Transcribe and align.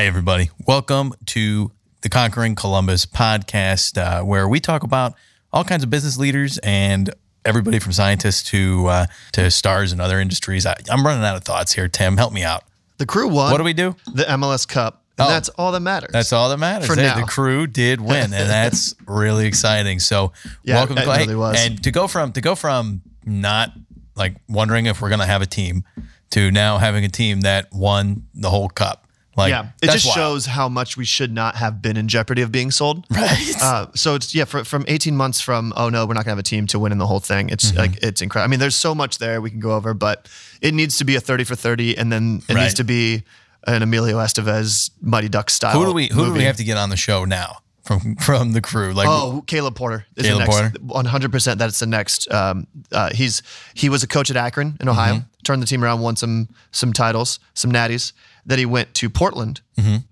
Hey, 0.00 0.06
everybody. 0.06 0.48
Welcome 0.66 1.12
to 1.26 1.72
the 2.00 2.08
Conquering 2.08 2.54
Columbus 2.54 3.04
podcast, 3.04 3.98
uh, 3.98 4.24
where 4.24 4.48
we 4.48 4.58
talk 4.58 4.82
about 4.82 5.12
all 5.52 5.62
kinds 5.62 5.84
of 5.84 5.90
business 5.90 6.16
leaders 6.16 6.56
and 6.62 7.10
everybody 7.44 7.78
from 7.80 7.92
scientists 7.92 8.44
to 8.44 8.86
uh, 8.86 9.06
to 9.32 9.50
stars 9.50 9.92
in 9.92 10.00
other 10.00 10.18
industries. 10.18 10.64
I, 10.64 10.74
I'm 10.90 11.04
running 11.04 11.22
out 11.22 11.36
of 11.36 11.44
thoughts 11.44 11.74
here. 11.74 11.86
Tim, 11.86 12.16
help 12.16 12.32
me 12.32 12.42
out. 12.42 12.64
The 12.96 13.04
crew 13.04 13.28
won 13.28 13.50
What 13.52 13.58
do 13.58 13.64
we 13.64 13.74
do? 13.74 13.94
the 14.14 14.22
MLS 14.22 14.66
Cup, 14.66 15.04
and 15.18 15.26
Oh. 15.26 15.30
that's 15.30 15.50
all 15.50 15.70
that 15.72 15.80
matters. 15.80 16.12
That's 16.14 16.32
all 16.32 16.48
that 16.48 16.56
matters. 16.56 16.86
For 16.86 16.96
Hey, 16.96 17.02
now. 17.02 17.20
The 17.20 17.26
crew 17.26 17.66
did 17.66 18.00
win, 18.00 18.32
and 18.32 18.32
that's 18.48 18.94
really 19.06 19.44
exciting. 19.44 19.98
So, 19.98 20.32
Yeah, 20.64 20.76
welcome, 20.76 20.96
it 20.96 21.06
really 21.06 21.36
was. 21.36 21.58
And 21.60 21.82
to 21.84 21.90
go 21.90 22.08
from 22.08 22.32
to 22.32 22.40
go 22.40 22.54
from 22.54 23.02
not 23.26 23.74
like 24.16 24.36
wondering 24.48 24.86
if 24.86 25.02
we're 25.02 25.10
going 25.10 25.20
to 25.20 25.26
have 25.26 25.42
a 25.42 25.46
team 25.46 25.84
to 26.30 26.50
now 26.50 26.78
having 26.78 27.04
a 27.04 27.10
team 27.10 27.42
that 27.42 27.70
won 27.70 28.28
the 28.32 28.48
whole 28.48 28.70
cup. 28.70 29.06
Like, 29.40 29.50
yeah, 29.50 29.70
it 29.82 29.90
just 29.90 30.06
wild. 30.06 30.14
shows 30.16 30.46
how 30.46 30.68
much 30.68 30.96
we 30.96 31.04
should 31.04 31.32
not 31.32 31.56
have 31.56 31.82
been 31.82 31.96
in 31.96 32.08
jeopardy 32.08 32.42
of 32.42 32.50
being 32.52 32.70
sold. 32.70 33.04
Right. 33.10 33.54
Uh, 33.60 33.86
so 33.94 34.14
it's 34.14 34.34
yeah, 34.34 34.44
for, 34.44 34.64
from 34.64 34.84
18 34.88 35.16
months 35.16 35.40
from 35.40 35.72
oh 35.76 35.88
no, 35.88 36.06
we're 36.06 36.14
not 36.14 36.24
gonna 36.24 36.32
have 36.32 36.38
a 36.38 36.42
team 36.42 36.66
to 36.68 36.78
winning 36.78 36.98
the 36.98 37.06
whole 37.06 37.20
thing. 37.20 37.48
It's 37.50 37.70
Mm-hmm. 37.72 37.78
like 37.78 38.02
it's 38.02 38.22
incredible. 38.22 38.48
I 38.48 38.50
mean, 38.50 38.60
there's 38.60 38.76
so 38.76 38.94
much 38.94 39.18
there 39.18 39.40
we 39.40 39.50
can 39.50 39.60
go 39.60 39.72
over, 39.72 39.92
but 39.94 40.28
it 40.60 40.72
needs 40.74 40.96
to 40.98 41.04
be 41.04 41.16
a 41.16 41.20
30 41.20 41.44
for 41.44 41.56
30, 41.56 41.96
and 41.98 42.10
then 42.12 42.42
it 42.48 42.54
Right. 42.54 42.62
needs 42.62 42.74
to 42.74 42.84
be 42.84 43.24
an 43.66 43.82
Emilio 43.82 44.16
Estevez 44.18 44.90
Mighty 45.02 45.28
Duck 45.28 45.50
style. 45.50 45.78
who 45.78 45.84
do 45.84 45.92
we 45.92 46.08
who 46.08 46.24
do 46.26 46.32
we 46.32 46.44
have 46.44 46.56
to 46.56 46.64
get 46.64 46.76
on 46.78 46.88
the 46.90 46.96
show 46.96 47.24
now 47.24 47.58
from 47.84 48.16
from 48.16 48.52
the 48.52 48.60
crew? 48.62 48.92
Like, 48.92 49.08
Oh, 49.08 49.42
Caleb 49.46 49.74
Porter 49.74 50.06
is 50.16 50.24
Caleb 50.26 50.40
next. 50.40 50.50
Porter? 50.56 50.72
One 50.80 51.04
hundred 51.04 51.30
percent. 51.32 51.58
That's 51.58 51.78
the 51.78 51.86
next. 51.86 52.30
Um, 52.32 52.66
uh, 52.92 53.10
he's 53.14 53.42
he 53.74 53.88
was 53.90 54.02
a 54.02 54.06
coach 54.08 54.30
at 54.30 54.36
Akron 54.36 54.76
in 54.80 54.88
Ohio. 54.88 55.14
Mm-hmm. 55.16 55.26
Turned 55.44 55.62
the 55.62 55.66
team 55.66 55.82
around, 55.84 56.00
won 56.00 56.16
some 56.16 56.48
some 56.70 56.92
titles, 56.92 57.38
some 57.54 57.70
natties. 57.72 58.12
Then 58.46 58.58
he 58.58 58.66
went 58.66 58.94
to 58.94 59.10
Portland, 59.10 59.60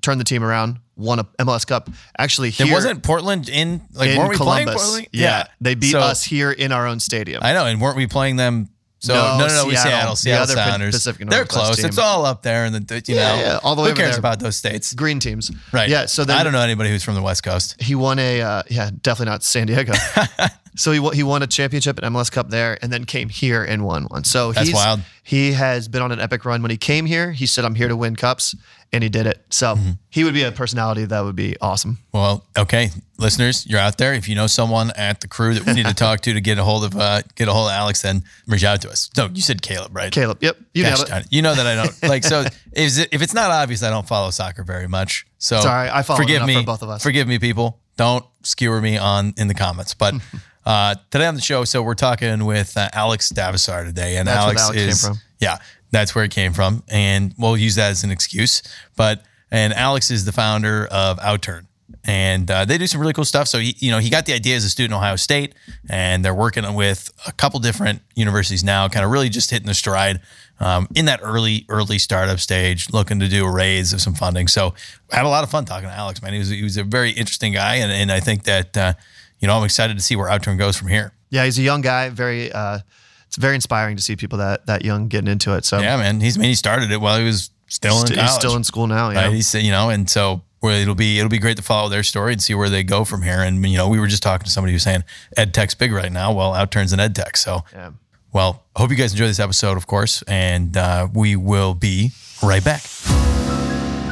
turned 0.00 0.20
the 0.20 0.24
team 0.24 0.42
around, 0.44 0.78
won 0.96 1.18
a 1.18 1.24
MLS 1.40 1.66
Cup. 1.66 1.88
Actually, 2.18 2.50
here 2.50 2.66
Mm-hmm. 2.66 2.72
it 2.72 2.76
wasn't 2.76 3.02
Portland 3.02 3.48
in 3.48 3.82
like 3.92 4.10
in 4.10 4.18
weren't 4.18 4.30
we 4.30 4.36
playing 4.36 4.66
Columbus. 4.66 4.82
Portland? 4.84 5.08
Yeah, 5.12 5.44
they 5.60 5.74
beat 5.74 5.92
So- 5.92 6.00
us 6.00 6.22
here 6.24 6.50
in 6.52 6.72
our 6.72 6.86
own 6.86 7.00
stadium. 7.00 7.40
I 7.42 7.52
know, 7.52 7.66
and 7.66 7.80
weren't 7.80 7.96
we 7.96 8.06
playing 8.06 8.36
them? 8.36 8.68
So 9.00 9.14
no, 9.14 9.38
No, 9.38 9.46
no, 9.46 9.54
no, 9.62 9.66
we 9.66 9.76
Seattle. 9.76 10.16
Seattle, 10.16 10.46
The 10.46 10.52
other 10.60 10.70
Sounders. 10.70 10.94
Pacific 10.96 11.28
They're 11.30 11.44
close. 11.44 11.76
team. 11.76 11.86
It's 11.86 11.98
all 11.98 12.26
up 12.26 12.42
there, 12.42 12.64
and 12.64 12.74
the 12.74 13.02
you 13.06 13.14
Yeah, 13.14 13.36
know, 13.36 13.40
yeah, 13.42 13.60
all 13.62 13.76
the 13.76 13.82
way 13.82 13.90
who 13.90 13.94
cares 13.94 14.10
there. 14.14 14.18
about 14.18 14.40
those 14.40 14.56
states? 14.56 14.92
Green 14.92 15.20
teams, 15.20 15.52
Right. 15.72 15.88
Yeah. 15.88 16.06
So 16.06 16.24
then 16.24 16.36
I 16.36 16.42
don't 16.42 16.52
know 16.52 16.60
anybody 16.62 16.90
who's 16.90 17.04
from 17.04 17.14
the 17.14 17.22
West 17.22 17.44
Coast. 17.44 17.76
he 17.80 17.94
won 17.94 18.18
a 18.18 18.40
uh, 18.42 18.62
yeah 18.68 18.90
definitely 19.00 19.30
not 19.30 19.44
San 19.44 19.68
Diego. 19.68 19.92
so 20.78 20.92
he 20.92 21.00
won- 21.00 21.14
he 21.14 21.22
won 21.22 21.42
a 21.42 21.46
championship 21.46 21.98
at 21.98 22.04
MLS 22.04 22.30
Cup 22.30 22.48
there, 22.50 22.78
and 22.82 22.92
then 22.92 23.04
came 23.04 23.28
here 23.28 23.62
and 23.64 23.84
won 23.84 24.04
one. 24.04 24.24
So 24.24 24.52
That's 24.52 24.68
he's, 24.68 24.74
wild. 24.74 25.00
He 25.22 25.52
has 25.52 25.88
been 25.88 26.00
on 26.00 26.12
an 26.12 26.20
epic 26.20 26.44
run. 26.44 26.62
When 26.62 26.70
he 26.70 26.76
came 26.78 27.04
here, 27.06 27.32
he 27.32 27.44
said, 27.46 27.64
"I'm 27.64 27.74
here 27.74 27.88
to 27.88 27.96
win 27.96 28.16
cups," 28.16 28.54
and 28.92 29.02
he 29.02 29.10
did 29.10 29.26
it. 29.26 29.44
So 29.50 29.74
Mm-hmm. 29.76 29.90
he 30.08 30.24
would 30.24 30.32
be 30.34 30.42
a 30.44 30.52
personality 30.52 31.04
that 31.04 31.20
would 31.20 31.36
be 31.36 31.56
awesome. 31.60 31.98
Well, 32.12 32.46
okay, 32.56 32.90
listeners, 33.18 33.66
you're 33.66 33.78
out 33.80 33.98
there. 33.98 34.14
If 34.14 34.28
you 34.28 34.34
know 34.34 34.46
someone 34.46 34.90
at 34.96 35.20
the 35.20 35.28
crew 35.28 35.52
that 35.54 35.66
we 35.66 35.74
need 35.74 35.86
to 35.86 35.94
talk 36.06 36.20
to 36.22 36.32
to 36.32 36.40
get 36.40 36.56
a 36.58 36.64
hold 36.64 36.84
of 36.84 36.96
uh, 36.96 37.20
get 37.34 37.48
a 37.48 37.52
hold 37.52 37.66
of 37.68 37.72
Alex, 37.74 38.00
then 38.02 38.24
reach 38.46 38.64
out 38.64 38.80
to 38.82 38.88
us. 38.90 39.10
No, 39.16 39.26
you 39.34 39.42
said 39.42 39.60
Caleb, 39.60 39.94
right? 39.94 40.10
Caleb, 40.12 40.38
yep, 40.40 40.56
you 40.72 40.84
Gosh 40.84 41.02
it. 41.10 41.26
You 41.30 41.42
know 41.42 41.54
that 41.54 41.66
I 41.66 41.74
don't 41.74 42.02
like 42.08 42.24
so. 42.24 42.44
If, 42.70 42.96
if 43.12 43.22
it's 43.22 43.34
not 43.34 43.50
obvious, 43.50 43.82
I 43.82 43.90
don't 43.90 44.06
follow 44.06 44.30
soccer 44.30 44.62
very 44.62 44.86
much. 44.86 45.26
So 45.38 45.60
Sorry, 45.60 45.88
I 45.90 46.02
follow 46.02 46.20
forgive 46.20 46.46
me 46.46 46.54
for 46.54 46.62
both 46.62 46.82
of 46.82 46.90
us. 46.90 47.02
Forgive 47.02 47.26
me, 47.26 47.40
people. 47.40 47.80
Don't 47.96 48.24
skewer 48.44 48.80
me 48.80 48.96
on 48.98 49.34
in 49.36 49.48
the 49.48 49.54
comments. 49.54 49.94
But 49.94 50.14
uh, 50.68 50.94
today 51.10 51.24
on 51.24 51.34
the 51.34 51.40
show, 51.40 51.64
so 51.64 51.82
we're 51.82 51.94
talking 51.94 52.44
with 52.44 52.76
uh, 52.76 52.90
Alex 52.92 53.32
Davisar 53.32 53.86
today, 53.86 54.18
and 54.18 54.28
That's 54.28 54.36
where 54.36 54.44
Alex, 54.44 54.62
Alex 54.62 54.76
came 54.78 54.88
is 54.88 55.06
from. 55.06 55.16
yeah, 55.40 55.58
that's 55.90 56.14
where 56.14 56.24
it 56.24 56.30
came 56.30 56.52
from, 56.52 56.82
and 56.88 57.34
we'll 57.38 57.56
use 57.56 57.76
that 57.76 57.90
as 57.90 58.04
an 58.04 58.10
excuse. 58.10 58.62
But 58.94 59.24
and 59.50 59.72
Alex 59.72 60.10
is 60.10 60.26
the 60.26 60.32
founder 60.32 60.86
of 60.90 61.18
Outturn. 61.20 61.64
And 62.04 62.50
uh, 62.50 62.66
they 62.66 62.76
do 62.76 62.86
some 62.86 63.00
really 63.00 63.14
cool 63.14 63.24
stuff. 63.24 63.48
So 63.48 63.58
he, 63.58 63.74
you 63.78 63.90
know, 63.90 63.98
he 63.98 64.10
got 64.10 64.26
the 64.26 64.34
idea 64.34 64.56
as 64.56 64.64
a 64.64 64.68
student 64.68 64.92
at 64.92 64.98
Ohio 64.98 65.16
State, 65.16 65.54
and 65.88 66.22
they're 66.22 66.34
working 66.34 66.74
with 66.74 67.10
a 67.26 67.32
couple 67.32 67.60
different 67.60 68.02
universities 68.14 68.62
now, 68.62 68.88
kind 68.88 69.04
of 69.04 69.10
really 69.10 69.30
just 69.30 69.50
hitting 69.50 69.66
the 69.66 69.74
stride 69.74 70.20
um, 70.60 70.86
in 70.94 71.06
that 71.06 71.20
early, 71.22 71.64
early 71.68 71.98
startup 71.98 72.40
stage, 72.40 72.92
looking 72.92 73.20
to 73.20 73.28
do 73.28 73.44
a 73.44 73.50
raise 73.50 73.94
of 73.94 74.02
some 74.02 74.14
funding. 74.14 74.48
So 74.48 74.74
I 75.10 75.16
had 75.16 75.24
a 75.24 75.30
lot 75.30 75.44
of 75.44 75.50
fun 75.50 75.64
talking 75.64 75.88
to 75.88 75.94
Alex. 75.94 76.22
Man, 76.22 76.34
he 76.34 76.38
was 76.38 76.50
he 76.50 76.62
was 76.62 76.76
a 76.76 76.84
very 76.84 77.10
interesting 77.10 77.54
guy, 77.54 77.76
and, 77.76 77.90
and 77.90 78.12
I 78.12 78.20
think 78.20 78.44
that 78.44 78.76
uh, 78.76 78.92
you 79.40 79.48
know 79.48 79.56
I'm 79.58 79.64
excited 79.64 79.96
to 79.96 80.02
see 80.02 80.16
where 80.16 80.28
Outturn 80.28 80.58
goes 80.58 80.76
from 80.76 80.88
here. 80.88 81.12
Yeah, 81.30 81.44
he's 81.44 81.58
a 81.58 81.62
young 81.62 81.80
guy. 81.82 82.08
Very, 82.08 82.50
uh, 82.52 82.78
it's 83.26 83.36
very 83.36 83.54
inspiring 83.54 83.96
to 83.96 84.02
see 84.02 84.16
people 84.16 84.38
that 84.38 84.66
that 84.66 84.84
young 84.84 85.08
getting 85.08 85.30
into 85.30 85.54
it. 85.54 85.64
So 85.64 85.78
Yeah, 85.78 85.96
man, 85.96 86.20
he's 86.20 86.36
I 86.36 86.40
mean 86.40 86.48
he 86.50 86.54
started 86.54 86.90
it 86.90 87.00
while 87.00 87.18
he 87.18 87.24
was 87.24 87.50
still 87.66 88.00
in 88.00 88.06
st- 88.06 88.18
college. 88.18 88.30
he's 88.30 88.38
still 88.38 88.56
in 88.56 88.64
school 88.64 88.86
now. 88.86 89.10
Yeah, 89.10 89.24
Right? 89.26 89.32
He's 89.34 89.54
you 89.54 89.70
know, 89.70 89.90
and 89.90 90.08
so 90.08 90.42
where 90.60 90.80
it'll 90.80 90.94
be 90.94 91.18
it'll 91.18 91.28
be 91.28 91.38
great 91.38 91.56
to 91.58 91.62
follow 91.62 91.88
their 91.88 92.02
story 92.02 92.32
and 92.32 92.42
see 92.42 92.54
where 92.54 92.68
they 92.70 92.82
go 92.82 93.04
from 93.04 93.22
here. 93.22 93.42
And 93.42 93.64
you 93.68 93.76
know, 93.76 93.88
we 93.88 94.00
were 94.00 94.06
just 94.08 94.22
talking 94.22 94.44
to 94.46 94.50
somebody 94.50 94.72
who's 94.72 94.82
saying 94.82 95.04
ed 95.36 95.52
tech's 95.54 95.74
big 95.74 95.92
right 95.92 96.10
now. 96.10 96.32
Well, 96.32 96.52
Outturns 96.52 96.92
an 96.92 96.98
ed 97.00 97.14
tech. 97.14 97.36
So, 97.36 97.64
Yeah. 97.74 97.90
well, 98.32 98.64
I 98.74 98.80
hope 98.80 98.90
you 98.90 98.96
guys 98.96 99.12
enjoy 99.12 99.26
this 99.26 99.38
episode, 99.38 99.76
of 99.76 99.86
course, 99.86 100.22
and 100.22 100.76
uh, 100.76 101.08
we 101.12 101.36
will 101.36 101.74
be 101.74 102.10
right 102.42 102.64
back. 102.64 102.82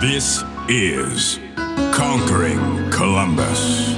This 0.00 0.44
is 0.68 1.40
Conquering 1.92 2.90
Columbus. 2.90 3.95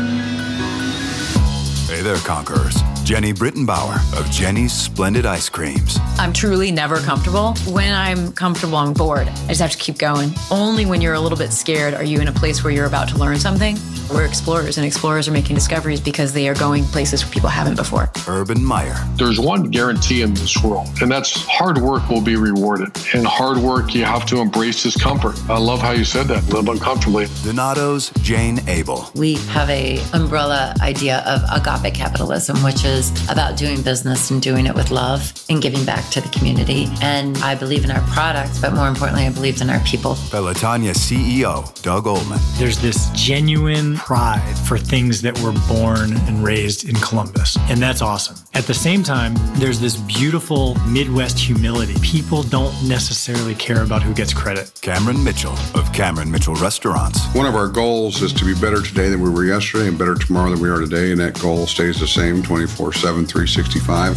Hey 1.99 2.05
there, 2.05 2.17
conquerors. 2.19 2.98
Jeni 3.09 3.35
Britton 3.35 3.65
Bauer 3.65 3.95
of 3.95 4.27
Jeni's 4.27 4.71
Splendid 4.71 5.25
Ice 5.25 5.49
Creams. 5.49 5.99
I'm 6.19 6.31
truly 6.31 6.71
never 6.71 6.99
comfortable. 6.99 7.55
When 7.67 7.91
I'm 7.95 8.33
comfortable, 8.33 8.77
I'm 8.77 8.93
bored. 8.93 9.29
I 9.29 9.47
just 9.47 9.63
have 9.63 9.71
to 9.71 9.79
keep 9.79 9.97
going. 9.97 10.31
Only 10.51 10.85
when 10.85 11.01
you're 11.01 11.15
a 11.15 11.21
little 11.21 11.39
bit 11.39 11.51
scared 11.51 11.95
are 11.95 12.05
you 12.05 12.21
in 12.21 12.29
a 12.29 12.33
place 12.33 12.63
where 12.63 12.71
you're 12.71 12.85
about 12.85 13.09
to 13.09 13.17
learn 13.17 13.39
something. 13.39 13.79
We're 14.11 14.27
explorers, 14.27 14.77
and 14.77 14.87
explorers 14.87 15.27
are 15.27 15.33
making 15.33 15.55
discoveries 15.55 16.03
because 16.03 16.35
they 16.35 16.51
are 16.51 16.55
going 16.55 16.85
places 16.85 17.25
where 17.25 17.33
people 17.33 17.49
haven't 17.49 17.77
before. 17.77 18.11
Urban 18.27 18.63
Meyer. 18.63 18.97
There's 19.17 19.41
one 19.41 19.65
guarantee 19.65 20.21
in 20.21 20.35
this 20.35 20.63
world, 20.63 20.89
and 21.01 21.11
that's 21.11 21.47
hard 21.47 21.79
work 21.79 22.07
will 22.11 22.21
be 22.21 22.37
rewarded. 22.37 22.89
And 23.15 23.27
hard 23.27 23.57
work, 23.57 23.95
you 23.95 24.05
have 24.05 24.27
to 24.27 24.39
embrace 24.41 24.83
discomfort. 24.83 25.39
I 25.49 25.59
love 25.59 25.81
how 25.81 25.93
you 25.93 26.05
said 26.05 26.27
that. 26.29 26.47
Live 26.53 26.69
uncomfortably. 26.69 27.25
Donatos' 27.43 28.13
Jane 28.23 28.59
Abell. 28.69 29.11
We 29.15 29.37
have 29.49 29.71
a 29.71 29.99
umbrella 30.13 30.75
idea 30.83 31.23
of 31.27 31.43
agape 31.51 31.95
capitalism, 31.95 32.63
which 32.63 32.85
is 32.85 32.98
about 33.31 33.57
doing 33.57 33.83
business 33.83 34.31
and 34.31 34.43
doing 34.43 34.67
it 34.67 34.75
with 34.75 34.91
love 34.91 35.33
and 35.49 35.63
giving 35.63 35.85
back 35.85 36.11
to 36.11 36.21
the 36.21 36.29
community. 36.31 36.89
And 37.01 37.39
I 37.39 37.55
believe 37.55 37.85
in 37.85 37.91
our 37.91 38.01
product, 38.09 38.61
but 38.61 38.73
more 38.73 38.89
importantly, 38.89 39.25
I 39.25 39.31
believe 39.31 39.61
in 39.61 39.71
our 39.71 39.81
people. 39.81 40.15
Pelotonia 40.15 40.95
CEO 40.95 41.65
Doug 41.83 42.05
Ulman. 42.05 42.41
There's 42.59 42.79
this 42.81 43.09
genuine 43.11 43.97
pride 43.97 44.57
for 44.67 44.79
things 44.79 45.23
that 45.23 45.39
were 45.41 45.55
born 45.69 46.13
and 46.27 46.43
raised 46.43 46.89
in 46.89 46.97
Columbus. 46.97 47.57
And 47.71 47.81
that's 47.81 48.03
awesome. 48.03 48.37
At 48.55 48.65
the 48.65 48.75
same 48.75 49.03
time, 49.03 49.35
there's 49.55 49.79
this 49.79 49.97
beautiful 49.97 50.75
Midwest 50.87 51.39
humility. 51.39 51.95
People 52.03 52.43
don't 52.43 52.73
necessarily 52.89 53.55
care 53.55 53.83
about 53.83 54.03
who 54.03 54.13
gets 54.13 54.35
credit. 54.35 54.73
Cameron 54.81 55.23
Mitchell 55.23 55.55
of 55.75 55.93
Cameron 55.93 56.31
Mitchell 56.31 56.55
Restaurants. 56.55 57.33
One 57.35 57.47
of 57.47 57.55
our 57.55 57.69
goals 57.69 58.23
is 58.23 58.33
to 58.33 58.45
be 58.45 58.55
better 58.55 58.83
today 58.83 59.11
than 59.11 59.21
we 59.21 59.31
were 59.31 59.45
yesterday 59.45 59.89
and 59.89 59.99
better 59.99 60.15
tomorrow 60.15 60.51
than 60.51 60.61
we 60.61 60.71
are 60.71 60.81
today. 60.81 61.13
And 61.13 61.21
that 61.21 61.39
goal 61.41 61.67
stays 61.67 62.01
the 62.01 62.09
same 62.09 62.43
24 62.43 62.95
7, 62.95 63.27
365. 63.27 64.15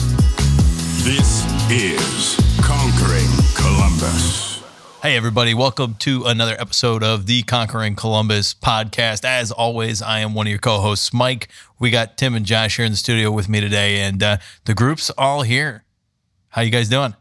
This 1.03 1.45
is 1.71 2.35
Conquering 2.61 3.29
Columbus. 3.55 4.50
Hey, 5.01 5.17
everybody, 5.17 5.55
welcome 5.55 5.95
to 6.01 6.25
another 6.25 6.55
episode 6.59 7.01
of 7.01 7.25
the 7.25 7.41
Conquering 7.41 7.95
Columbus 7.95 8.53
podcast. 8.53 9.25
As 9.25 9.51
always, 9.51 9.99
I 9.99 10.19
am 10.19 10.35
one 10.35 10.45
of 10.45 10.51
your 10.51 10.59
co 10.59 10.77
hosts, 10.77 11.11
Mike. 11.11 11.47
We 11.79 11.89
got 11.89 12.19
Tim 12.19 12.35
and 12.35 12.45
Josh 12.45 12.77
here 12.77 12.85
in 12.85 12.91
the 12.91 12.97
studio 12.99 13.31
with 13.31 13.49
me 13.49 13.61
today, 13.61 14.01
and 14.01 14.21
uh, 14.21 14.37
the 14.65 14.75
group's 14.75 15.09
all 15.17 15.41
here. 15.41 15.85
How 16.49 16.61
you 16.61 16.69
guys 16.69 16.87
doing? 16.87 17.15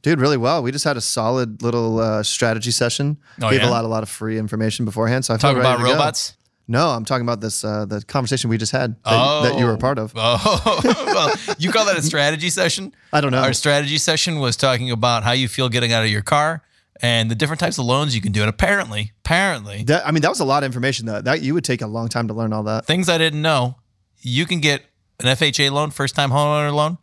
Dude, 0.00 0.18
really 0.18 0.38
well. 0.38 0.62
We 0.62 0.72
just 0.72 0.86
had 0.86 0.96
a 0.96 1.02
solid 1.02 1.62
little 1.62 2.00
uh, 2.00 2.22
strategy 2.22 2.70
session. 2.70 3.18
Oh, 3.42 3.50
Gave 3.50 3.60
yeah? 3.60 3.68
a 3.68 3.70
lot, 3.70 3.84
a 3.84 3.88
lot 3.88 4.02
of 4.02 4.08
free 4.08 4.38
information 4.38 4.86
beforehand. 4.86 5.26
So 5.26 5.34
I 5.34 5.36
Talk 5.36 5.56
feel 5.56 5.62
ready 5.62 5.68
about 5.68 5.76
to 5.76 5.84
go. 5.84 5.92
robots? 5.92 6.38
No, 6.68 6.88
I'm 6.88 7.04
talking 7.04 7.26
about 7.26 7.42
this 7.42 7.62
uh, 7.62 7.84
the 7.84 8.00
conversation 8.00 8.48
we 8.48 8.56
just 8.56 8.72
had 8.72 8.96
that, 9.04 9.42
that 9.42 9.58
you 9.58 9.66
were 9.66 9.74
a 9.74 9.78
part 9.78 9.98
of. 9.98 10.14
Oh, 10.16 10.80
well, 11.06 11.34
you 11.58 11.70
call 11.70 11.84
that 11.84 11.98
a 11.98 12.02
strategy 12.02 12.48
session? 12.48 12.94
I 13.12 13.20
don't 13.20 13.32
know. 13.32 13.42
Our 13.42 13.52
strategy 13.52 13.98
session 13.98 14.38
was 14.38 14.56
talking 14.56 14.90
about 14.90 15.22
how 15.22 15.32
you 15.32 15.48
feel 15.48 15.68
getting 15.68 15.92
out 15.92 16.02
of 16.02 16.10
your 16.10 16.22
car 16.22 16.62
and 17.02 17.30
the 17.30 17.34
different 17.34 17.60
types 17.60 17.78
of 17.78 17.84
loans 17.84 18.14
you 18.14 18.20
can 18.20 18.32
do. 18.32 18.40
And 18.42 18.48
apparently, 18.50 19.12
apparently, 19.24 19.84
That, 19.84 20.06
I 20.06 20.10
mean, 20.10 20.22
that 20.22 20.28
was 20.30 20.40
a 20.40 20.44
lot 20.44 20.62
of 20.62 20.66
information. 20.66 21.06
Though. 21.06 21.20
That 21.20 21.42
you 21.42 21.54
would 21.54 21.64
take 21.64 21.82
a 21.82 21.86
long 21.86 22.08
time 22.08 22.28
to 22.28 22.34
learn 22.34 22.52
all 22.52 22.62
that. 22.64 22.86
things 22.86 23.08
I 23.08 23.18
didn't 23.18 23.42
know, 23.42 23.76
you 24.20 24.46
can 24.46 24.60
get 24.60 24.82
an 25.20 25.26
FHA 25.26 25.70
loan, 25.70 25.90
first 25.90 26.14
time 26.14 26.30
homeowner 26.30 26.74
loan, 26.74 26.98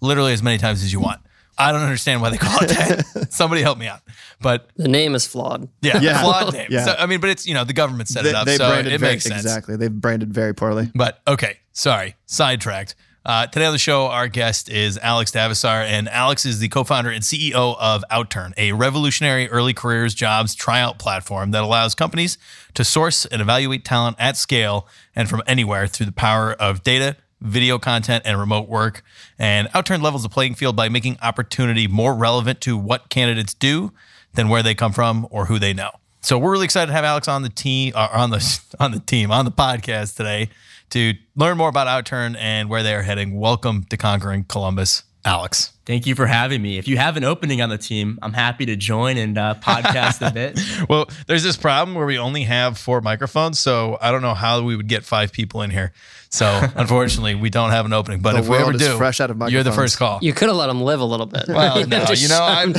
literally 0.00 0.32
as 0.32 0.42
many 0.42 0.58
times 0.58 0.82
as 0.82 0.92
you 0.92 1.00
want. 1.00 1.20
I 1.58 1.70
don't 1.70 1.82
understand 1.82 2.22
why 2.22 2.30
they 2.30 2.38
call 2.38 2.58
it 2.64 2.68
that. 2.70 3.28
Somebody 3.32 3.60
help 3.60 3.76
me 3.78 3.86
out. 3.86 4.00
But 4.40 4.70
The 4.76 4.88
name 4.88 5.14
is 5.14 5.26
flawed. 5.26 5.68
yeah, 5.82 6.00
Yeah. 6.00 6.22
flawed 6.22 6.54
name. 6.54 6.68
Yeah. 6.70 6.86
So, 6.86 6.94
I 6.98 7.04
mean, 7.06 7.20
but 7.20 7.28
it's, 7.30 7.46
you 7.46 7.52
know, 7.52 7.64
the 7.64 7.74
government 7.74 8.08
set 8.08 8.24
They, 8.24 8.30
it 8.30 8.34
up. 8.34 8.46
they 8.46 8.56
so 8.56 8.68
branded 8.68 8.92
it 8.94 8.98
very, 8.98 9.12
makes 9.12 9.24
sense. 9.24 9.42
exactly. 9.44 9.76
They've 9.76 9.92
branded 9.92 10.32
very 10.32 10.54
poorly. 10.54 10.90
But 10.94 11.20
okay, 11.28 11.58
sorry, 11.72 12.16
sidetracked. 12.24 12.94
Uh, 13.24 13.46
today 13.46 13.66
on 13.66 13.72
the 13.72 13.78
show, 13.78 14.08
our 14.08 14.26
guest 14.26 14.68
is 14.68 14.98
Alex 14.98 15.30
Davisar, 15.30 15.84
and 15.84 16.08
Alex 16.08 16.44
is 16.44 16.58
the 16.58 16.66
co-founder 16.66 17.08
and 17.08 17.22
CEO 17.22 17.76
of 17.78 18.02
Outturn, 18.10 18.52
a 18.56 18.72
revolutionary 18.72 19.48
early 19.48 19.72
careers 19.72 20.12
jobs 20.12 20.56
tryout 20.56 20.98
platform 20.98 21.52
that 21.52 21.62
allows 21.62 21.94
companies 21.94 22.36
to 22.74 22.82
source 22.82 23.24
and 23.26 23.40
evaluate 23.40 23.84
talent 23.84 24.16
at 24.18 24.36
scale 24.36 24.88
and 25.14 25.28
from 25.28 25.40
anywhere 25.46 25.86
through 25.86 26.06
the 26.06 26.12
power 26.12 26.52
of 26.54 26.82
data, 26.82 27.16
video 27.40 27.78
content, 27.78 28.24
and 28.26 28.40
remote 28.40 28.68
work. 28.68 29.04
And 29.38 29.68
Outturn 29.68 30.02
levels 30.02 30.24
the 30.24 30.28
playing 30.28 30.56
field 30.56 30.74
by 30.74 30.88
making 30.88 31.16
opportunity 31.22 31.86
more 31.86 32.16
relevant 32.16 32.60
to 32.62 32.76
what 32.76 33.08
candidates 33.08 33.54
do 33.54 33.92
than 34.34 34.48
where 34.48 34.64
they 34.64 34.74
come 34.74 34.92
from 34.92 35.28
or 35.30 35.46
who 35.46 35.60
they 35.60 35.72
know. 35.72 35.90
So 36.22 36.38
we're 36.38 36.50
really 36.50 36.64
excited 36.64 36.88
to 36.88 36.92
have 36.92 37.04
Alex 37.04 37.28
on 37.28 37.42
the 37.42 37.50
team, 37.50 37.92
uh, 37.94 38.08
on 38.12 38.30
the 38.30 38.60
on 38.80 38.90
the 38.90 39.00
team, 39.00 39.30
on 39.30 39.44
the 39.44 39.52
podcast 39.52 40.16
today 40.16 40.48
to 40.92 41.14
learn 41.34 41.56
more 41.56 41.70
about 41.70 41.86
Outturn 41.86 42.36
and 42.38 42.68
where 42.68 42.82
they 42.82 42.94
are 42.94 43.00
heading. 43.00 43.38
Welcome 43.38 43.84
to 43.84 43.96
Conquering 43.96 44.44
Columbus, 44.44 45.04
Alex. 45.24 45.72
Thank 45.86 46.06
you 46.06 46.14
for 46.14 46.26
having 46.26 46.60
me. 46.60 46.76
If 46.76 46.86
you 46.86 46.98
have 46.98 47.16
an 47.16 47.24
opening 47.24 47.62
on 47.62 47.70
the 47.70 47.78
team, 47.78 48.18
I'm 48.20 48.34
happy 48.34 48.66
to 48.66 48.76
join 48.76 49.16
and 49.16 49.38
uh, 49.38 49.54
podcast 49.54 50.26
a 50.26 50.30
bit. 50.30 50.60
Well, 50.88 51.08
there's 51.26 51.42
this 51.42 51.56
problem 51.56 51.96
where 51.96 52.04
we 52.04 52.18
only 52.18 52.42
have 52.42 52.76
four 52.76 53.00
microphones, 53.00 53.58
so 53.58 53.96
I 54.02 54.10
don't 54.10 54.20
know 54.20 54.34
how 54.34 54.62
we 54.62 54.76
would 54.76 54.88
get 54.88 55.04
five 55.04 55.32
people 55.32 55.62
in 55.62 55.70
here. 55.70 55.92
So 56.28 56.46
unfortunately, 56.76 57.36
we 57.36 57.48
don't 57.48 57.70
have 57.70 57.86
an 57.86 57.94
opening. 57.94 58.20
But 58.20 58.32
The 58.32 58.40
if 58.40 58.48
we 58.48 58.56
ever 58.58 58.72
do, 58.72 58.96
fresh 58.98 59.20
out 59.20 59.30
of 59.30 59.50
you're 59.50 59.62
the 59.62 59.72
first 59.72 59.96
call. 59.96 60.18
You 60.20 60.34
could 60.34 60.48
have 60.48 60.56
let 60.56 60.66
them 60.66 60.82
live 60.82 61.00
a 61.00 61.04
little 61.04 61.26
bit. 61.26 61.44
Well, 61.48 61.86
no, 61.86 62.04
you 62.12 62.28
know, 62.28 62.42
I'm. 62.42 62.74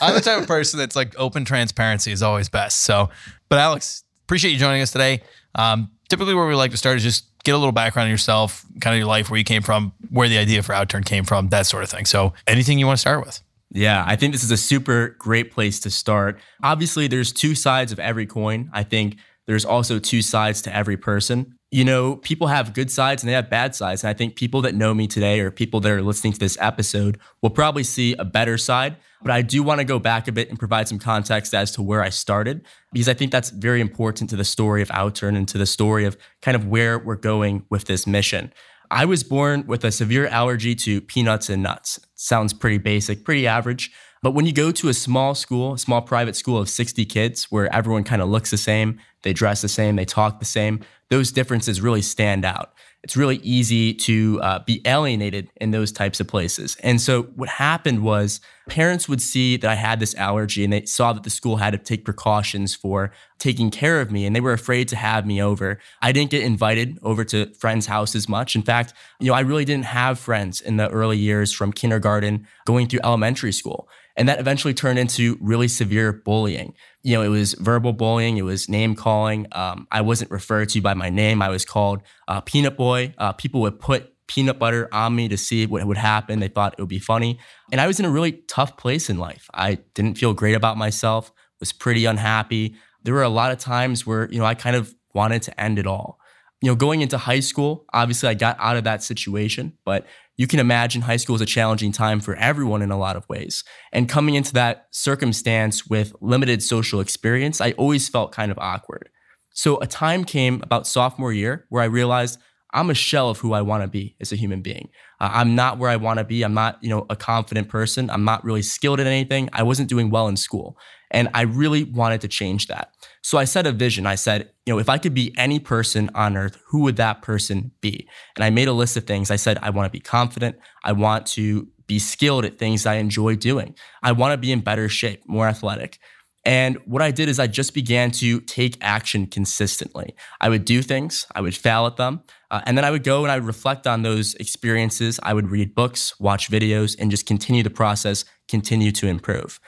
I'm 0.00 0.14
the 0.14 0.22
type 0.22 0.40
of 0.40 0.46
person 0.46 0.78
that's 0.78 0.96
like 0.96 1.14
open 1.18 1.44
transparency 1.44 2.12
is 2.12 2.22
always 2.22 2.48
best. 2.48 2.82
So, 2.82 3.10
but 3.50 3.58
Alex, 3.58 4.04
appreciate 4.24 4.52
you 4.52 4.58
joining 4.58 4.80
us 4.80 4.90
today. 4.90 5.22
Um, 5.54 5.90
typically, 6.08 6.34
where 6.34 6.46
we 6.46 6.54
like 6.54 6.70
to 6.72 6.76
start 6.76 6.96
is 6.96 7.02
just 7.02 7.24
get 7.44 7.54
a 7.54 7.58
little 7.58 7.72
background 7.72 8.06
on 8.06 8.10
yourself, 8.10 8.64
kind 8.80 8.94
of 8.94 8.98
your 8.98 9.08
life, 9.08 9.30
where 9.30 9.38
you 9.38 9.44
came 9.44 9.62
from, 9.62 9.92
where 10.10 10.28
the 10.28 10.38
idea 10.38 10.62
for 10.62 10.72
Outturn 10.72 11.04
came 11.04 11.24
from, 11.24 11.48
that 11.48 11.66
sort 11.66 11.82
of 11.82 11.90
thing. 11.90 12.04
So, 12.04 12.32
anything 12.46 12.78
you 12.78 12.86
want 12.86 12.98
to 12.98 13.00
start 13.00 13.24
with? 13.24 13.40
Yeah, 13.70 14.02
I 14.06 14.16
think 14.16 14.32
this 14.32 14.42
is 14.42 14.50
a 14.50 14.56
super 14.56 15.16
great 15.18 15.52
place 15.52 15.78
to 15.80 15.90
start. 15.90 16.40
Obviously, 16.62 17.06
there's 17.06 17.32
two 17.32 17.54
sides 17.54 17.92
of 17.92 17.98
every 17.98 18.26
coin. 18.26 18.70
I 18.72 18.82
think 18.82 19.16
there's 19.46 19.64
also 19.64 19.98
two 19.98 20.22
sides 20.22 20.62
to 20.62 20.74
every 20.74 20.96
person. 20.96 21.57
You 21.70 21.84
know, 21.84 22.16
people 22.16 22.46
have 22.46 22.72
good 22.72 22.90
sides 22.90 23.22
and 23.22 23.28
they 23.28 23.34
have 23.34 23.50
bad 23.50 23.74
sides. 23.74 24.02
And 24.02 24.08
I 24.08 24.14
think 24.14 24.36
people 24.36 24.62
that 24.62 24.74
know 24.74 24.94
me 24.94 25.06
today 25.06 25.40
or 25.40 25.50
people 25.50 25.80
that 25.80 25.92
are 25.92 26.00
listening 26.00 26.32
to 26.32 26.38
this 26.38 26.56
episode 26.60 27.18
will 27.42 27.50
probably 27.50 27.84
see 27.84 28.14
a 28.14 28.24
better 28.24 28.56
side. 28.56 28.96
But 29.20 29.32
I 29.32 29.42
do 29.42 29.62
want 29.62 29.80
to 29.80 29.84
go 29.84 29.98
back 29.98 30.28
a 30.28 30.32
bit 30.32 30.48
and 30.48 30.58
provide 30.58 30.88
some 30.88 30.98
context 30.98 31.52
as 31.52 31.70
to 31.72 31.82
where 31.82 32.02
I 32.02 32.08
started, 32.08 32.64
because 32.92 33.08
I 33.08 33.14
think 33.14 33.32
that's 33.32 33.50
very 33.50 33.82
important 33.82 34.30
to 34.30 34.36
the 34.36 34.44
story 34.44 34.80
of 34.80 34.88
Outturn 34.88 35.36
and 35.36 35.46
to 35.48 35.58
the 35.58 35.66
story 35.66 36.06
of 36.06 36.16
kind 36.40 36.54
of 36.54 36.66
where 36.66 36.98
we're 36.98 37.16
going 37.16 37.64
with 37.68 37.84
this 37.84 38.06
mission. 38.06 38.52
I 38.90 39.04
was 39.04 39.22
born 39.22 39.66
with 39.66 39.84
a 39.84 39.90
severe 39.90 40.26
allergy 40.28 40.74
to 40.76 41.02
peanuts 41.02 41.50
and 41.50 41.62
nuts. 41.62 42.00
Sounds 42.14 42.54
pretty 42.54 42.78
basic, 42.78 43.24
pretty 43.24 43.46
average. 43.46 43.90
But 44.22 44.32
when 44.32 44.46
you 44.46 44.52
go 44.52 44.72
to 44.72 44.88
a 44.88 44.94
small 44.94 45.34
school, 45.34 45.74
a 45.74 45.78
small 45.78 46.00
private 46.00 46.34
school 46.34 46.58
of 46.58 46.68
60 46.68 47.04
kids 47.04 47.44
where 47.50 47.72
everyone 47.74 48.04
kind 48.04 48.22
of 48.22 48.28
looks 48.28 48.50
the 48.50 48.56
same, 48.56 48.98
they 49.22 49.32
dress 49.32 49.62
the 49.62 49.68
same, 49.68 49.96
they 49.96 50.04
talk 50.04 50.38
the 50.38 50.44
same, 50.44 50.80
those 51.10 51.32
differences 51.32 51.80
really 51.80 52.02
stand 52.02 52.44
out. 52.44 52.72
It's 53.04 53.16
really 53.16 53.36
easy 53.36 53.94
to 53.94 54.40
uh, 54.42 54.58
be 54.66 54.82
alienated 54.84 55.50
in 55.56 55.70
those 55.70 55.92
types 55.92 56.18
of 56.18 56.26
places. 56.26 56.76
And 56.82 57.00
so 57.00 57.22
what 57.36 57.48
happened 57.48 58.02
was 58.02 58.40
parents 58.68 59.08
would 59.08 59.22
see 59.22 59.56
that 59.56 59.70
I 59.70 59.76
had 59.76 60.00
this 60.00 60.16
allergy 60.16 60.64
and 60.64 60.72
they 60.72 60.84
saw 60.84 61.12
that 61.12 61.22
the 61.22 61.30
school 61.30 61.58
had 61.58 61.70
to 61.70 61.78
take 61.78 62.04
precautions 62.04 62.74
for 62.74 63.12
taking 63.38 63.70
care 63.70 64.00
of 64.00 64.10
me 64.10 64.26
and 64.26 64.34
they 64.34 64.40
were 64.40 64.52
afraid 64.52 64.88
to 64.88 64.96
have 64.96 65.24
me 65.24 65.40
over. 65.40 65.78
I 66.02 66.10
didn't 66.10 66.30
get 66.30 66.42
invited 66.42 66.98
over 67.02 67.24
to 67.26 67.54
friends' 67.54 67.86
houses 67.86 68.28
much. 68.28 68.56
In 68.56 68.62
fact, 68.62 68.92
you 69.20 69.28
know, 69.28 69.34
I 69.34 69.40
really 69.40 69.64
didn't 69.64 69.86
have 69.86 70.18
friends 70.18 70.60
in 70.60 70.76
the 70.76 70.90
early 70.90 71.18
years 71.18 71.52
from 71.52 71.72
kindergarten 71.72 72.48
going 72.66 72.88
through 72.88 73.00
elementary 73.04 73.52
school. 73.52 73.88
And 74.18 74.28
that 74.28 74.40
eventually 74.40 74.74
turned 74.74 74.98
into 74.98 75.38
really 75.40 75.68
severe 75.68 76.12
bullying. 76.12 76.74
You 77.02 77.14
know, 77.14 77.22
it 77.22 77.28
was 77.28 77.54
verbal 77.54 77.94
bullying, 77.94 78.36
it 78.36 78.42
was 78.42 78.68
name 78.68 78.94
calling. 78.94 79.46
Um, 79.52 79.86
I 79.90 80.02
wasn't 80.02 80.30
referred 80.30 80.68
to 80.70 80.82
by 80.82 80.92
my 80.92 81.08
name. 81.08 81.40
I 81.40 81.48
was 81.48 81.64
called 81.64 82.02
uh, 82.26 82.40
Peanut 82.42 82.76
Boy. 82.76 83.14
Uh, 83.16 83.32
people 83.32 83.60
would 83.62 83.78
put 83.78 84.12
peanut 84.26 84.58
butter 84.58 84.88
on 84.92 85.16
me 85.16 85.28
to 85.28 85.36
see 85.36 85.66
what 85.66 85.84
would 85.86 85.96
happen. 85.96 86.40
They 86.40 86.48
thought 86.48 86.74
it 86.74 86.82
would 86.82 86.88
be 86.88 86.98
funny. 86.98 87.38
And 87.72 87.80
I 87.80 87.86
was 87.86 87.98
in 87.98 88.04
a 88.04 88.10
really 88.10 88.32
tough 88.48 88.76
place 88.76 89.08
in 89.08 89.18
life. 89.18 89.48
I 89.54 89.78
didn't 89.94 90.18
feel 90.18 90.34
great 90.34 90.54
about 90.54 90.76
myself, 90.76 91.32
was 91.60 91.72
pretty 91.72 92.04
unhappy. 92.04 92.74
There 93.04 93.14
were 93.14 93.22
a 93.22 93.28
lot 93.28 93.52
of 93.52 93.58
times 93.58 94.06
where, 94.06 94.28
you 94.30 94.38
know, 94.38 94.44
I 94.44 94.54
kind 94.54 94.76
of 94.76 94.94
wanted 95.14 95.42
to 95.42 95.60
end 95.60 95.78
it 95.78 95.86
all. 95.86 96.18
You 96.60 96.70
know, 96.70 96.74
going 96.74 97.02
into 97.02 97.18
high 97.18 97.40
school, 97.40 97.84
obviously 97.92 98.28
I 98.28 98.34
got 98.34 98.56
out 98.58 98.76
of 98.76 98.84
that 98.84 99.02
situation, 99.02 99.74
but 99.84 100.06
you 100.36 100.46
can 100.46 100.58
imagine 100.60 101.02
high 101.02 101.16
school 101.16 101.36
is 101.36 101.42
a 101.42 101.46
challenging 101.46 101.92
time 101.92 102.20
for 102.20 102.34
everyone 102.36 102.82
in 102.82 102.90
a 102.90 102.98
lot 102.98 103.16
of 103.16 103.28
ways. 103.28 103.64
And 103.92 104.08
coming 104.08 104.34
into 104.34 104.52
that 104.54 104.86
circumstance 104.90 105.86
with 105.86 106.14
limited 106.20 106.62
social 106.62 107.00
experience, 107.00 107.60
I 107.60 107.72
always 107.72 108.08
felt 108.08 108.32
kind 108.32 108.50
of 108.50 108.58
awkward. 108.58 109.08
So 109.52 109.78
a 109.80 109.86
time 109.86 110.24
came 110.24 110.60
about 110.62 110.86
sophomore 110.86 111.32
year 111.32 111.66
where 111.68 111.82
I 111.82 111.86
realized 111.86 112.38
I'm 112.72 112.90
a 112.90 112.94
shell 112.94 113.30
of 113.30 113.38
who 113.38 113.52
I 113.52 113.62
want 113.62 113.82
to 113.82 113.88
be 113.88 114.14
as 114.20 114.30
a 114.30 114.36
human 114.36 114.60
being. 114.60 114.90
Uh, 115.20 115.30
I'm 115.32 115.54
not 115.54 115.78
where 115.78 115.90
I 115.90 115.96
want 115.96 116.18
to 116.18 116.24
be. 116.24 116.42
I'm 116.42 116.54
not, 116.54 116.78
you 116.82 116.90
know, 116.90 117.06
a 117.08 117.16
confident 117.16 117.68
person. 117.68 118.10
I'm 118.10 118.24
not 118.24 118.44
really 118.44 118.62
skilled 118.62 119.00
at 119.00 119.06
anything. 119.06 119.48
I 119.52 119.62
wasn't 119.62 119.88
doing 119.88 120.10
well 120.10 120.28
in 120.28 120.36
school. 120.36 120.76
And 121.10 121.28
I 121.32 121.42
really 121.42 121.84
wanted 121.84 122.20
to 122.20 122.28
change 122.28 122.66
that. 122.66 122.92
So 123.22 123.38
I 123.38 123.44
set 123.44 123.66
a 123.66 123.72
vision. 123.72 124.06
I 124.06 124.16
said, 124.16 124.50
you 124.68 124.74
know, 124.74 124.78
if 124.78 124.90
I 124.90 124.98
could 124.98 125.14
be 125.14 125.32
any 125.38 125.58
person 125.58 126.10
on 126.14 126.36
earth, 126.36 126.58
who 126.66 126.82
would 126.82 126.96
that 126.96 127.22
person 127.22 127.70
be? 127.80 128.06
And 128.36 128.44
I 128.44 128.50
made 128.50 128.68
a 128.68 128.74
list 128.74 128.98
of 128.98 129.04
things. 129.04 129.30
I 129.30 129.36
said, 129.36 129.58
I 129.62 129.70
want 129.70 129.86
to 129.86 129.90
be 129.90 129.98
confident. 129.98 130.58
I 130.84 130.92
want 130.92 131.24
to 131.28 131.66
be 131.86 131.98
skilled 131.98 132.44
at 132.44 132.58
things 132.58 132.84
I 132.84 132.96
enjoy 132.96 133.36
doing. 133.36 133.74
I 134.02 134.12
want 134.12 134.34
to 134.34 134.36
be 134.36 134.52
in 134.52 134.60
better 134.60 134.90
shape, 134.90 135.22
more 135.26 135.48
athletic. 135.48 135.98
And 136.44 136.76
what 136.84 137.00
I 137.00 137.10
did 137.12 137.30
is 137.30 137.38
I 137.38 137.46
just 137.46 137.72
began 137.72 138.10
to 138.10 138.40
take 138.42 138.76
action 138.82 139.26
consistently. 139.26 140.14
I 140.38 140.50
would 140.50 140.66
do 140.66 140.82
things, 140.82 141.24
I 141.34 141.40
would 141.40 141.56
fail 141.56 141.86
at 141.86 141.96
them, 141.96 142.20
uh, 142.50 142.60
and 142.66 142.76
then 142.76 142.84
I 142.84 142.90
would 142.90 143.04
go 143.04 143.22
and 143.22 143.32
I 143.32 143.36
would 143.36 143.46
reflect 143.46 143.86
on 143.86 144.02
those 144.02 144.34
experiences. 144.34 145.18
I 145.22 145.32
would 145.32 145.50
read 145.50 145.74
books, 145.74 146.12
watch 146.20 146.50
videos, 146.50 146.94
and 146.98 147.10
just 147.10 147.24
continue 147.24 147.62
the 147.62 147.70
process, 147.70 148.26
continue 148.48 148.92
to 148.92 149.06
improve. 149.06 149.60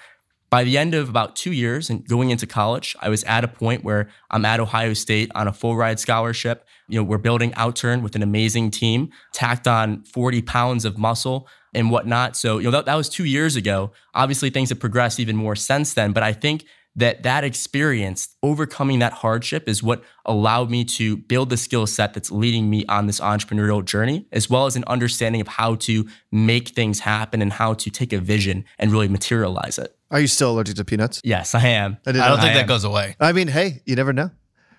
By 0.50 0.64
the 0.64 0.76
end 0.76 0.94
of 0.94 1.08
about 1.08 1.37
two 1.37 1.52
years 1.52 1.91
and 1.91 2.06
going 2.06 2.31
into 2.31 2.44
college, 2.44 2.97
I 3.00 3.08
was 3.08 3.23
at 3.25 3.44
a 3.44 3.49
point 3.49 3.85
where 3.85 4.08
I'm 4.32 4.44
at 4.44 4.58
Ohio 4.58 4.94
State 4.94 5.31
on 5.35 5.47
a 5.47 5.52
full 5.52 5.76
ride 5.76 6.00
scholarship. 6.00 6.67
You 6.88 6.99
know, 6.99 7.05
we're 7.05 7.19
building 7.19 7.52
Outturn 7.52 8.02
with 8.02 8.17
an 8.17 8.23
amazing 8.23 8.73
team, 8.73 9.11
tacked 9.32 9.69
on 9.69 10.02
40 10.02 10.43
pounds 10.43 10.85
of 10.85 10.99
muscle 10.99 11.47
and 11.73 11.88
whatnot. 11.88 12.37
So, 12.37 12.58
you 12.58 12.64
know, 12.64 12.73
that, 12.73 12.87
that 12.87 12.97
was 12.97 13.08
two 13.08 13.25
years 13.25 13.55
ago. 13.55 13.93
Obviously, 14.12 14.50
things 14.50 14.70
have 14.70 14.81
progressed 14.81 15.20
even 15.20 15.37
more 15.37 15.55
since 15.55 15.94
then. 15.94 16.12
But 16.12 16.25
I 16.25 16.32
think 16.32 16.64
that 16.96 17.22
that 17.22 17.44
experience, 17.44 18.37
overcoming 18.42 18.98
that 18.98 19.12
hardship, 19.12 19.69
is 19.69 19.82
what 19.82 20.02
allowed 20.26 20.70
me 20.70 20.84
to 20.84 21.16
build 21.16 21.49
the 21.50 21.56
skill 21.56 21.87
set 21.87 22.14
that's 22.14 22.30
leading 22.30 22.68
me 22.68 22.85
on 22.87 23.06
this 23.06 23.20
entrepreneurial 23.20 23.85
journey, 23.85 24.26
as 24.32 24.50
well 24.50 24.66
as 24.66 24.76
an 24.76 24.85
understanding 24.87 25.40
of 25.40 25.49
how 25.49 25.76
to 25.76 26.06
make 26.32 26.70
things 26.70 27.00
happen 27.00 27.40
and 27.42 27.52
how 27.52 27.75
to 27.75 27.90
take 27.90 28.12
a 28.12 28.18
vision 28.18 28.64
and 28.78 28.90
really 28.90 29.09
materialize 29.09 29.78
it. 29.78 29.97
Are 30.11 30.20
you 30.20 30.26
still 30.26 30.50
allergic 30.50 30.76
to 30.76 30.85
peanuts? 30.85 31.20
Yes, 31.23 31.54
I 31.54 31.66
am. 31.68 31.97
I 32.04 32.11
I 32.11 32.12
don't 32.12 32.38
think 32.38 32.50
I 32.50 32.54
that 32.54 32.61
am. 32.62 32.66
goes 32.66 32.85
away. 32.85 33.14
I 33.20 33.32
mean, 33.32 33.47
hey, 33.49 33.82
you 33.87 33.94
never 33.94 34.12
know. 34.12 34.30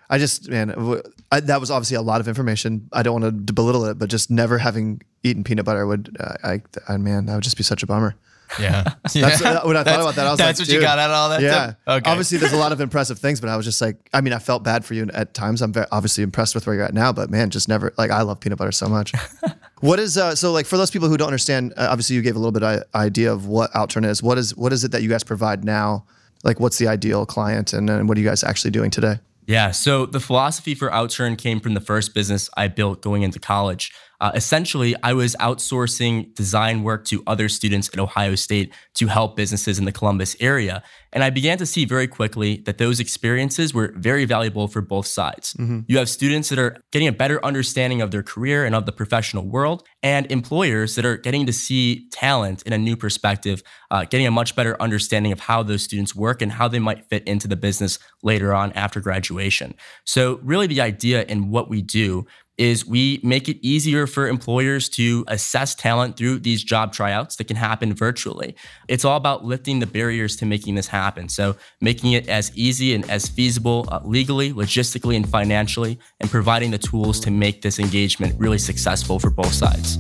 I 0.10 0.18
just, 0.18 0.50
man, 0.50 0.68
w- 0.68 1.02
I, 1.32 1.40
that 1.40 1.62
was 1.62 1.72
obviously 1.72 1.96
a 1.96 2.02
lot 2.02 2.20
of 2.20 2.28
information. 2.28 2.90
I 2.92 3.02
don't 3.02 3.22
want 3.22 3.48
to 3.48 3.54
belittle 3.54 3.86
it, 3.86 3.98
but 3.98 4.10
just 4.10 4.30
never 4.30 4.58
having 4.58 5.02
eaten 5.24 5.46
peanut 5.46 5.64
butter 5.64 5.88
would, 5.88 6.18
uh, 6.20 6.34
I, 6.44 6.62
I, 6.90 6.98
man, 6.98 7.28
that 7.28 7.36
would 7.36 7.46
just 7.46 7.56
be 7.56 7.64
such 7.64 7.82
a 7.82 7.88
bummer. 7.88 8.16
Yeah. 8.60 8.84
That's 9.04 9.16
when 9.16 9.26
I 9.26 9.34
thought 9.34 9.74
That's- 9.74 10.02
about 10.02 10.16
that. 10.16 10.28
I 10.28 10.32
was 10.32 10.38
that's 10.38 10.60
like, 10.60 10.68
what 10.68 10.74
you 10.74 10.82
got 10.82 11.00
out 11.00 11.10
of 11.10 11.16
all 11.16 11.30
that? 11.30 11.42
Yeah. 11.42 11.74
Okay. 11.88 12.10
Obviously, 12.10 12.38
there's 12.38 12.54
a 12.54 12.58
lot 12.58 12.72
of 12.72 12.82
impressive 12.82 13.20
things, 13.20 13.40
but 13.40 13.50
I 13.50 13.56
was 13.56 13.66
just 13.66 13.82
like, 13.82 13.98
I 14.14 14.22
mean, 14.22 14.34
I 14.34 14.40
felt 14.40 14.64
bad 14.64 14.84
for 14.86 14.94
you 14.94 15.10
at 15.14 15.34
times. 15.34 15.62
I'm 15.62 15.72
very, 15.74 15.86
obviously 15.92 16.24
impressed 16.24 16.56
with 16.56 16.66
where 16.68 16.76
you're 16.76 16.86
at 16.86 16.94
now, 16.94 17.12
but 17.14 17.30
man, 17.30 17.50
just 17.50 17.68
never 17.68 17.94
like 17.98 18.12
I 18.12 18.22
love 18.22 18.40
peanut 18.40 18.58
butter 18.58 18.72
so 18.72 18.88
much. 18.88 19.14
what 19.80 20.00
is 20.00 20.18
uh, 20.18 20.36
so 20.36 20.52
like 20.52 20.66
for 20.66 20.78
those 20.78 20.92
people 20.92 21.08
who 21.08 21.18
don't 21.18 21.28
understand? 21.28 21.74
Uh, 21.78 21.88
obviously, 21.90 22.16
you 22.16 22.22
gave 22.22 22.36
a 22.36 22.40
little 22.40 22.52
bit 22.52 22.64
of 22.64 22.84
idea 22.96 23.32
of 23.32 23.48
what 23.48 23.72
Outturn 23.74 24.06
is. 24.06 24.22
What 24.22 24.38
is 24.38 24.56
what 24.56 24.74
is 24.74 24.84
it 24.84 24.92
that 24.92 25.02
you 25.02 25.10
guys 25.10 25.24
provide 25.24 25.64
now? 25.64 26.06
Like, 26.44 26.60
what's 26.60 26.78
the 26.78 26.88
ideal 26.88 27.26
client, 27.26 27.72
and, 27.74 27.90
and 27.90 28.10
what 28.10 28.18
are 28.18 28.22
you 28.22 28.28
guys 28.28 28.44
actually 28.44 28.72
doing 28.72 28.90
today? 28.90 29.20
Yeah. 29.48 29.72
So 29.72 30.06
the 30.06 30.20
philosophy 30.20 30.76
for 30.76 30.90
Outturn 30.90 31.38
came 31.38 31.60
from 31.60 31.74
the 31.74 31.82
first 31.82 32.14
business 32.14 32.50
I 32.56 32.68
built 32.68 33.02
going 33.02 33.24
into 33.24 33.40
college. 33.40 33.92
Uh, 34.22 34.32
essentially, 34.36 34.96
I 35.02 35.14
was 35.14 35.36
outsourcing 35.40 36.34
design 36.36 36.84
work 36.84 37.06
to 37.06 37.24
other 37.26 37.50
students 37.50 37.90
at 37.92 38.00
Ohio 38.00 38.36
State 38.36 38.72
to 38.94 39.08
help 39.08 39.36
businesses 39.36 39.80
in 39.80 39.86
the 39.86 39.92
Columbus 39.92 40.36
area. 40.40 40.84
And 41.12 41.24
I 41.24 41.32
began 41.32 41.58
to 41.58 41.66
see 41.66 41.86
very 41.86 42.08
quickly 42.08 42.58
that 42.66 42.78
those 42.78 43.00
experiences 43.00 43.74
were 43.74 43.94
very 43.98 44.26
valuable 44.26 44.68
for 44.68 44.80
both 44.80 45.08
sides. 45.08 45.56
You 45.88 45.98
have 45.98 46.08
students 46.08 46.50
that 46.50 46.60
are 46.60 46.78
getting 46.92 47.08
a 47.08 47.12
better 47.12 47.44
understanding 47.44 48.02
of 48.02 48.12
their 48.12 48.22
career 48.24 48.64
and 48.64 48.76
of 48.76 48.86
the 48.86 48.92
professional 48.92 49.46
world, 49.46 49.84
and 50.04 50.32
employers 50.32 50.96
that 50.96 51.04
are 51.04 51.18
getting 51.18 51.48
to 51.48 51.54
see 51.54 52.08
talent 52.12 52.62
in 52.64 52.74
a 52.74 52.78
new 52.78 52.96
perspective, 52.96 53.64
uh, 53.90 54.06
getting 54.06 54.28
a 54.28 54.32
much 54.32 54.56
better 54.56 54.80
understanding 54.82 55.32
of 55.32 55.40
how 55.40 55.64
those 55.64 55.84
students 55.84 56.16
work 56.16 56.42
and 56.42 56.52
how 56.52 56.68
they 56.68 56.80
might 56.80 57.10
fit 57.10 57.24
into 57.28 57.48
the 57.48 57.56
business 57.56 57.98
later 58.24 58.54
on 58.54 58.72
after 58.74 59.00
graduation. 59.02 59.74
So, 60.06 60.40
really, 60.44 60.68
the 60.68 60.82
idea 60.82 61.24
in 61.24 61.50
what 61.50 61.70
we 61.70 61.82
do 61.82 62.26
is 62.62 62.86
we 62.86 63.20
make 63.24 63.50
it 63.50 63.58
easier 63.64 64.06
for 64.06 64.28
employers 64.28 64.88
to 64.88 65.26
assess 65.28 65.74
talent 65.74 66.16
through 66.16 66.38
these 66.38 66.64
job 66.64 66.94
tryouts 66.94 67.36
that 67.38 67.46
can 67.46 67.58
happen 67.58 67.92
virtually. 67.92 68.56
It's 68.88 69.04
all 69.04 69.18
about 69.18 69.44
lifting 69.44 69.80
the 69.80 69.88
barriers 69.88 70.36
to 70.36 70.46
making 70.46 70.76
this 70.76 70.86
happen. 70.86 71.28
So, 71.28 71.56
making 71.82 72.12
it 72.12 72.30
as 72.30 72.56
easy 72.56 72.94
and 72.94 73.10
as 73.10 73.28
feasible 73.28 73.88
uh, 73.92 74.02
legally, 74.04 74.54
logistically, 74.54 75.16
and 75.16 75.28
financially, 75.28 75.98
and 76.20 76.30
providing 76.30 76.70
the 76.70 76.78
tools 76.78 77.20
to 77.22 77.32
make 77.32 77.64
this 77.64 77.80
engagement 77.80 78.36
really 78.40 78.60
successful 78.60 79.18
for 79.18 79.32
both 79.32 79.54
sides. 79.54 79.98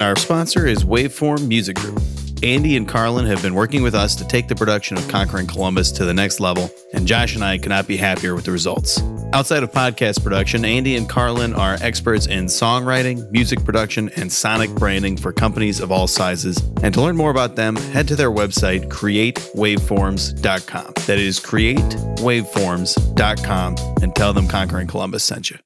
Our 0.00 0.14
sponsor 0.14 0.68
is 0.68 0.84
Waveform 0.84 1.48
Music 1.48 1.74
Group. 1.74 2.00
Andy 2.44 2.76
and 2.76 2.86
Carlin 2.86 3.24
have 3.24 3.40
been 3.40 3.54
working 3.54 3.82
with 3.82 3.94
us 3.94 4.14
to 4.16 4.28
take 4.28 4.48
the 4.48 4.54
production 4.54 4.98
of 4.98 5.08
Conquering 5.08 5.46
Columbus 5.46 5.90
to 5.92 6.04
the 6.04 6.12
next 6.12 6.40
level, 6.40 6.70
and 6.92 7.08
Josh 7.08 7.34
and 7.34 7.42
I 7.42 7.56
cannot 7.56 7.86
be 7.86 7.96
happier 7.96 8.34
with 8.34 8.44
the 8.44 8.52
results. 8.52 9.00
Outside 9.32 9.62
of 9.62 9.72
podcast 9.72 10.22
production, 10.22 10.62
Andy 10.62 10.96
and 10.96 11.08
Carlin 11.08 11.54
are 11.54 11.78
experts 11.80 12.26
in 12.26 12.44
songwriting, 12.44 13.30
music 13.30 13.64
production, 13.64 14.10
and 14.16 14.30
sonic 14.30 14.68
branding 14.74 15.16
for 15.16 15.32
companies 15.32 15.80
of 15.80 15.90
all 15.90 16.06
sizes. 16.06 16.58
And 16.82 16.92
to 16.92 17.00
learn 17.00 17.16
more 17.16 17.30
about 17.30 17.56
them, 17.56 17.76
head 17.76 18.06
to 18.08 18.16
their 18.16 18.30
website, 18.30 18.90
createwaveforms.com. 18.90 20.92
That 21.06 21.18
is 21.18 21.40
createwaveforms.com 21.40 23.76
and 24.02 24.14
tell 24.14 24.34
them 24.34 24.48
Conquering 24.48 24.86
Columbus 24.86 25.24
sent 25.24 25.50
you. 25.50 25.56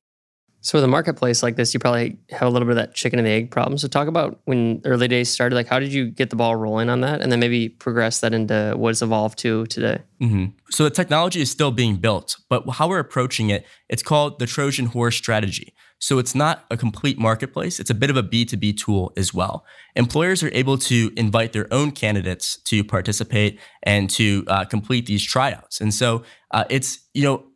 So 0.68 0.76
with 0.76 0.84
a 0.84 0.88
marketplace 0.88 1.42
like 1.42 1.56
this, 1.56 1.72
you 1.72 1.80
probably 1.80 2.18
have 2.28 2.42
a 2.42 2.50
little 2.50 2.66
bit 2.66 2.72
of 2.72 2.76
that 2.76 2.94
chicken 2.94 3.18
and 3.18 3.24
the 3.26 3.30
egg 3.30 3.50
problem. 3.50 3.78
So 3.78 3.88
talk 3.88 4.06
about 4.06 4.38
when 4.44 4.82
early 4.84 5.08
days 5.08 5.30
started, 5.30 5.54
like 5.54 5.66
how 5.66 5.78
did 5.78 5.94
you 5.94 6.10
get 6.10 6.28
the 6.28 6.36
ball 6.36 6.56
rolling 6.56 6.90
on 6.90 7.00
that, 7.00 7.22
and 7.22 7.32
then 7.32 7.40
maybe 7.40 7.70
progress 7.70 8.20
that 8.20 8.34
into 8.34 8.74
what's 8.76 9.00
evolved 9.00 9.38
to 9.38 9.64
today. 9.64 10.02
Mm-hmm. 10.20 10.48
So 10.68 10.84
the 10.84 10.90
technology 10.90 11.40
is 11.40 11.50
still 11.50 11.70
being 11.70 11.96
built, 11.96 12.36
but 12.50 12.68
how 12.68 12.86
we're 12.86 12.98
approaching 12.98 13.48
it, 13.48 13.64
it's 13.88 14.02
called 14.02 14.40
the 14.40 14.44
Trojan 14.44 14.84
horse 14.84 15.16
strategy. 15.16 15.72
So 16.00 16.18
it's 16.18 16.34
not 16.34 16.66
a 16.70 16.76
complete 16.76 17.18
marketplace. 17.18 17.80
It's 17.80 17.88
a 17.88 17.94
bit 17.94 18.10
of 18.10 18.18
a 18.18 18.22
B2B 18.22 18.76
tool 18.76 19.10
as 19.16 19.32
well. 19.32 19.64
Employers 19.96 20.42
are 20.42 20.50
able 20.52 20.76
to 20.76 21.10
invite 21.16 21.54
their 21.54 21.72
own 21.72 21.92
candidates 21.92 22.60
to 22.64 22.84
participate 22.84 23.58
and 23.84 24.10
to 24.10 24.44
uh, 24.48 24.66
complete 24.66 25.06
these 25.06 25.24
tryouts. 25.24 25.80
And 25.80 25.94
so 25.94 26.24
uh, 26.50 26.64
it's, 26.68 27.08
you 27.14 27.22
know, 27.22 27.46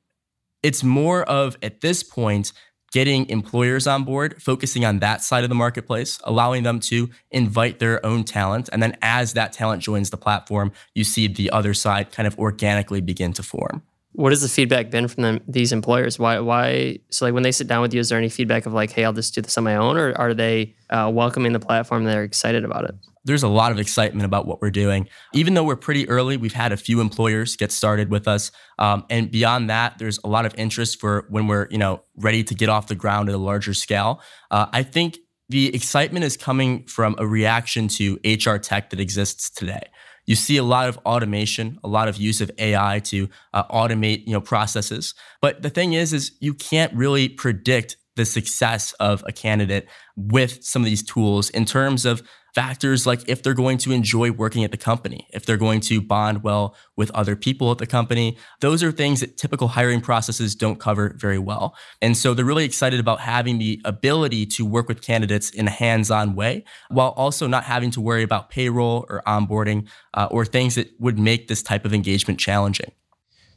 it's 0.62 0.82
more 0.82 1.24
of 1.24 1.58
at 1.62 1.82
this 1.82 2.02
point 2.02 2.52
getting 2.92 3.28
employers 3.28 3.86
on 3.86 4.04
board, 4.04 4.40
focusing 4.40 4.84
on 4.84 5.00
that 5.00 5.22
side 5.22 5.44
of 5.44 5.48
the 5.48 5.54
marketplace, 5.54 6.20
allowing 6.24 6.62
them 6.62 6.78
to 6.78 7.10
invite 7.30 7.78
their 7.78 8.04
own 8.04 8.22
talent. 8.22 8.68
And 8.72 8.82
then 8.82 8.96
as 9.02 9.32
that 9.32 9.52
talent 9.52 9.82
joins 9.82 10.10
the 10.10 10.16
platform, 10.16 10.72
you 10.94 11.02
see 11.02 11.26
the 11.26 11.50
other 11.50 11.74
side 11.74 12.12
kind 12.12 12.26
of 12.26 12.38
organically 12.38 13.00
begin 13.00 13.32
to 13.32 13.42
form. 13.42 13.82
What 14.12 14.32
has 14.32 14.42
the 14.42 14.48
feedback 14.48 14.90
been 14.90 15.08
from 15.08 15.22
them, 15.22 15.40
these 15.48 15.72
employers? 15.72 16.18
Why, 16.18 16.38
why? 16.40 16.98
So, 17.10 17.24
like 17.24 17.34
when 17.34 17.42
they 17.42 17.52
sit 17.52 17.66
down 17.66 17.80
with 17.82 17.94
you, 17.94 18.00
is 18.00 18.08
there 18.10 18.18
any 18.18 18.28
feedback 18.28 18.66
of 18.66 18.72
like, 18.72 18.90
"Hey, 18.90 19.04
I'll 19.04 19.12
just 19.12 19.34
do 19.34 19.40
this 19.40 19.56
on 19.56 19.64
my 19.64 19.76
own," 19.76 19.96
or 19.96 20.14
are 20.18 20.34
they 20.34 20.74
uh, 20.90 21.10
welcoming 21.12 21.52
the 21.52 21.60
platform? 21.60 22.04
They're 22.04 22.24
excited 22.24 22.64
about 22.64 22.84
it 22.84 22.94
there's 23.24 23.42
a 23.42 23.48
lot 23.48 23.72
of 23.72 23.78
excitement 23.78 24.24
about 24.24 24.46
what 24.46 24.60
we're 24.60 24.70
doing. 24.70 25.08
Even 25.32 25.54
though 25.54 25.64
we're 25.64 25.76
pretty 25.76 26.08
early, 26.08 26.36
we've 26.36 26.52
had 26.52 26.72
a 26.72 26.76
few 26.76 27.00
employers 27.00 27.56
get 27.56 27.70
started 27.70 28.10
with 28.10 28.26
us, 28.26 28.50
um, 28.78 29.04
and 29.10 29.30
beyond 29.30 29.70
that, 29.70 29.98
there's 29.98 30.18
a 30.24 30.28
lot 30.28 30.44
of 30.44 30.54
interest 30.56 31.00
for 31.00 31.26
when 31.28 31.46
we're 31.46 31.68
you 31.70 31.78
know 31.78 32.02
ready 32.16 32.42
to 32.44 32.54
get 32.54 32.68
off 32.68 32.88
the 32.88 32.94
ground 32.94 33.28
at 33.28 33.34
a 33.34 33.38
larger 33.38 33.74
scale. 33.74 34.20
Uh, 34.50 34.66
I 34.72 34.82
think 34.82 35.18
the 35.48 35.74
excitement 35.74 36.24
is 36.24 36.36
coming 36.36 36.84
from 36.86 37.14
a 37.18 37.26
reaction 37.26 37.86
to 37.86 38.18
HR 38.24 38.56
tech 38.56 38.90
that 38.90 39.00
exists 39.00 39.50
today. 39.50 39.82
You 40.26 40.36
see 40.36 40.56
a 40.56 40.62
lot 40.62 40.88
of 40.88 40.98
automation, 40.98 41.78
a 41.82 41.88
lot 41.88 42.08
of 42.08 42.16
use 42.16 42.40
of 42.40 42.50
AI 42.58 43.00
to 43.04 43.28
uh, 43.52 43.64
automate 43.64 44.26
you 44.26 44.32
know 44.32 44.40
processes. 44.40 45.14
But 45.40 45.62
the 45.62 45.70
thing 45.70 45.94
is, 45.94 46.12
is 46.12 46.32
you 46.40 46.54
can't 46.54 46.92
really 46.94 47.28
predict 47.28 47.96
the 48.16 48.24
success 48.24 48.92
of 48.94 49.24
a 49.26 49.32
candidate 49.32 49.88
with 50.16 50.62
some 50.62 50.82
of 50.82 50.86
these 50.86 51.02
tools 51.02 51.48
in 51.50 51.64
terms 51.64 52.04
of 52.04 52.22
factors 52.54 53.06
like 53.06 53.26
if 53.28 53.42
they're 53.42 53.54
going 53.54 53.78
to 53.78 53.92
enjoy 53.92 54.30
working 54.30 54.64
at 54.64 54.70
the 54.70 54.76
company, 54.76 55.26
if 55.32 55.46
they're 55.46 55.56
going 55.56 55.80
to 55.80 56.00
bond 56.00 56.42
well 56.42 56.76
with 56.96 57.10
other 57.12 57.34
people 57.34 57.70
at 57.70 57.78
the 57.78 57.86
company. 57.86 58.36
Those 58.60 58.82
are 58.82 58.92
things 58.92 59.20
that 59.20 59.36
typical 59.36 59.68
hiring 59.68 60.00
processes 60.00 60.54
don't 60.54 60.78
cover 60.78 61.14
very 61.18 61.38
well. 61.38 61.74
And 62.00 62.16
so 62.16 62.34
they're 62.34 62.44
really 62.44 62.64
excited 62.64 63.00
about 63.00 63.20
having 63.20 63.58
the 63.58 63.80
ability 63.84 64.46
to 64.46 64.66
work 64.66 64.88
with 64.88 65.00
candidates 65.00 65.50
in 65.50 65.66
a 65.66 65.70
hands 65.70 66.10
on 66.10 66.34
way 66.34 66.64
while 66.88 67.10
also 67.10 67.46
not 67.46 67.64
having 67.64 67.90
to 67.92 68.00
worry 68.00 68.22
about 68.22 68.50
payroll 68.50 69.06
or 69.08 69.22
onboarding 69.26 69.88
uh, 70.14 70.28
or 70.30 70.44
things 70.44 70.74
that 70.74 70.88
would 70.98 71.18
make 71.18 71.48
this 71.48 71.62
type 71.62 71.84
of 71.84 71.94
engagement 71.94 72.38
challenging. 72.38 72.92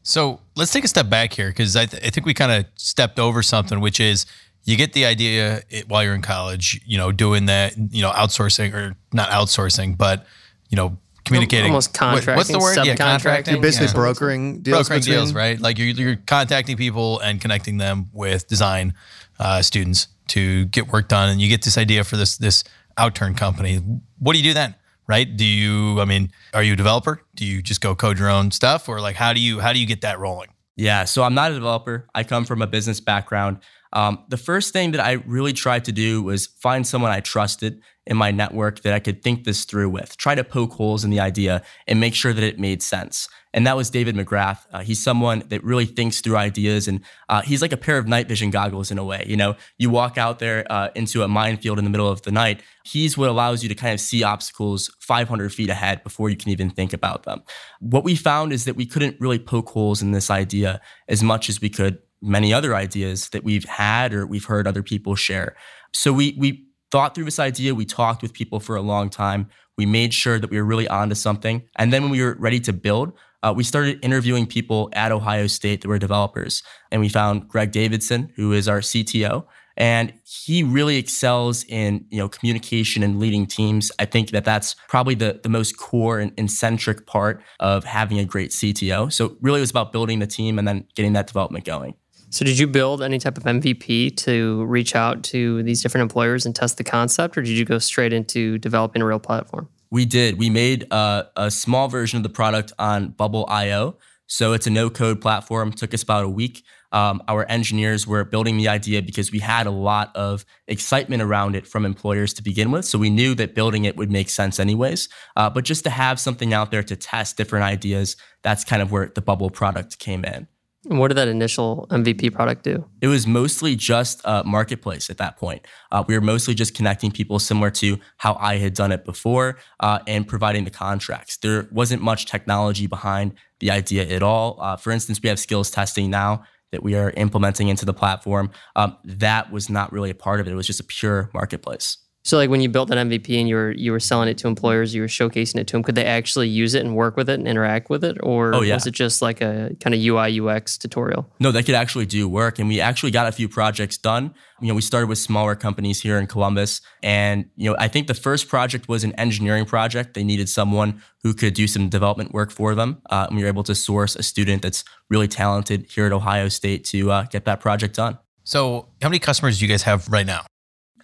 So 0.08 0.40
let's 0.56 0.72
take 0.72 0.84
a 0.84 0.88
step 0.88 1.10
back 1.10 1.34
here 1.34 1.50
because 1.50 1.76
I, 1.76 1.88
th- 1.88 2.06
I 2.06 2.12
think 2.12 2.28
we 2.28 2.36
kind 2.36 2.52
of 2.52 2.66
stepped 2.76 3.18
over 3.20 3.42
something, 3.42 3.80
which 3.80 4.00
is 4.00 4.28
you 4.66 4.76
get 4.76 4.94
the 4.94 5.06
idea 5.06 5.62
while 5.88 6.04
you're 6.04 6.16
in 6.16 6.22
college, 6.22 6.82
you 6.86 6.98
know, 6.98 7.12
doing 7.12 7.46
that, 7.46 7.76
you 7.78 8.02
know, 8.02 8.12
outsourcing 8.12 8.74
or 8.74 8.96
not 9.14 9.30
outsourcing, 9.30 9.98
but 9.98 10.26
you 10.70 10.76
know, 10.76 10.98
communicating. 11.24 11.72
Almost 11.72 11.94
contracting. 11.94 12.36
What's 12.36 12.50
the 12.50 12.60
word? 12.60 12.86
Yeah, 12.86 12.96
contracting. 12.96 13.54
You're 13.54 13.62
basically 13.62 13.88
yeah. 13.88 13.94
brokering 13.94 14.62
deals. 14.62 14.88
Brokering 14.88 15.00
between, 15.02 15.18
deals, 15.18 15.34
right? 15.34 15.60
Like 15.60 15.78
you're, 15.78 15.88
you're 15.88 16.16
contacting 16.16 16.78
people 16.78 17.20
and 17.20 17.40
connecting 17.40 17.78
them 17.78 18.10
with 18.14 18.48
design 18.48 18.94
uh, 19.40 19.62
students 19.62 20.08
to 20.28 20.66
get 20.66 20.88
work 20.88 21.08
done, 21.08 21.30
and 21.30 21.40
you 21.40 21.48
get 21.48 21.64
this 21.64 21.78
idea 21.78 22.04
for 22.04 22.18
this 22.18 22.38
this 22.38 22.64
outturn 22.98 23.38
company. 23.38 23.78
What 24.20 24.34
do 24.34 24.40
you 24.40 24.44
do 24.44 24.54
then? 24.54 24.76
Right? 25.08 25.38
Do 25.38 25.46
you? 25.46 26.02
I 26.02 26.06
mean, 26.06 26.32
are 26.54 26.64
you 26.64 26.74
a 26.74 26.76
developer? 26.76 27.22
Do 27.36 27.46
you 27.46 27.62
just 27.62 27.82
go 27.82 27.94
code 27.94 28.18
your 28.18 28.30
own 28.30 28.50
stuff, 28.50 28.90
or 28.90 29.00
like 29.00 29.16
how 29.16 29.34
do 29.34 29.40
you 29.40 29.60
how 29.60 29.74
do 29.74 29.80
you 29.80 29.86
get 29.86 30.02
that 30.02 30.18
rolling? 30.18 30.50
Yeah, 30.76 31.06
so 31.06 31.24
I'm 31.24 31.34
not 31.36 31.52
a 31.52 31.54
developer. 31.54 32.08
I 32.16 32.24
come 32.24 32.46
from 32.46 32.62
a 32.62 32.68
business 32.68 33.00
background. 33.00 33.60
Um, 33.96 34.26
the 34.28 34.38
first 34.38 34.74
thing 34.74 34.92
that 34.92 35.00
I 35.00 35.14
really 35.26 35.54
tried 35.54 35.86
to 35.86 35.94
do 35.94 36.22
was 36.22 36.48
find 36.48 36.86
someone 36.86 37.12
I 37.12 37.22
trusted 37.22 37.82
in 38.06 38.18
my 38.18 38.30
network 38.30 38.82
that 38.82 38.94
I 38.94 39.00
could 39.00 39.24
think 39.24 39.46
this 39.46 39.64
through 39.64 39.90
with, 39.90 40.18
try 40.18 40.36
to 40.36 40.44
poke 40.44 40.74
holes 40.74 41.04
in 41.04 41.10
the 41.10 41.22
idea 41.22 41.64
and 41.88 42.00
make 42.00 42.14
sure 42.14 42.34
that 42.34 42.44
it 42.44 42.60
made 42.60 42.84
sense. 42.84 43.28
And 43.54 43.66
that 43.66 43.78
was 43.78 43.90
David 43.90 44.16
McGrath. 44.16 44.60
Uh, 44.72 44.82
he's 44.82 45.02
someone 45.02 45.44
that 45.48 45.64
really 45.64 45.86
thinks 45.86 46.20
through 46.20 46.36
ideas, 46.36 46.90
and 46.90 47.00
uh, 47.30 47.42
he's 47.42 47.62
like 47.62 47.72
a 47.72 47.78
pair 47.78 47.98
of 47.98 48.06
night 48.06 48.28
vision 48.28 48.52
goggles 48.52 48.92
in 48.92 48.98
a 48.98 49.04
way. 49.04 49.24
You 49.26 49.38
know, 49.38 49.56
you 49.78 49.90
walk 49.90 50.18
out 50.18 50.40
there 50.40 50.70
uh, 50.70 50.90
into 50.94 51.24
a 51.24 51.30
minefield 51.30 51.80
in 51.80 51.86
the 51.86 51.90
middle 51.90 52.10
of 52.10 52.22
the 52.24 52.32
night. 52.32 52.62
He's 52.84 53.18
what 53.18 53.30
allows 53.30 53.64
you 53.64 53.70
to 53.70 53.76
kind 53.76 53.94
of 53.94 54.02
see 54.02 54.24
obstacles 54.24 54.94
500 55.00 55.54
feet 55.54 55.70
ahead 55.70 56.04
before 56.04 56.30
you 56.30 56.36
can 56.36 56.52
even 56.52 56.70
think 56.70 56.92
about 56.92 57.24
them. 57.24 57.44
What 57.80 58.04
we 58.04 58.16
found 58.16 58.52
is 58.52 58.66
that 58.66 58.76
we 58.76 58.86
couldn't 58.86 59.16
really 59.22 59.40
poke 59.40 59.70
holes 59.70 60.02
in 60.02 60.12
this 60.12 60.30
idea 60.30 60.82
as 61.08 61.24
much 61.24 61.48
as 61.48 61.62
we 61.62 61.70
could 61.70 62.00
many 62.22 62.54
other 62.54 62.76
ideas 62.76 63.30
that 63.30 63.44
we've 63.44 63.66
had 63.66 64.14
or 64.14 64.26
we've 64.26 64.46
heard 64.46 64.68
other 64.68 64.84
people 64.84 65.16
share. 65.16 65.56
So 65.94 66.12
we 66.12 66.36
we 66.40 66.66
thought 66.92 67.16
through 67.16 67.26
this 67.26 67.40
idea, 67.40 67.76
we 67.76 67.86
talked 67.86 68.22
with 68.22 68.34
people 68.34 68.60
for 68.60 68.76
a 68.76 68.82
long 68.82 69.10
time. 69.10 69.50
We 69.78 69.86
made 69.86 70.14
sure 70.14 70.40
that 70.40 70.50
we 70.50 70.58
were 70.58 70.66
really 70.66 70.88
onto 70.88 71.16
something. 71.16 71.64
And 71.78 71.92
then 71.92 72.04
when 72.04 72.12
we 72.12 72.24
were 72.24 72.36
ready 72.40 72.60
to 72.62 72.74
build, 72.74 73.14
uh, 73.44 73.54
we 73.56 73.64
started 73.64 74.00
interviewing 74.04 74.48
people 74.48 74.90
at 74.94 75.12
Ohio 75.12 75.48
State 75.48 75.82
that 75.82 75.88
were 75.88 76.00
developers. 76.00 76.64
And 76.92 77.02
we 77.02 77.10
found 77.10 77.48
Greg 77.48 77.72
Davidson, 77.72 78.32
who 78.36 78.54
is 78.54 78.68
our 78.68 78.80
CTO. 78.80 79.46
And 79.78 80.14
he 80.24 80.64
really 80.64 80.96
excels 80.96 81.66
in 81.66 82.06
you 82.10 82.18
know 82.18 82.30
communication 82.30 83.04
and 83.04 83.20
leading 83.20 83.46
teams. 83.46 83.92
I 84.00 84.06
think 84.06 84.30
that 84.32 84.46
that's 84.46 84.76
probably 84.88 85.16
the, 85.16 85.40
the 85.44 85.50
most 85.50 85.78
core 85.78 86.20
and, 86.20 86.32
and 86.38 86.50
centric 86.50 87.06
part 87.06 87.44
of 87.60 87.84
having 87.84 88.20
a 88.20 88.26
great 88.26 88.52
CTO. 88.52 89.12
So 89.12 89.36
really, 89.42 89.60
it 89.60 89.62
was 89.62 89.72
about 89.72 89.92
building 89.92 90.20
the 90.20 90.28
team 90.28 90.58
and 90.58 90.68
then 90.68 90.88
getting 90.96 91.14
that 91.14 91.28
development 91.28 91.66
going. 91.66 91.96
So, 92.36 92.44
did 92.44 92.60
you 92.60 92.68
build 92.68 93.02
any 93.02 93.18
type 93.18 93.38
of 93.38 93.46
MVP 93.46 94.18
to 94.18 94.66
reach 94.66 94.94
out 94.94 95.24
to 95.24 95.64
these 95.64 95.82
different 95.82 96.02
employers 96.02 96.46
and 96.46 96.54
test 96.54 96.78
the 96.78 96.84
concept, 96.84 97.38
or 97.38 97.42
did 97.42 97.58
you 97.58 97.64
go 97.64 97.80
straight 97.80 98.12
into 98.12 98.58
developing 98.58 99.02
a 99.02 99.06
real 99.06 99.20
platform? 99.20 99.70
We 99.90 100.04
did. 100.04 100.38
We 100.38 100.50
made 100.50 100.86
a, 100.92 101.30
a 101.38 101.50
small 101.50 101.88
version 101.88 102.18
of 102.18 102.24
the 102.24 102.30
product 102.30 102.74
on 102.78 103.12
Bubble.io. 103.12 103.96
So, 104.28 104.52
it's 104.52 104.68
a 104.68 104.70
no 104.70 104.90
code 104.90 105.22
platform. 105.22 105.72
Took 105.72 105.94
us 105.94 106.04
about 106.04 106.26
a 106.26 106.28
week. 106.28 106.66
Um, 106.92 107.24
our 107.30 107.50
engineers 107.50 108.06
were 108.06 108.26
building 108.26 108.58
the 108.58 108.68
idea 108.68 109.02
because 109.02 109.32
we 109.32 109.40
had 109.40 109.66
a 109.66 109.72
lot 109.72 110.14
of 110.14 110.44
excitement 110.68 111.22
around 111.22 111.56
it 111.56 111.66
from 111.66 111.86
employers 111.86 112.34
to 112.34 112.44
begin 112.44 112.70
with. 112.70 112.84
So 112.84 113.00
we 113.00 113.10
knew 113.10 113.34
that 113.36 113.56
building 113.56 113.86
it 113.86 113.96
would 113.96 114.12
make 114.12 114.30
sense 114.30 114.60
anyways. 114.60 115.08
Uh, 115.38 115.50
but 115.50 115.64
just 115.64 115.86
to 115.86 115.90
have 115.90 116.20
something 116.20 116.54
out 116.54 116.70
there 116.70 116.84
to 116.84 116.98
test 116.98 117.38
different 117.38 117.64
ideas, 117.64 118.18
that's 118.44 118.66
kind 118.66 118.82
of 118.82 118.92
where 118.92 119.10
the 119.16 119.22
Bubble 119.22 119.50
product 119.50 120.00
came 120.00 120.26
in. 120.26 120.50
And 120.90 121.00
what 121.00 121.10
did 121.10 121.16
that 121.16 121.28
initial 121.28 121.88
MVP 121.90 122.34
product 122.34 122.64
do? 122.64 122.86
It 123.02 123.08
was 123.08 123.26
mostly 123.26 123.76
just 123.76 124.22
a 124.24 124.44
marketplace 124.44 125.10
at 125.10 125.18
that 125.18 125.38
point. 125.38 125.66
Uh, 125.92 126.04
we 126.08 126.14
were 126.14 126.22
mostly 126.22 126.54
just 126.54 126.76
connecting 126.76 127.12
people 127.12 127.40
similar 127.40 127.72
to 127.72 128.00
how 128.18 128.38
I 128.40 128.58
had 128.58 128.74
done 128.74 128.92
it 128.92 129.06
before 129.06 129.58
uh, 129.80 130.00
and 130.08 130.28
providing 130.28 130.64
the 130.64 130.72
contracts. 130.72 131.38
There 131.38 131.68
wasn't 131.72 132.02
much 132.02 132.26
technology 132.26 132.88
behind 132.88 133.34
the 133.60 133.72
idea 133.72 134.08
at 134.08 134.22
all. 134.22 134.58
Uh, 134.62 134.76
for 134.76 134.92
instance, 134.92 135.20
we 135.22 135.30
have 135.30 135.40
skills 135.40 135.72
testing 135.72 136.10
now 136.10 136.44
that 136.72 136.84
we 136.84 136.96
are 136.96 137.12
implementing 137.12 137.70
into 137.70 137.86
the 137.86 137.94
platform. 137.94 138.52
Um, 138.76 138.98
that 139.06 139.52
was 139.52 139.70
not 139.70 139.92
really 139.92 140.10
a 140.10 140.16
part 140.16 140.40
of 140.40 140.48
it. 140.48 140.52
It 140.52 140.56
was 140.56 140.68
just 140.68 140.80
a 140.80 140.84
pure 140.84 141.30
marketplace. 141.34 141.98
So 142.26 142.38
like 142.38 142.50
when 142.50 142.60
you 142.60 142.70
built 142.70 142.90
that 142.90 142.98
MVP 142.98 143.40
and 143.40 143.48
you 143.48 143.54
were 143.56 143.72
you 143.72 143.92
were 143.92 144.00
selling 144.00 144.28
it 144.28 144.38
to 144.40 144.48
employers, 144.48 144.96
you 144.96 145.02
were 145.02 145.08
showcasing 145.08 145.58
it 145.60 145.68
to 145.68 145.74
them. 145.74 145.84
Could 145.84 145.94
they 145.94 146.06
actually 146.06 146.50
use 146.50 146.74
it 146.74 146.84
and 146.84 146.96
work 146.96 147.16
with 147.16 147.30
it 147.30 147.36
and 147.38 147.48
interact 147.48 147.88
with 147.92 148.04
it, 148.04 148.18
or 148.24 148.56
Oh, 148.56 148.62
yeah. 148.62 148.74
was 148.74 148.88
it 148.88 148.96
just 148.96 149.22
like 149.22 149.42
a 149.42 149.76
kind 149.80 149.94
of 149.94 150.02
UI 150.02 150.40
UX 150.42 150.76
tutorial? 150.76 151.32
No, 151.40 151.52
they 151.52 151.62
could 151.62 151.76
actually 151.76 152.08
do 152.08 152.28
work. 152.28 152.58
And 152.58 152.68
we 152.68 152.82
actually 152.82 153.12
got 153.12 153.28
a 153.28 153.32
few 153.32 153.48
projects 153.48 154.00
done. 154.00 154.34
You 154.60 154.70
know, 154.70 154.74
we 154.74 154.82
started 154.82 155.06
with 155.08 155.20
smaller 155.20 155.54
companies 155.54 156.02
here 156.02 156.18
in 156.18 156.26
Columbus. 156.26 156.82
And, 157.04 157.46
you 157.58 157.70
know, 157.70 157.76
I 157.78 157.88
think 157.88 158.08
the 158.08 158.16
first 158.16 158.48
project 158.50 158.90
was 158.90 159.04
an 159.04 159.14
engineering 159.20 159.66
project. 159.66 160.16
They 160.16 160.24
needed 160.24 160.50
someone 160.50 161.04
who 161.22 161.36
could 161.36 161.54
do 161.54 161.68
some 161.68 161.90
development 161.90 162.34
work 162.34 162.50
for 162.50 162.74
them. 162.74 163.04
Uh, 163.12 163.28
and 163.28 163.38
we 163.38 163.44
were 163.44 163.50
able 163.50 163.64
to 163.66 163.76
source 163.76 164.16
a 164.16 164.24
student 164.24 164.64
that's 164.64 164.84
really 165.12 165.28
talented 165.28 165.86
here 165.92 166.08
at 166.08 166.12
Ohio 166.12 166.50
State 166.50 166.86
to 166.86 167.12
uh, 167.12 167.24
get 167.30 167.46
that 167.46 167.60
project 167.60 167.96
done. 167.96 168.18
So, 168.46 168.90
how 169.02 169.10
many 169.10 169.20
customers 169.20 169.60
do 169.60 169.66
you 169.66 169.70
guys 169.70 169.84
have 169.84 170.08
right 170.08 170.26
now? 170.26 170.46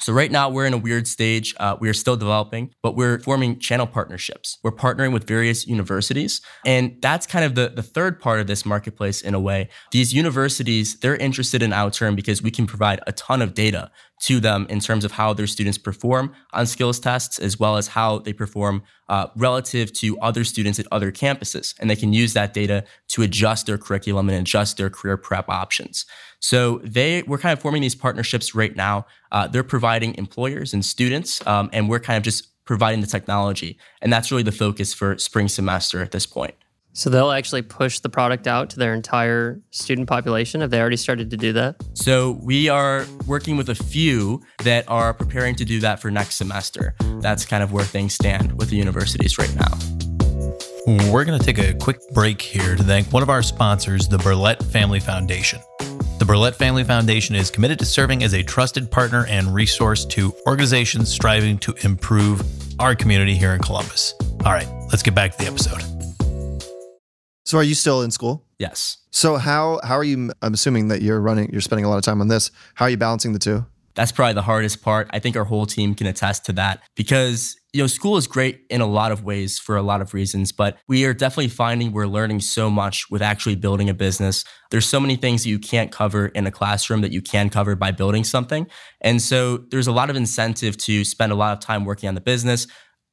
So 0.02 0.14
right 0.14 0.32
now 0.32 0.50
we're 0.50 0.66
in 0.66 0.74
a 0.74 0.80
weird 0.80 1.08
stage. 1.08 1.54
Uh, 1.60 1.78
we 1.80 1.88
are 1.88 1.94
still 1.94 2.18
developing, 2.18 2.74
but 2.82 2.96
we're 2.96 3.20
forming 3.20 3.60
channel 3.60 3.86
partnerships. 3.86 4.58
We're 4.64 4.72
partnering 4.72 5.14
with 5.14 5.28
various 5.28 5.68
universities, 5.68 6.42
and 6.66 6.98
that's 7.02 7.28
kind 7.28 7.46
of 7.46 7.54
the 7.54 7.70
the 7.70 7.84
third 7.84 8.20
part 8.20 8.40
of 8.40 8.48
this 8.48 8.66
marketplace 8.66 9.22
in 9.22 9.36
a 9.36 9.40
way. 9.40 9.70
These 9.92 10.12
universities 10.12 10.98
they're 11.00 11.16
interested 11.18 11.62
in 11.62 11.70
Outturn 11.70 12.16
because 12.16 12.42
we 12.42 12.50
can 12.50 12.66
provide 12.66 13.00
a 13.06 13.12
ton 13.12 13.44
of 13.44 13.54
data 13.54 13.92
to 14.22 14.40
them 14.40 14.68
in 14.70 14.80
terms 14.80 15.04
of 15.04 15.12
how 15.12 15.34
their 15.34 15.48
students 15.48 15.78
perform 15.78 16.34
on 16.54 16.66
skills 16.66 17.00
tests, 17.00 17.40
as 17.40 17.60
well 17.60 17.78
as 17.78 17.88
how 17.90 18.20
they 18.20 18.34
perform 18.34 18.84
uh, 19.10 19.28
relative 19.36 19.92
to 19.94 20.18
other 20.20 20.44
students 20.44 20.80
at 20.80 20.88
other 20.92 21.12
campuses, 21.12 21.76
and 21.80 21.90
they 21.90 21.96
can 21.96 22.14
use 22.14 22.34
that 22.34 22.54
data 22.54 22.84
to 23.08 23.22
adjust 23.22 23.66
their 23.66 23.78
curriculum 23.78 24.30
and 24.30 24.38
adjust 24.40 24.78
their 24.78 24.90
career 24.90 25.18
prep 25.18 25.50
options. 25.50 26.06
So 26.42 26.80
they 26.84 27.24
we're 27.24 27.38
kind 27.38 27.54
of 27.54 27.62
forming 27.62 27.82
these 27.82 27.96
partnerships 27.96 28.54
right 28.54 28.76
now. 28.76 29.06
Uh, 29.32 29.48
they're 29.48 29.64
providing 29.64 30.16
employers 30.16 30.74
and 30.74 30.84
students, 30.84 31.46
um, 31.48 31.70
and 31.72 31.88
we're 31.88 32.00
kind 32.00 32.18
of 32.18 32.24
just 32.24 32.48
providing 32.66 33.02
the 33.02 33.08
technology, 33.08 33.78
and 34.02 34.12
that's 34.12 34.32
really 34.32 34.44
the 34.44 34.52
focus 34.52 34.94
for 34.94 35.18
spring 35.18 35.48
semester 35.48 36.02
at 36.02 36.12
this 36.12 36.26
point. 36.26 36.56
So 36.94 37.10
they'll 37.10 37.32
actually 37.32 37.62
push 37.62 38.00
the 38.00 38.10
product 38.10 38.48
out 38.48 38.70
to 38.72 38.80
their 38.80 38.94
entire 38.94 39.62
student 39.70 40.10
population. 40.10 40.60
Have 40.60 40.72
they 40.72 40.80
already 40.82 40.98
started 40.98 41.30
to 41.30 41.38
do 41.38 41.54
that? 41.54 41.78
So 41.94 42.32
we 42.44 42.68
are 42.68 43.06
working 43.28 43.56
with 43.56 43.70
a 43.70 43.76
few 43.76 44.42
that 44.64 44.84
are 44.90 45.14
preparing 45.14 45.56
to 45.56 45.66
do 45.66 45.80
that 45.80 46.02
for 46.02 46.12
next 46.12 46.36
semester. 46.36 46.96
That's 47.22 47.46
kind 47.46 47.64
of 47.64 47.72
where 47.72 47.86
things 47.86 48.14
stand 48.14 48.58
with 48.58 48.70
the 48.70 48.76
universities 48.76 49.38
right 49.38 49.56
now. 49.56 49.72
We're 51.12 51.24
going 51.24 51.40
to 51.40 51.46
take 51.46 51.60
a 51.60 51.74
quick 51.76 52.00
break 52.14 52.42
here 52.42 52.76
to 52.76 52.84
thank 52.84 53.14
one 53.14 53.24
of 53.24 53.30
our 53.30 53.44
sponsors, 53.44 54.10
the 54.10 54.18
Burlett 54.18 54.62
Family 54.64 55.00
Foundation. 55.00 55.62
The 56.22 56.26
Burlett 56.26 56.56
Family 56.56 56.84
Foundation 56.84 57.34
is 57.34 57.50
committed 57.50 57.80
to 57.80 57.86
serving 57.86 58.24
as 58.24 58.36
a 58.36 58.44
trusted 58.44 58.92
partner 58.92 59.26
and 59.26 59.52
resource 59.52 60.06
to 60.06 60.32
organizations 60.46 61.10
striving 61.10 61.58
to 61.58 61.74
improve 61.84 62.44
our 62.80 62.94
community 62.94 63.34
here 63.34 63.56
in 63.56 63.60
Columbus. 63.60 64.14
All 64.46 64.52
right, 64.52 64.68
let's 64.92 65.02
get 65.02 65.16
back 65.16 65.32
to 65.32 65.38
the 65.40 65.48
episode. 65.50 65.82
So 67.44 67.58
are 67.58 67.64
you 67.64 67.74
still 67.74 68.04
in 68.04 68.12
school? 68.12 68.46
Yes. 68.60 68.98
So 69.10 69.38
how 69.38 69.80
how 69.84 69.96
are 69.96 70.04
you? 70.04 70.30
I'm 70.44 70.54
assuming 70.54 70.90
that 70.90 71.02
you're 71.02 71.20
running. 71.20 71.52
You're 71.52 71.60
spending 71.60 71.86
a 71.86 71.90
lot 71.90 71.98
of 71.98 72.04
time 72.04 72.22
on 72.22 72.28
this. 72.28 72.52
How 72.76 72.86
are 72.86 72.92
you 72.92 72.98
balancing 72.98 73.34
the 73.34 73.40
two? 73.40 73.66
That's 73.96 74.12
probably 74.12 74.34
the 74.34 74.44
hardest 74.44 74.84
part. 74.84 75.10
I 75.10 75.18
think 75.18 75.36
our 75.36 75.46
whole 75.46 75.66
team 75.66 75.96
can 75.96 76.06
attest 76.06 76.46
to 76.46 76.54
that 76.54 76.84
because 76.96 77.58
you 77.74 77.82
know 77.82 77.88
school 77.88 78.18
is 78.18 78.28
great 78.28 78.66
in 78.70 78.82
a 78.82 78.86
lot 78.86 79.12
of 79.12 79.24
ways 79.24 79.58
for 79.58 79.78
a 79.78 79.82
lot 79.82 80.02
of 80.02 80.14
reasons, 80.14 80.52
but 80.52 80.78
we 80.88 81.06
are 81.06 81.14
definitely 81.14 81.48
finding 81.48 81.92
we're 81.92 82.08
learning 82.08 82.42
so 82.42 82.70
much 82.70 83.10
with 83.10 83.22
actually 83.22 83.56
building 83.56 83.90
a 83.90 83.94
business. 83.94 84.44
There's 84.72 84.86
so 84.86 85.00
many 85.00 85.16
things 85.16 85.44
that 85.44 85.50
you 85.50 85.60
can't 85.60 85.92
cover 85.92 86.28
in 86.28 86.46
a 86.46 86.52
classroom 86.52 87.02
that 87.02 87.12
you 87.12 87.22
can 87.22 87.50
cover 87.50 87.76
by 87.76 87.92
building 87.92 88.24
something. 88.24 88.68
And 89.00 89.22
so 89.22 89.58
there's 89.58 89.88
a 89.88 89.92
lot 89.92 90.10
of 90.10 90.16
incentive 90.16 90.78
to 90.78 91.06
spend 91.06 91.32
a 91.32 91.36
lot 91.36 91.54
of 91.54 91.60
time 91.60 91.86
working 91.86 92.10
on 92.10 92.16
the 92.16 92.22
business. 92.22 92.68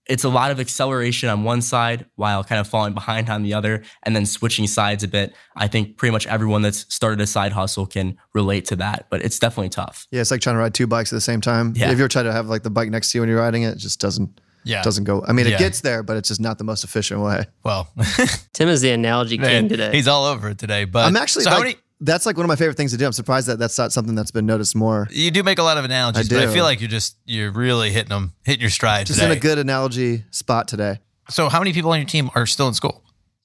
It's 0.06 0.24
a 0.24 0.28
lot 0.30 0.50
of 0.50 0.58
acceleration 0.58 1.28
on 1.28 1.44
one 1.44 1.60
side 1.60 2.06
while 2.16 2.42
kind 2.42 2.60
of 2.60 2.66
falling 2.66 2.94
behind 3.00 3.30
on 3.30 3.42
the 3.42 3.54
other 3.54 3.84
and 4.02 4.16
then 4.16 4.26
switching 4.26 4.66
sides 4.66 5.04
a 5.04 5.08
bit. 5.08 5.36
I 5.54 5.68
think 5.68 5.98
pretty 5.98 6.12
much 6.12 6.26
everyone 6.26 6.62
that's 6.62 6.92
started 6.92 7.20
a 7.20 7.26
side 7.28 7.52
hustle 7.52 7.86
can 7.86 8.16
relate 8.34 8.64
to 8.66 8.76
that, 8.76 9.06
but 9.08 9.22
it's 9.22 9.38
definitely 9.38 9.68
tough. 9.68 10.08
Yeah, 10.10 10.22
it's 10.22 10.32
like 10.32 10.40
trying 10.40 10.56
to 10.56 10.60
ride 10.60 10.74
two 10.74 10.88
bikes 10.88 11.12
at 11.12 11.16
the 11.16 11.20
same 11.20 11.40
time. 11.40 11.74
Yeah. 11.76 11.92
If 11.92 11.98
you're 11.98 12.08
trying 12.08 12.24
to 12.24 12.32
have 12.32 12.48
like 12.48 12.64
the 12.64 12.70
bike 12.70 12.88
next 12.88 13.12
to 13.12 13.18
you 13.18 13.22
when 13.22 13.28
you're 13.28 13.38
riding 13.38 13.62
it, 13.62 13.74
it 13.74 13.78
just 13.78 14.00
doesn't. 14.00 14.40
Yeah. 14.68 14.82
Doesn't 14.82 15.04
go. 15.04 15.24
I 15.26 15.32
mean, 15.32 15.46
it 15.46 15.50
Yeah. 15.52 15.58
gets 15.58 15.80
there, 15.80 16.02
but 16.02 16.16
it's 16.16 16.28
just 16.28 16.40
not 16.40 16.58
the 16.58 16.64
most 16.64 16.84
efficient 16.84 17.20
way. 17.20 17.46
Well, 17.64 17.88
Tim 18.52 18.68
is 18.68 18.80
the 18.80 18.90
analogy 18.90 19.36
king 19.38 19.46
man, 19.46 19.68
today. 19.68 19.90
he's 19.92 20.06
all 20.08 20.24
over 20.26 20.50
it 20.50 20.58
today. 20.58 20.84
But 20.84 21.06
I'm 21.06 21.16
actually 21.16 21.44
so 21.44 21.50
like, 21.50 21.58
many, 21.60 21.76
that's 22.00 22.26
like 22.26 22.36
one 22.36 22.44
of 22.44 22.48
my 22.48 22.56
favorite 22.56 22.76
things 22.76 22.92
to 22.92 22.98
do. 22.98 23.06
I'm 23.06 23.12
surprised 23.12 23.46
that 23.48 23.58
that's 23.58 23.78
not 23.78 23.92
something 23.92 24.14
that's 24.14 24.30
been 24.30 24.46
noticed 24.46 24.76
more. 24.76 25.08
You 25.10 25.30
do 25.30 25.42
make 25.42 25.58
a 25.58 25.62
lot 25.62 25.78
of 25.78 25.84
analogies, 25.84 26.30
I 26.30 26.34
but 26.34 26.42
I 26.42 26.46
do. 26.46 26.52
feel 26.52 26.64
like 26.64 26.80
you're 26.80 26.88
just 26.90 27.16
you're 27.24 27.50
really 27.50 27.90
hitting 27.90 28.10
them, 28.10 28.34
hitting 28.44 28.60
your 28.60 28.70
stride 28.70 29.06
Just 29.06 29.18
today. 29.18 29.32
in 29.32 29.36
a 29.38 29.40
good 29.40 29.58
analogy 29.58 30.24
spot 30.30 30.68
today. 30.68 31.00
so, 31.30 31.48
how 31.48 31.58
many 31.58 31.72
people 31.72 31.90
on 31.92 31.98
your 31.98 32.06
team 32.06 32.30
are 32.34 32.46
still 32.46 32.68
in 32.68 32.74
school? 32.74 33.02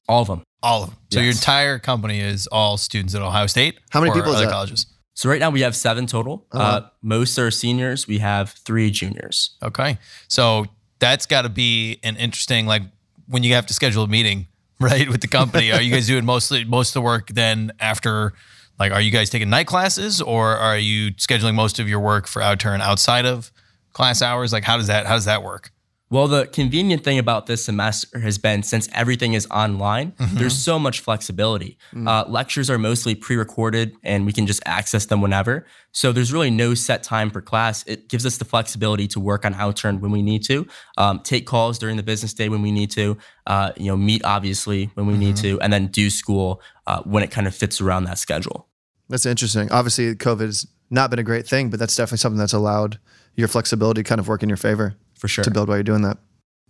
All 0.10 0.22
of 0.22 0.28
them. 0.28 0.44
All 0.62 0.84
of 0.84 0.90
them. 0.90 0.98
So 1.12 1.20
your 1.20 1.28
Yes. 1.30 1.38
entire 1.40 1.80
company 1.80 2.20
is 2.20 2.48
all 2.48 2.78
students 2.78 3.16
at 3.16 3.22
Ohio 3.22 3.48
State. 3.48 3.80
How 3.92 4.02
many 4.02 4.12
or 4.12 4.16
people 4.16 4.32
is 4.32 4.36
other 4.38 4.46
that? 4.48 4.52
colleges? 4.52 4.86
So 5.16 5.30
right 5.30 5.40
now 5.40 5.50
we 5.52 5.62
have 5.62 5.76
seven 5.76 6.06
total. 6.08 6.46
Oh, 6.52 6.60
Uh, 6.60 6.82
most 7.02 7.38
are 7.40 7.52
seniors. 7.52 8.08
We 8.08 8.18
have 8.20 8.50
three 8.66 8.90
juniors. 8.92 9.52
Okay. 9.64 9.98
So 10.28 10.66
that's 11.04 11.26
got 11.26 11.42
to 11.42 11.50
be 11.50 12.00
an 12.02 12.16
interesting, 12.16 12.66
like 12.66 12.82
when 13.28 13.44
you 13.44 13.56
have 13.56 13.66
to 13.66 13.74
schedule 13.74 14.04
a 14.04 14.08
meeting, 14.08 14.48
right, 14.80 15.10
with 15.10 15.20
the 15.20 15.28
company. 15.28 15.70
are 15.72 15.82
you 15.82 15.92
guys 15.92 16.08
doing 16.08 16.24
mostly 16.24 16.64
most 16.64 16.90
of 16.90 16.94
the 16.94 17.02
work 17.02 17.28
then 17.28 17.74
after? 17.80 18.34
Like, 18.80 18.94
are 18.94 19.02
you 19.02 19.12
guys 19.12 19.30
taking 19.30 19.50
night 19.50 19.68
classes, 19.68 20.22
or 20.22 20.56
are 20.56 20.78
you 20.78 21.12
scheduling 21.12 21.56
most 21.56 21.78
of 21.78 21.90
your 21.90 22.00
work 22.00 22.26
for 22.26 22.42
outturn 22.42 22.80
outside 22.80 23.26
of 23.26 23.52
class 23.92 24.22
hours? 24.22 24.54
Like, 24.54 24.64
how 24.64 24.78
does 24.78 24.88
that 24.88 25.06
how 25.06 25.16
does 25.16 25.26
that 25.26 25.44
work? 25.44 25.72
Well, 26.10 26.28
the 26.28 26.46
convenient 26.46 27.04
thing 27.04 27.18
about 27.18 27.48
this 27.48 27.66
semester 27.66 28.20
has 28.20 28.38
been 28.38 28.62
since 28.62 28.88
everything 28.94 29.34
is 29.34 29.48
online, 29.50 30.12
Mm-hmm. 30.12 30.38
there's 30.38 30.56
so 30.56 30.78
much 30.78 31.00
flexibility. 31.00 31.78
Uh, 31.96 32.24
lectures 32.28 32.70
are 32.70 32.78
mostly 32.78 33.16
pre 33.16 33.36
recorded 33.36 33.94
and 34.04 34.26
we 34.26 34.32
can 34.32 34.46
just 34.46 34.62
access 34.68 35.06
them 35.08 35.22
whenever. 35.22 35.66
So 35.92 36.12
there's 36.12 36.32
really 36.32 36.52
no 36.52 36.76
set 36.76 37.02
time 37.02 37.32
for 37.32 37.42
class. 37.42 37.84
It 37.88 38.10
gives 38.10 38.26
us 38.28 38.38
the 38.38 38.46
flexibility 38.46 39.08
to 39.08 39.20
work 39.20 39.44
on 39.44 39.56
outturn 39.56 40.02
when 40.02 40.12
we 40.12 40.22
need 40.22 40.44
to, 40.46 40.68
um, 40.98 41.20
take 41.22 41.48
calls 41.48 41.80
during 41.80 41.98
the 41.98 42.04
business 42.04 42.34
day 42.34 42.48
when 42.48 42.62
we 42.62 42.72
need 42.72 42.92
to, 42.92 43.18
uh, 43.48 43.72
you 43.78 43.88
know, 43.88 43.98
meet 43.98 44.24
obviously 44.24 44.92
when 44.94 45.08
we 45.08 45.18
need 45.18 45.36
Mm-hmm. 45.36 45.58
to, 45.58 45.62
and 45.62 45.74
then 45.74 45.88
do 45.88 46.10
school 46.12 46.62
uh, 46.86 47.02
when 47.04 47.24
it 47.24 47.32
kind 47.32 47.48
of 47.48 47.56
fits 47.56 47.82
around 47.82 48.04
that 48.04 48.20
schedule. 48.20 48.68
That's 49.10 49.26
interesting. 49.26 49.72
Obviously, 49.72 50.14
COVID 50.16 50.42
has 50.42 50.68
not 50.92 51.10
been 51.10 51.20
a 51.20 51.24
great 51.24 51.48
thing, 51.48 51.70
but 51.72 51.80
that's 51.80 51.96
definitely 51.96 52.20
something 52.20 52.38
that's 52.38 52.54
allowed 52.54 53.00
your 53.36 53.48
flexibility 53.48 54.04
kind 54.04 54.20
of 54.20 54.28
work 54.28 54.44
in 54.44 54.50
your 54.50 54.58
favor 54.58 54.96
For 55.24 55.30
sure. 55.30 55.46
to 55.46 55.52
build 55.52 55.70
while 55.70 55.78
you're 55.78 55.84
doing 55.84 56.02
that. 56.02 56.18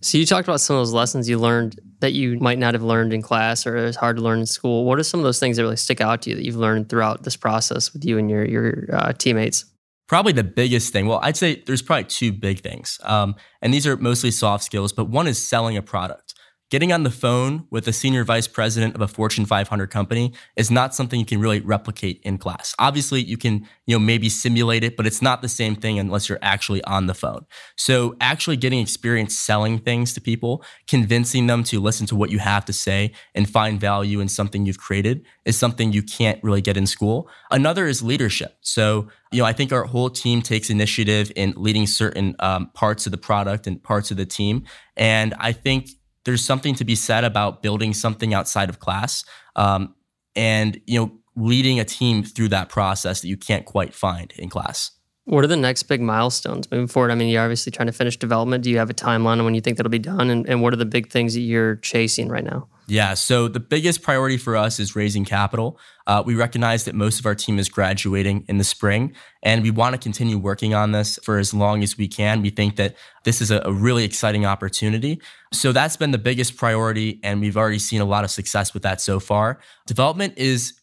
So 0.01 0.19
you 0.19 0.27
talked 0.27 0.47
about 0.47 0.61
some 0.61 0.75
of 0.75 0.81
those 0.81 0.93
lessons 0.93 1.27
you 1.27 1.39
learned 1.39 1.79
that 2.01 2.13
you 2.13 2.37
might 2.37 2.59
not 2.59 2.75
have 2.75 2.83
learned 2.83 3.13
in 3.13 3.23
class 3.23 3.65
or 3.65 3.77
it's 3.77 3.97
hard 3.97 4.17
to 4.17 4.21
learn 4.21 4.41
in 4.41 4.45
school. 4.45 4.85
What 4.85 4.99
are 4.99 5.03
some 5.03 5.19
of 5.19 5.23
those 5.23 5.39
things 5.39 5.57
that 5.57 5.63
really 5.63 5.75
stick 5.75 6.01
out 6.01 6.21
to 6.21 6.29
you 6.29 6.35
that 6.35 6.45
you've 6.45 6.55
learned 6.55 6.87
throughout 6.87 7.23
this 7.23 7.35
process 7.35 7.91
with 7.93 8.05
you 8.05 8.19
and 8.19 8.29
your 8.29 8.45
your 8.45 8.89
uh, 8.93 9.13
teammates? 9.13 9.65
Probably 10.07 10.33
the 10.33 10.43
biggest 10.43 10.93
thing. 10.93 11.07
Well, 11.07 11.19
I'd 11.23 11.35
say 11.35 11.63
there's 11.65 11.81
probably 11.81 12.03
two 12.03 12.31
big 12.31 12.59
things. 12.59 12.99
Um, 13.01 13.33
and 13.59 13.73
these 13.73 13.87
are 13.87 13.97
mostly 13.97 14.29
soft 14.29 14.63
skills, 14.63 14.93
but 14.93 15.09
one 15.09 15.25
is 15.25 15.39
selling 15.39 15.77
a 15.77 15.81
product. 15.81 16.32
Getting 16.69 16.91
on 16.91 17.03
the 17.03 17.11
phone 17.11 17.67
with 17.69 17.87
a 17.87 17.93
senior 17.93 18.23
vice 18.23 18.47
president 18.47 18.95
of 18.95 19.01
a 19.01 19.07
Fortune 19.07 19.45
500 19.45 19.91
company 19.91 20.33
is 20.55 20.71
not 20.71 20.95
something 20.95 21.19
you 21.19 21.25
can 21.25 21.39
really 21.39 21.59
replicate 21.59 22.19
in 22.23 22.39
class. 22.39 22.73
Obviously, 22.79 23.21
you 23.21 23.37
can, 23.37 23.67
you 23.85 23.95
know, 23.95 23.99
maybe 23.99 24.27
simulate 24.27 24.83
it, 24.83 24.97
but 24.97 25.05
it's 25.05 25.21
not 25.21 25.43
the 25.43 25.49
same 25.49 25.75
thing 25.75 25.99
unless 25.99 26.27
you're 26.27 26.39
actually 26.41 26.83
on 26.85 27.05
the 27.05 27.13
phone. 27.13 27.45
So, 27.75 28.15
actually 28.19 28.57
getting 28.57 28.79
experience 28.79 29.37
selling 29.37 29.77
things 29.77 30.13
to 30.15 30.21
people, 30.21 30.63
convincing 30.87 31.45
them 31.45 31.63
to 31.65 31.79
listen 31.79 32.07
to 32.07 32.15
what 32.15 32.31
you 32.31 32.39
have 32.39 32.65
to 32.65 32.73
say 32.73 33.11
and 33.35 33.47
find 33.47 33.79
value 33.79 34.19
in 34.19 34.27
something 34.27 34.65
you've 34.65 34.79
created 34.79 35.23
is 35.45 35.55
something 35.55 35.93
you 35.93 36.01
can't 36.01 36.43
really 36.43 36.61
get 36.61 36.75
in 36.75 36.87
school. 36.87 37.29
Another 37.51 37.85
is 37.85 38.01
leadership. 38.01 38.57
So, 38.61 39.09
you 39.31 39.39
know, 39.39 39.45
I 39.45 39.53
think 39.53 39.71
our 39.71 39.83
whole 39.83 40.09
team 40.09 40.41
takes 40.41 40.71
initiative 40.71 41.31
in 41.35 41.53
leading 41.55 41.85
certain 41.85 42.35
um, 42.39 42.71
parts 42.73 43.05
of 43.05 43.11
the 43.11 43.17
product 43.19 43.67
and 43.67 43.81
parts 43.83 44.09
of 44.09 44.17
the 44.17 44.25
team. 44.25 44.63
And 44.95 45.35
I 45.37 45.51
think 45.51 45.89
there's 46.25 46.43
something 46.43 46.75
to 46.75 46.85
be 46.85 46.95
said 46.95 47.23
about 47.23 47.61
building 47.61 47.93
something 47.93 48.33
outside 48.33 48.69
of 48.69 48.79
class 48.79 49.25
um, 49.55 49.93
and, 50.35 50.79
you 50.85 50.99
know, 50.99 51.11
leading 51.35 51.79
a 51.79 51.85
team 51.85 52.23
through 52.23 52.49
that 52.49 52.69
process 52.69 53.21
that 53.21 53.27
you 53.27 53.37
can't 53.37 53.65
quite 53.65 53.93
find 53.93 54.31
in 54.37 54.49
class. 54.49 54.91
What 55.25 55.43
are 55.43 55.47
the 55.47 55.57
next 55.57 55.83
big 55.83 56.01
milestones 56.01 56.69
moving 56.69 56.87
forward? 56.87 57.11
I 57.11 57.15
mean, 57.15 57.29
you're 57.29 57.41
obviously 57.41 57.71
trying 57.71 57.87
to 57.87 57.93
finish 57.93 58.17
development. 58.17 58.63
Do 58.63 58.69
you 58.69 58.77
have 58.77 58.89
a 58.89 58.93
timeline 58.93 59.39
on 59.39 59.45
when 59.45 59.55
you 59.55 59.61
think 59.61 59.77
that'll 59.77 59.89
be 59.89 59.99
done? 59.99 60.29
And, 60.29 60.47
and 60.47 60.61
what 60.61 60.73
are 60.73 60.77
the 60.77 60.85
big 60.85 61.09
things 61.09 61.33
that 61.33 61.41
you're 61.41 61.77
chasing 61.77 62.27
right 62.27 62.43
now? 62.43 62.67
Yeah. 62.87 63.13
So 63.13 63.47
the 63.47 63.61
biggest 63.61 64.01
priority 64.01 64.37
for 64.37 64.57
us 64.57 64.79
is 64.79 64.95
raising 64.95 65.23
capital. 65.23 65.79
Uh, 66.05 66.21
we 66.25 66.35
recognize 66.35 66.83
that 66.83 66.95
most 66.95 67.19
of 67.19 67.25
our 67.25 67.33
team 67.33 67.57
is 67.57 67.69
graduating 67.69 68.43
in 68.49 68.57
the 68.57 68.63
spring, 68.63 69.13
and 69.41 69.63
we 69.63 69.71
want 69.71 69.93
to 69.93 69.97
continue 69.97 70.37
working 70.37 70.73
on 70.73 70.91
this 70.91 71.17
for 71.23 71.37
as 71.37 71.53
long 71.53 71.81
as 71.81 71.97
we 71.97 72.09
can. 72.09 72.41
We 72.41 72.49
think 72.49 72.75
that 72.75 72.97
this 73.23 73.41
is 73.41 73.51
a, 73.51 73.61
a 73.63 73.71
really 73.71 74.03
exciting 74.03 74.45
opportunity. 74.45 75.21
So 75.53 75.71
that's 75.71 75.95
been 75.95 76.11
the 76.11 76.17
biggest 76.17 76.57
priority, 76.57 77.21
and 77.23 77.39
we've 77.39 77.55
already 77.55 77.79
seen 77.79 78.01
a 78.01 78.05
lot 78.05 78.25
of 78.25 78.31
success 78.31 78.73
with 78.73 78.83
that 78.83 78.99
so 78.99 79.19
far. 79.21 79.59
Development 79.87 80.33
is 80.35 80.73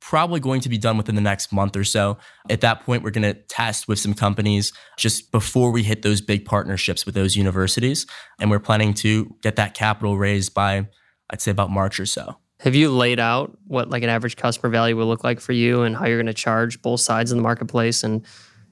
probably 0.00 0.40
going 0.40 0.62
to 0.62 0.70
be 0.70 0.78
done 0.78 0.96
within 0.96 1.14
the 1.14 1.20
next 1.20 1.52
month 1.52 1.76
or 1.76 1.84
so. 1.84 2.16
At 2.48 2.62
that 2.62 2.84
point, 2.86 3.02
we're 3.02 3.10
going 3.10 3.34
to 3.34 3.34
test 3.34 3.86
with 3.86 3.98
some 3.98 4.14
companies 4.14 4.72
just 4.96 5.30
before 5.30 5.70
we 5.70 5.82
hit 5.82 6.00
those 6.00 6.22
big 6.22 6.46
partnerships 6.46 7.04
with 7.04 7.14
those 7.14 7.36
universities. 7.36 8.06
And 8.40 8.50
we're 8.50 8.60
planning 8.60 8.94
to 8.94 9.36
get 9.42 9.56
that 9.56 9.74
capital 9.74 10.16
raised 10.16 10.54
by, 10.54 10.88
I'd 11.30 11.40
say, 11.40 11.50
about 11.50 11.70
March 11.70 12.00
or 12.00 12.06
so. 12.06 12.36
Have 12.60 12.74
you 12.74 12.90
laid 12.90 13.18
out 13.18 13.56
what 13.66 13.88
like 13.88 14.02
an 14.02 14.10
average 14.10 14.36
customer 14.36 14.68
value 14.70 14.96
will 14.96 15.06
look 15.06 15.24
like 15.24 15.40
for 15.40 15.52
you 15.52 15.82
and 15.82 15.96
how 15.96 16.06
you're 16.06 16.18
going 16.18 16.26
to 16.26 16.34
charge 16.34 16.82
both 16.82 17.00
sides 17.00 17.32
in 17.32 17.38
the 17.38 17.42
marketplace 17.42 18.04
and 18.04 18.24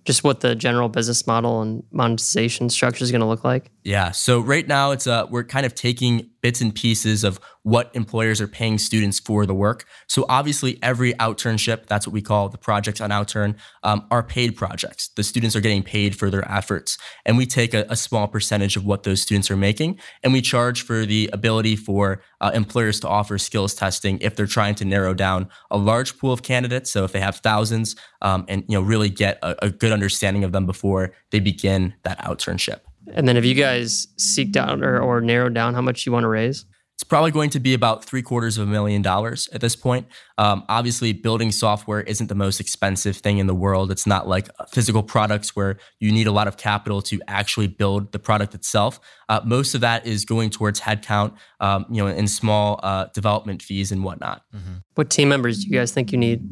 just 0.04 0.24
what 0.24 0.40
the 0.40 0.54
general 0.54 0.88
business 0.88 1.26
model 1.26 1.62
and 1.62 1.82
monetization 1.90 2.68
structure 2.68 3.04
is 3.04 3.10
going 3.10 3.20
to 3.20 3.26
look 3.26 3.44
like? 3.44 3.70
Yeah. 3.88 4.10
So 4.10 4.40
right 4.40 4.68
now 4.68 4.90
it's 4.90 5.06
uh 5.06 5.26
we're 5.30 5.44
kind 5.44 5.64
of 5.64 5.74
taking 5.74 6.28
bits 6.42 6.60
and 6.60 6.74
pieces 6.74 7.24
of 7.24 7.40
what 7.62 7.90
employers 7.94 8.38
are 8.38 8.46
paying 8.46 8.76
students 8.76 9.18
for 9.18 9.46
the 9.46 9.54
work. 9.54 9.86
So 10.08 10.26
obviously 10.28 10.78
every 10.82 11.14
outternship, 11.14 11.86
that's 11.86 12.06
what 12.06 12.12
we 12.12 12.20
call 12.20 12.50
the 12.50 12.58
projects 12.58 13.00
on 13.00 13.08
Outturn, 13.08 13.56
um, 13.84 14.06
are 14.10 14.22
paid 14.22 14.56
projects. 14.56 15.08
The 15.16 15.22
students 15.22 15.56
are 15.56 15.62
getting 15.62 15.82
paid 15.82 16.14
for 16.14 16.28
their 16.28 16.46
efforts. 16.52 16.98
And 17.24 17.38
we 17.38 17.46
take 17.46 17.72
a, 17.72 17.86
a 17.88 17.96
small 17.96 18.28
percentage 18.28 18.76
of 18.76 18.84
what 18.84 19.04
those 19.04 19.22
students 19.22 19.50
are 19.50 19.56
making 19.56 19.98
and 20.22 20.34
we 20.34 20.42
charge 20.42 20.82
for 20.82 21.06
the 21.06 21.30
ability 21.32 21.74
for 21.74 22.20
uh, 22.42 22.50
employers 22.52 23.00
to 23.00 23.08
offer 23.08 23.38
skills 23.38 23.74
testing 23.74 24.18
if 24.20 24.36
they're 24.36 24.46
trying 24.46 24.74
to 24.74 24.84
narrow 24.84 25.14
down 25.14 25.48
a 25.70 25.78
large 25.78 26.18
pool 26.18 26.34
of 26.34 26.42
candidates. 26.42 26.90
So 26.90 27.04
if 27.04 27.12
they 27.12 27.20
have 27.20 27.36
thousands 27.36 27.96
um, 28.20 28.44
and 28.48 28.66
you 28.68 28.76
know 28.76 28.82
really 28.82 29.08
get 29.08 29.38
a, 29.42 29.64
a 29.64 29.70
good 29.70 29.92
understanding 29.92 30.44
of 30.44 30.52
them 30.52 30.66
before 30.66 31.14
they 31.30 31.40
begin 31.40 31.94
that 32.02 32.18
outternship. 32.18 32.80
And 33.14 33.26
then 33.26 33.36
have 33.36 33.44
you 33.44 33.54
guys 33.54 34.06
seeked 34.18 34.56
out 34.56 34.82
or, 34.82 35.00
or 35.00 35.20
narrowed 35.20 35.54
down 35.54 35.74
how 35.74 35.80
much 35.80 36.06
you 36.06 36.12
want 36.12 36.24
to 36.24 36.28
raise? 36.28 36.64
It's 36.94 37.04
probably 37.04 37.30
going 37.30 37.50
to 37.50 37.60
be 37.60 37.74
about 37.74 38.04
three 38.04 38.22
quarters 38.22 38.58
of 38.58 38.66
a 38.66 38.70
million 38.70 39.02
dollars 39.02 39.48
at 39.52 39.60
this 39.60 39.76
point. 39.76 40.08
Um, 40.36 40.64
obviously, 40.68 41.12
building 41.12 41.52
software 41.52 42.00
isn't 42.00 42.26
the 42.26 42.34
most 42.34 42.58
expensive 42.58 43.18
thing 43.18 43.38
in 43.38 43.46
the 43.46 43.54
world. 43.54 43.92
It's 43.92 44.04
not 44.04 44.26
like 44.26 44.48
physical 44.72 45.04
products 45.04 45.54
where 45.54 45.78
you 46.00 46.10
need 46.10 46.26
a 46.26 46.32
lot 46.32 46.48
of 46.48 46.56
capital 46.56 47.00
to 47.02 47.20
actually 47.28 47.68
build 47.68 48.10
the 48.10 48.18
product 48.18 48.52
itself. 48.52 48.98
Uh, 49.28 49.40
most 49.44 49.76
of 49.76 49.80
that 49.82 50.08
is 50.08 50.24
going 50.24 50.50
towards 50.50 50.80
headcount, 50.80 51.36
um, 51.60 51.86
you 51.88 52.02
know, 52.02 52.08
and 52.08 52.28
small 52.28 52.80
uh, 52.82 53.06
development 53.14 53.62
fees 53.62 53.92
and 53.92 54.02
whatnot. 54.02 54.42
What 54.96 55.08
team 55.08 55.28
members 55.28 55.62
do 55.62 55.70
you 55.70 55.78
guys 55.78 55.92
think 55.92 56.10
you 56.10 56.18
need? 56.18 56.48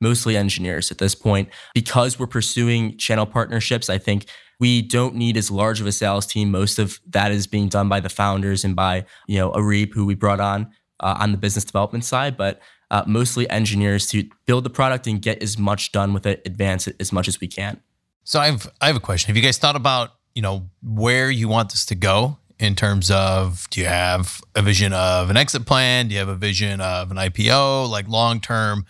mostly 0.00 0.36
engineers 0.36 0.90
at 0.90 0.98
this 0.98 1.14
point. 1.14 1.48
Because 1.74 2.18
we're 2.18 2.26
pursuing 2.26 2.96
channel 2.96 3.26
partnerships, 3.26 3.90
I 3.90 3.98
think 3.98 4.26
we 4.60 4.82
don't 4.82 5.16
need 5.16 5.36
as 5.36 5.50
large 5.50 5.80
of 5.80 5.86
a 5.86 5.92
sales 5.92 6.26
team. 6.26 6.50
Most 6.50 6.78
of 6.78 7.00
that 7.08 7.32
is 7.32 7.46
being 7.46 7.68
done 7.68 7.88
by 7.88 7.98
the 7.98 8.10
founders 8.10 8.62
and 8.62 8.76
by, 8.76 9.06
you 9.26 9.38
know, 9.38 9.50
Areep, 9.52 9.94
who 9.94 10.04
we 10.04 10.14
brought 10.14 10.38
on 10.38 10.70
uh, 11.00 11.16
on 11.18 11.32
the 11.32 11.38
business 11.38 11.64
development 11.64 12.04
side, 12.04 12.36
but 12.36 12.60
uh, 12.90 13.02
mostly 13.06 13.48
engineers 13.48 14.06
to 14.08 14.28
build 14.46 14.64
the 14.64 14.70
product 14.70 15.06
and 15.06 15.22
get 15.22 15.42
as 15.42 15.58
much 15.58 15.92
done 15.92 16.12
with 16.12 16.26
it, 16.26 16.42
advance 16.44 16.86
it 16.86 16.96
as 17.00 17.12
much 17.12 17.26
as 17.26 17.40
we 17.40 17.48
can. 17.48 17.80
So 18.24 18.38
I've 18.38 18.70
I 18.80 18.86
have 18.86 18.96
a 18.96 19.00
question. 19.00 19.28
Have 19.28 19.36
you 19.36 19.42
guys 19.42 19.58
thought 19.58 19.76
about 19.76 20.10
you 20.34 20.42
know 20.42 20.68
where 20.82 21.30
you 21.30 21.48
want 21.48 21.70
this 21.70 21.86
to 21.86 21.94
go 21.94 22.36
in 22.58 22.74
terms 22.74 23.10
of 23.10 23.66
do 23.70 23.80
you 23.80 23.86
have 23.86 24.42
a 24.54 24.60
vision 24.62 24.92
of 24.92 25.30
an 25.30 25.36
exit 25.36 25.64
plan? 25.64 26.08
Do 26.08 26.14
you 26.14 26.18
have 26.18 26.28
a 26.28 26.36
vision 26.36 26.80
of 26.80 27.10
an 27.10 27.16
IPO, 27.16 27.88
like 27.88 28.08
long 28.08 28.40
term? 28.40 28.84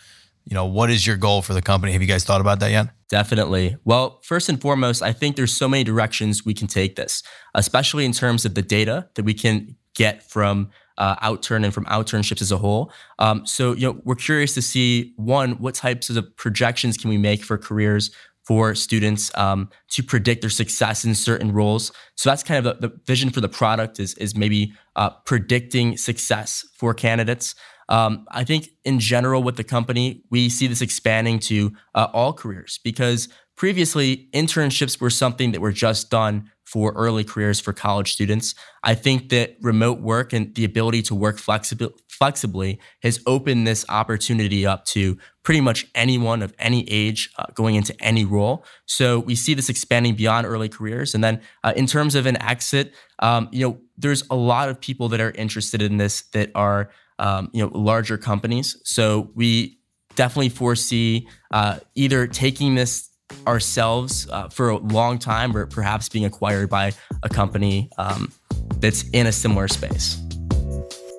You 0.46 0.54
know, 0.54 0.66
what 0.66 0.90
is 0.90 1.06
your 1.06 1.16
goal 1.16 1.42
for 1.42 1.54
the 1.54 1.62
company? 1.62 1.92
Have 1.92 2.02
you 2.02 2.08
guys 2.08 2.24
thought 2.24 2.40
about 2.40 2.58
that 2.60 2.72
yet? 2.72 2.88
Definitely. 3.10 3.76
Well, 3.84 4.20
first 4.22 4.48
and 4.48 4.60
foremost, 4.60 5.02
I 5.02 5.12
think 5.12 5.34
there's 5.34 5.54
so 5.54 5.68
many 5.68 5.82
directions 5.82 6.44
we 6.46 6.54
can 6.54 6.68
take 6.68 6.94
this, 6.94 7.24
especially 7.54 8.04
in 8.04 8.12
terms 8.12 8.44
of 8.44 8.54
the 8.54 8.62
data 8.62 9.08
that 9.16 9.24
we 9.24 9.34
can 9.34 9.76
get 9.96 10.22
from 10.22 10.70
uh, 10.96 11.16
Outturn 11.16 11.64
and 11.64 11.74
from 11.74 11.86
outturnships 11.86 12.40
as 12.40 12.52
a 12.52 12.58
whole. 12.58 12.92
Um, 13.18 13.44
so, 13.46 13.72
you 13.72 13.88
know, 13.88 14.00
we're 14.04 14.14
curious 14.14 14.54
to 14.54 14.62
see 14.62 15.12
one, 15.16 15.52
what 15.52 15.74
types 15.74 16.08
of 16.08 16.36
projections 16.36 16.96
can 16.96 17.10
we 17.10 17.18
make 17.18 17.42
for 17.42 17.58
careers 17.58 18.10
for 18.44 18.74
students 18.74 19.36
um, 19.36 19.70
to 19.88 20.02
predict 20.02 20.40
their 20.40 20.50
success 20.50 21.04
in 21.04 21.14
certain 21.14 21.52
roles. 21.52 21.92
So 22.16 22.30
that's 22.30 22.42
kind 22.42 22.64
of 22.64 22.80
the, 22.80 22.88
the 22.88 23.00
vision 23.06 23.30
for 23.30 23.40
the 23.40 23.48
product 23.48 24.00
is 24.00 24.14
is 24.14 24.34
maybe 24.36 24.72
uh, 24.96 25.10
predicting 25.24 25.96
success 25.96 26.64
for 26.76 26.94
candidates. 26.94 27.54
Um, 27.90 28.24
I 28.30 28.44
think 28.44 28.70
in 28.84 29.00
general 29.00 29.42
with 29.42 29.56
the 29.56 29.64
company, 29.64 30.22
we 30.30 30.48
see 30.48 30.66
this 30.66 30.80
expanding 30.80 31.40
to 31.40 31.72
uh, 31.94 32.06
all 32.12 32.32
careers 32.32 32.78
because 32.82 33.28
previously 33.56 34.28
internships 34.32 35.00
were 35.00 35.10
something 35.10 35.52
that 35.52 35.60
were 35.60 35.72
just 35.72 36.08
done 36.08 36.50
for 36.64 36.92
early 36.92 37.24
careers 37.24 37.58
for 37.58 37.72
college 37.72 38.12
students. 38.12 38.54
I 38.84 38.94
think 38.94 39.28
that 39.30 39.56
remote 39.60 40.00
work 40.00 40.32
and 40.32 40.54
the 40.54 40.64
ability 40.64 41.02
to 41.02 41.16
work 41.16 41.36
flexibly 41.36 41.90
flexibly 42.08 42.78
has 43.02 43.18
opened 43.26 43.66
this 43.66 43.84
opportunity 43.88 44.64
up 44.64 44.84
to 44.84 45.18
pretty 45.42 45.60
much 45.60 45.86
anyone 45.94 46.42
of 46.42 46.54
any 46.58 46.88
age 46.88 47.30
uh, 47.38 47.46
going 47.54 47.74
into 47.74 47.94
any 48.00 48.24
role. 48.24 48.64
So 48.86 49.18
we 49.18 49.34
see 49.34 49.54
this 49.54 49.68
expanding 49.68 50.14
beyond 50.14 50.46
early 50.46 50.68
careers. 50.68 51.14
And 51.14 51.24
then 51.24 51.40
uh, 51.64 51.72
in 51.74 51.86
terms 51.86 52.14
of 52.14 52.26
an 52.26 52.40
exit, 52.42 52.94
um, 53.18 53.48
you 53.50 53.66
know, 53.66 53.78
there's 53.96 54.22
a 54.30 54.36
lot 54.36 54.68
of 54.68 54.80
people 54.80 55.08
that 55.08 55.20
are 55.20 55.32
interested 55.32 55.82
in 55.82 55.96
this 55.96 56.22
that 56.32 56.50
are 56.54 56.90
um, 57.20 57.50
you 57.52 57.62
know 57.62 57.70
larger 57.78 58.18
companies. 58.18 58.76
So 58.84 59.30
we 59.34 59.78
definitely 60.16 60.48
foresee 60.48 61.28
uh, 61.52 61.78
either 61.94 62.26
taking 62.26 62.74
this 62.74 63.10
ourselves 63.46 64.28
uh, 64.30 64.48
for 64.48 64.70
a 64.70 64.76
long 64.76 65.18
time 65.18 65.56
or 65.56 65.66
perhaps 65.66 66.08
being 66.08 66.24
acquired 66.24 66.68
by 66.68 66.92
a 67.22 67.28
company 67.28 67.88
um, 67.96 68.32
that's 68.80 69.08
in 69.10 69.26
a 69.26 69.32
similar 69.32 69.68
space. 69.68 70.20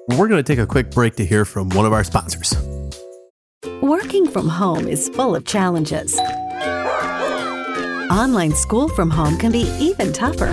We're 0.09 0.27
going 0.27 0.43
to 0.43 0.43
take 0.43 0.59
a 0.59 0.67
quick 0.67 0.91
break 0.91 1.15
to 1.15 1.25
hear 1.25 1.45
from 1.45 1.69
one 1.69 1.85
of 1.85 1.93
our 1.93 2.03
sponsors. 2.03 2.53
Working 3.81 4.29
from 4.29 4.49
home 4.49 4.87
is 4.87 5.07
full 5.09 5.35
of 5.35 5.45
challenges. 5.45 6.19
Online 8.11 8.53
school 8.53 8.89
from 8.89 9.09
home 9.09 9.37
can 9.37 9.51
be 9.51 9.65
even 9.79 10.11
tougher. 10.11 10.51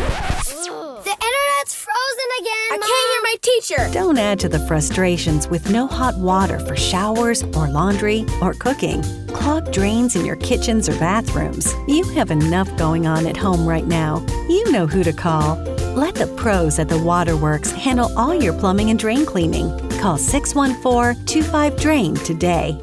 Teacher. 3.39 3.89
Don't 3.93 4.19
add 4.19 4.39
to 4.41 4.49
the 4.49 4.59
frustrations 4.61 5.49
with 5.49 5.71
no 5.71 5.87
hot 5.87 6.17
water 6.19 6.59
for 6.59 6.77
showers 6.77 7.43
or 7.43 7.69
laundry 7.69 8.25
or 8.43 8.55
cooking. 8.55 9.03
Clogged 9.29 9.73
drains 9.73 10.17
in 10.17 10.25
your 10.25 10.37
kitchens 10.37 10.89
or 10.89 10.99
bathrooms. 10.99 11.75
You 11.87 12.05
have 12.11 12.31
enough 12.31 12.75
going 12.77 13.07
on 13.07 13.27
at 13.27 13.37
home 13.37 13.67
right 13.67 13.87
now. 13.87 14.25
You 14.49 14.71
know 14.71 14.87
who 14.87 15.03
to 15.05 15.13
call. 15.13 15.57
Let 15.95 16.15
the 16.15 16.27
pros 16.37 16.79
at 16.79 16.89
the 16.89 17.03
Waterworks 17.03 17.73
handle 17.73 18.17
all 18.17 18.35
your 18.35 18.53
plumbing 18.53 18.91
and 18.91 18.99
drain 18.99 19.25
cleaning. 19.25 19.71
Call 20.01 20.19
614 20.19 21.25
25 21.27 21.77
Drain 21.81 22.15
today. 22.15 22.79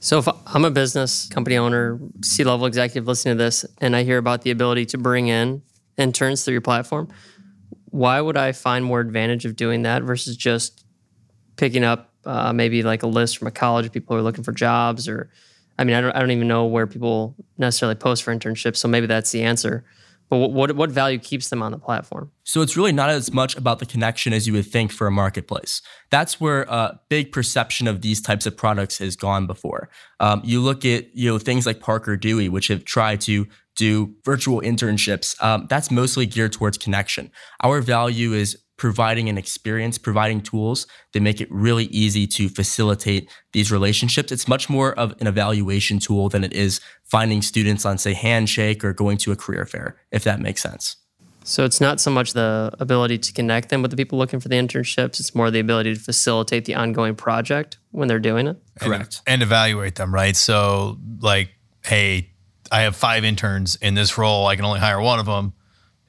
So 0.00 0.18
if 0.18 0.28
I'm 0.46 0.64
a 0.64 0.70
business 0.70 1.28
company 1.28 1.56
owner, 1.56 1.98
C-level 2.24 2.66
executive 2.66 3.06
listening 3.06 3.38
to 3.38 3.44
this, 3.44 3.64
and 3.80 3.94
I 3.94 4.02
hear 4.02 4.18
about 4.18 4.42
the 4.42 4.50
ability 4.50 4.86
to 4.86 4.98
bring 4.98 5.28
in 5.28 5.62
interns 5.98 6.44
through 6.44 6.52
your 6.52 6.60
platform, 6.60 7.08
why 7.86 8.20
would 8.20 8.36
I 8.36 8.52
find 8.52 8.84
more 8.84 9.00
advantage 9.00 9.44
of 9.44 9.56
doing 9.56 9.82
that 9.82 10.02
versus 10.02 10.36
just 10.36 10.84
picking 11.56 11.84
up 11.84 12.10
uh, 12.24 12.52
maybe 12.52 12.82
like 12.82 13.02
a 13.02 13.06
list 13.06 13.38
from 13.38 13.48
a 13.48 13.50
college 13.50 13.86
of 13.86 13.92
people 13.92 14.14
who 14.14 14.20
are 14.20 14.22
looking 14.22 14.44
for 14.44 14.52
jobs 14.52 15.08
or 15.08 15.30
I 15.78 15.84
mean 15.84 15.96
I 15.96 16.00
don't 16.00 16.12
I 16.14 16.20
don't 16.20 16.30
even 16.30 16.48
know 16.48 16.66
where 16.66 16.86
people 16.86 17.34
necessarily 17.58 17.94
post 17.94 18.22
for 18.22 18.34
internships, 18.34 18.76
so 18.76 18.88
maybe 18.88 19.06
that's 19.06 19.30
the 19.30 19.42
answer. 19.42 19.84
But 20.28 20.38
what, 20.38 20.52
what 20.52 20.76
what 20.76 20.90
value 20.90 21.18
keeps 21.18 21.50
them 21.50 21.62
on 21.62 21.72
the 21.72 21.78
platform? 21.78 22.30
So 22.44 22.62
it's 22.62 22.76
really 22.76 22.92
not 22.92 23.10
as 23.10 23.32
much 23.32 23.56
about 23.56 23.80
the 23.80 23.86
connection 23.86 24.32
as 24.32 24.46
you 24.46 24.54
would 24.54 24.66
think 24.66 24.90
for 24.90 25.06
a 25.06 25.10
marketplace. 25.10 25.82
That's 26.10 26.40
where 26.40 26.62
a 26.62 27.00
big 27.10 27.32
perception 27.32 27.86
of 27.86 28.00
these 28.00 28.22
types 28.22 28.46
of 28.46 28.56
products 28.56 28.98
has 28.98 29.16
gone 29.16 29.46
before. 29.46 29.90
Um, 30.20 30.40
you 30.44 30.60
look 30.60 30.86
at 30.86 31.14
you 31.14 31.30
know 31.30 31.38
things 31.38 31.66
like 31.66 31.80
Parker 31.80 32.16
Dewey, 32.16 32.48
which 32.48 32.68
have 32.68 32.84
tried 32.84 33.20
to 33.22 33.46
do 33.76 34.14
virtual 34.24 34.60
internships. 34.60 35.40
Um, 35.42 35.66
that's 35.68 35.90
mostly 35.90 36.26
geared 36.26 36.52
towards 36.52 36.78
connection. 36.78 37.30
Our 37.62 37.80
value 37.80 38.32
is 38.32 38.58
providing 38.76 39.28
an 39.28 39.38
experience, 39.38 39.96
providing 39.96 40.40
tools 40.40 40.86
that 41.12 41.20
make 41.20 41.40
it 41.40 41.48
really 41.52 41.84
easy 41.84 42.26
to 42.26 42.48
facilitate 42.48 43.30
these 43.52 43.70
relationships. 43.70 44.32
It's 44.32 44.48
much 44.48 44.68
more 44.68 44.92
of 44.94 45.14
an 45.20 45.28
evaluation 45.28 46.00
tool 46.00 46.28
than 46.28 46.42
it 46.42 46.52
is 46.52 46.80
finding 47.04 47.42
students 47.42 47.86
on, 47.86 47.98
say, 47.98 48.12
Handshake 48.12 48.84
or 48.84 48.92
going 48.92 49.18
to 49.18 49.30
a 49.30 49.36
career 49.36 49.66
fair, 49.66 50.00
if 50.10 50.24
that 50.24 50.40
makes 50.40 50.62
sense. 50.62 50.96
So 51.44 51.64
it's 51.64 51.80
not 51.80 52.00
so 52.00 52.10
much 52.10 52.32
the 52.32 52.72
ability 52.80 53.18
to 53.18 53.32
connect 53.32 53.68
them 53.68 53.82
with 53.82 53.90
the 53.90 53.96
people 53.96 54.18
looking 54.18 54.40
for 54.40 54.48
the 54.48 54.56
internships, 54.56 55.20
it's 55.20 55.34
more 55.34 55.50
the 55.50 55.60
ability 55.60 55.94
to 55.94 56.00
facilitate 56.00 56.64
the 56.64 56.74
ongoing 56.74 57.14
project 57.14 57.78
when 57.90 58.08
they're 58.08 58.18
doing 58.18 58.46
it. 58.46 58.60
Correct. 58.80 59.22
And, 59.26 59.34
and 59.34 59.42
evaluate 59.42 59.96
them, 59.96 60.12
right? 60.12 60.36
So, 60.36 60.98
like, 61.20 61.50
hey, 61.84 62.31
I 62.72 62.80
have 62.80 62.96
five 62.96 63.22
interns 63.22 63.76
in 63.76 63.94
this 63.94 64.18
role. 64.18 64.46
I 64.46 64.56
can 64.56 64.64
only 64.64 64.80
hire 64.80 65.00
one 65.00 65.20
of 65.20 65.26
them, 65.26 65.52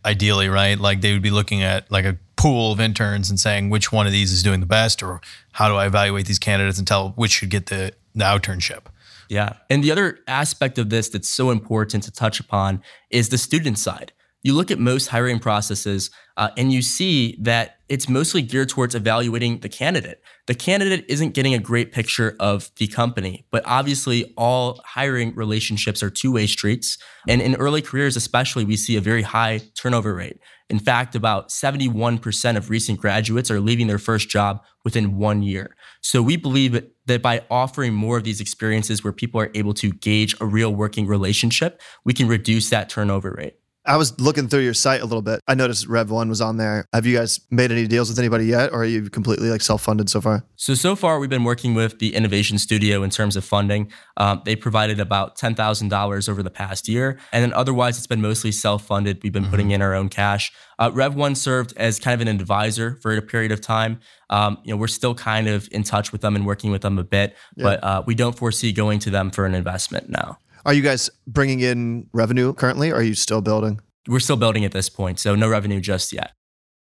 ideally, 0.03 0.47
right? 0.47 0.79
Like, 0.79 1.01
they 1.01 1.11
would 1.13 1.21
be 1.21 1.29
looking 1.29 1.61
at 1.61 1.91
like 1.91 2.05
a 2.05 2.17
pool 2.37 2.71
of 2.71 2.79
interns 2.79 3.29
and 3.29 3.39
saying 3.39 3.69
which 3.69 3.91
one 3.91 4.07
of 4.07 4.13
these 4.13 4.31
is 4.31 4.41
doing 4.41 4.61
the 4.61 4.65
best, 4.65 5.03
or 5.03 5.21
how 5.51 5.67
do 5.67 5.75
I 5.75 5.85
evaluate 5.85 6.25
these 6.25 6.39
candidates 6.39 6.77
and 6.77 6.87
tell 6.87 7.09
which 7.11 7.31
should 7.31 7.49
get 7.49 7.67
the, 7.67 7.93
the 8.15 8.23
outternship? 8.23 8.85
Yeah. 9.29 9.53
And 9.69 9.83
the 9.83 9.91
other 9.91 10.19
aspect 10.27 10.77
of 10.77 10.89
this 10.89 11.09
that's 11.09 11.29
so 11.29 11.51
important 11.51 12.03
to 12.03 12.11
touch 12.11 12.39
upon 12.39 12.81
is 13.09 13.29
the 13.29 13.37
student 13.37 13.77
side. 13.77 14.11
you 14.43 14.53
look 14.53 14.69
at 14.69 14.77
most 14.77 15.07
hiring 15.07 15.39
processes 15.39 16.11
uh, 16.37 16.49
and 16.57 16.71
you 16.71 16.81
see 16.81 17.37
that 17.39 17.77
it's 17.87 18.09
mostly 18.09 18.41
geared 18.41 18.69
towards 18.69 18.93
evaluating 18.93 19.59
the 19.59 19.69
candidate. 19.69 20.21
The 20.45 20.55
candidate 20.55 21.05
isn't 21.07 21.33
getting 21.33 21.53
a 21.53 21.59
great 21.59 21.93
picture 21.93 22.35
of 22.37 22.69
the 22.75 22.87
company, 22.87 23.45
but 23.49 23.63
obviously, 23.65 24.33
all 24.37 24.81
hiring 24.83 25.33
relationships 25.35 26.03
are 26.03 26.09
two 26.09 26.33
way 26.33 26.47
streets. 26.47 26.97
And 27.29 27.41
in 27.41 27.55
early 27.55 27.81
careers, 27.81 28.17
especially, 28.17 28.65
we 28.65 28.75
see 28.75 28.97
a 28.97 29.01
very 29.01 29.21
high 29.21 29.61
turnover 29.75 30.13
rate. 30.13 30.39
In 30.69 30.79
fact, 30.79 31.15
about 31.15 31.49
71% 31.49 32.57
of 32.57 32.69
recent 32.69 32.99
graduates 32.99 33.49
are 33.51 33.61
leaving 33.61 33.87
their 33.87 33.99
first 33.99 34.27
job 34.27 34.61
within 34.83 35.17
one 35.17 35.43
year. 35.43 35.77
So 36.01 36.21
we 36.21 36.35
believe 36.35 36.83
that 37.05 37.21
by 37.21 37.43
offering 37.49 37.93
more 37.93 38.17
of 38.17 38.25
these 38.25 38.41
experiences 38.41 39.01
where 39.01 39.13
people 39.13 39.39
are 39.39 39.51
able 39.53 39.73
to 39.75 39.91
gauge 39.91 40.35
a 40.41 40.45
real 40.45 40.73
working 40.73 41.07
relationship, 41.07 41.81
we 42.03 42.13
can 42.13 42.27
reduce 42.27 42.69
that 42.69 42.89
turnover 42.89 43.33
rate. 43.37 43.55
I 43.85 43.97
was 43.97 44.17
looking 44.19 44.47
through 44.47 44.61
your 44.61 44.73
site 44.73 45.01
a 45.01 45.05
little 45.05 45.21
bit. 45.21 45.41
I 45.45 45.55
noticed 45.55 45.87
Rev 45.87 46.09
One 46.09 46.29
was 46.29 46.39
on 46.39 46.55
there. 46.55 46.85
Have 46.93 47.05
you 47.05 47.17
guys 47.17 47.41
made 47.51 47.69
any 47.69 47.85
deals 47.85 48.07
with 48.07 48.17
anybody 48.17 48.45
yet, 48.45 48.71
or 48.71 48.83
are 48.83 48.85
you 48.85 49.09
completely 49.09 49.49
like 49.49 49.61
self-funded 49.61 50.09
so 50.09 50.21
far? 50.21 50.45
So 50.55 50.73
so 50.73 50.95
far, 50.95 51.19
we've 51.19 51.29
been 51.29 51.43
working 51.43 51.73
with 51.73 51.99
the 51.99 52.15
Innovation 52.15 52.57
Studio 52.57 53.03
in 53.03 53.09
terms 53.09 53.35
of 53.35 53.43
funding. 53.43 53.91
Um, 54.15 54.41
they 54.45 54.55
provided 54.55 55.01
about 55.01 55.35
ten 55.35 55.53
thousand 55.53 55.89
dollars 55.89 56.29
over 56.29 56.41
the 56.41 56.49
past 56.49 56.87
year, 56.87 57.19
and 57.33 57.43
then 57.43 57.51
otherwise, 57.53 57.97
it's 57.97 58.07
been 58.07 58.21
mostly 58.21 58.53
self-funded. 58.53 59.21
We've 59.21 59.33
been 59.33 59.43
mm-hmm. 59.43 59.51
putting 59.51 59.71
in 59.71 59.81
our 59.81 59.93
own 59.93 60.07
cash. 60.07 60.53
Uh, 60.79 60.89
Rev 60.93 61.15
One 61.15 61.35
served 61.35 61.73
as 61.75 61.99
kind 61.99 62.13
of 62.19 62.25
an 62.25 62.33
advisor 62.33 62.97
for 63.01 63.15
a 63.15 63.21
period 63.21 63.51
of 63.51 63.59
time. 63.59 63.99
Um, 64.29 64.59
you 64.63 64.73
know, 64.73 64.77
we're 64.77 64.87
still 64.87 65.13
kind 65.13 65.49
of 65.49 65.67
in 65.73 65.83
touch 65.83 66.13
with 66.13 66.21
them 66.21 66.37
and 66.37 66.45
working 66.45 66.71
with 66.71 66.83
them 66.83 66.97
a 66.97 67.03
bit, 67.03 67.35
yeah. 67.55 67.63
but 67.63 67.83
uh, 67.83 68.03
we 68.05 68.15
don't 68.15 68.37
foresee 68.37 68.71
going 68.71 68.99
to 68.99 69.09
them 69.09 69.29
for 69.29 69.45
an 69.45 69.53
investment 69.53 70.09
now. 70.09 70.37
Are 70.65 70.73
you 70.73 70.81
guys 70.81 71.09
bringing 71.27 71.59
in 71.59 72.07
revenue 72.13 72.53
currently? 72.53 72.91
Or 72.91 72.95
are 72.95 73.03
you 73.03 73.15
still 73.15 73.41
building? 73.41 73.81
We're 74.07 74.19
still 74.19 74.37
building 74.37 74.65
at 74.65 74.71
this 74.71 74.89
point, 74.89 75.19
so 75.19 75.35
no 75.35 75.47
revenue 75.49 75.81
just 75.81 76.13
yet. 76.13 76.31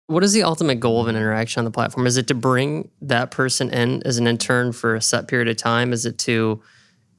What 0.07 0.23
is 0.23 0.33
the 0.33 0.43
ultimate 0.43 0.79
goal 0.79 1.01
of 1.01 1.07
an 1.07 1.15
interaction 1.15 1.59
on 1.59 1.65
the 1.65 1.71
platform? 1.71 2.07
Is 2.07 2.17
it 2.17 2.27
to 2.27 2.33
bring 2.33 2.89
that 3.01 3.29
person 3.29 3.69
in 3.69 4.01
as 4.05 4.17
an 4.17 4.25
intern 4.25 4.71
for 4.71 4.95
a 4.95 5.01
set 5.01 5.27
period 5.27 5.47
of 5.47 5.57
time? 5.57 5.93
Is 5.93 6.05
it 6.05 6.17
to 6.19 6.61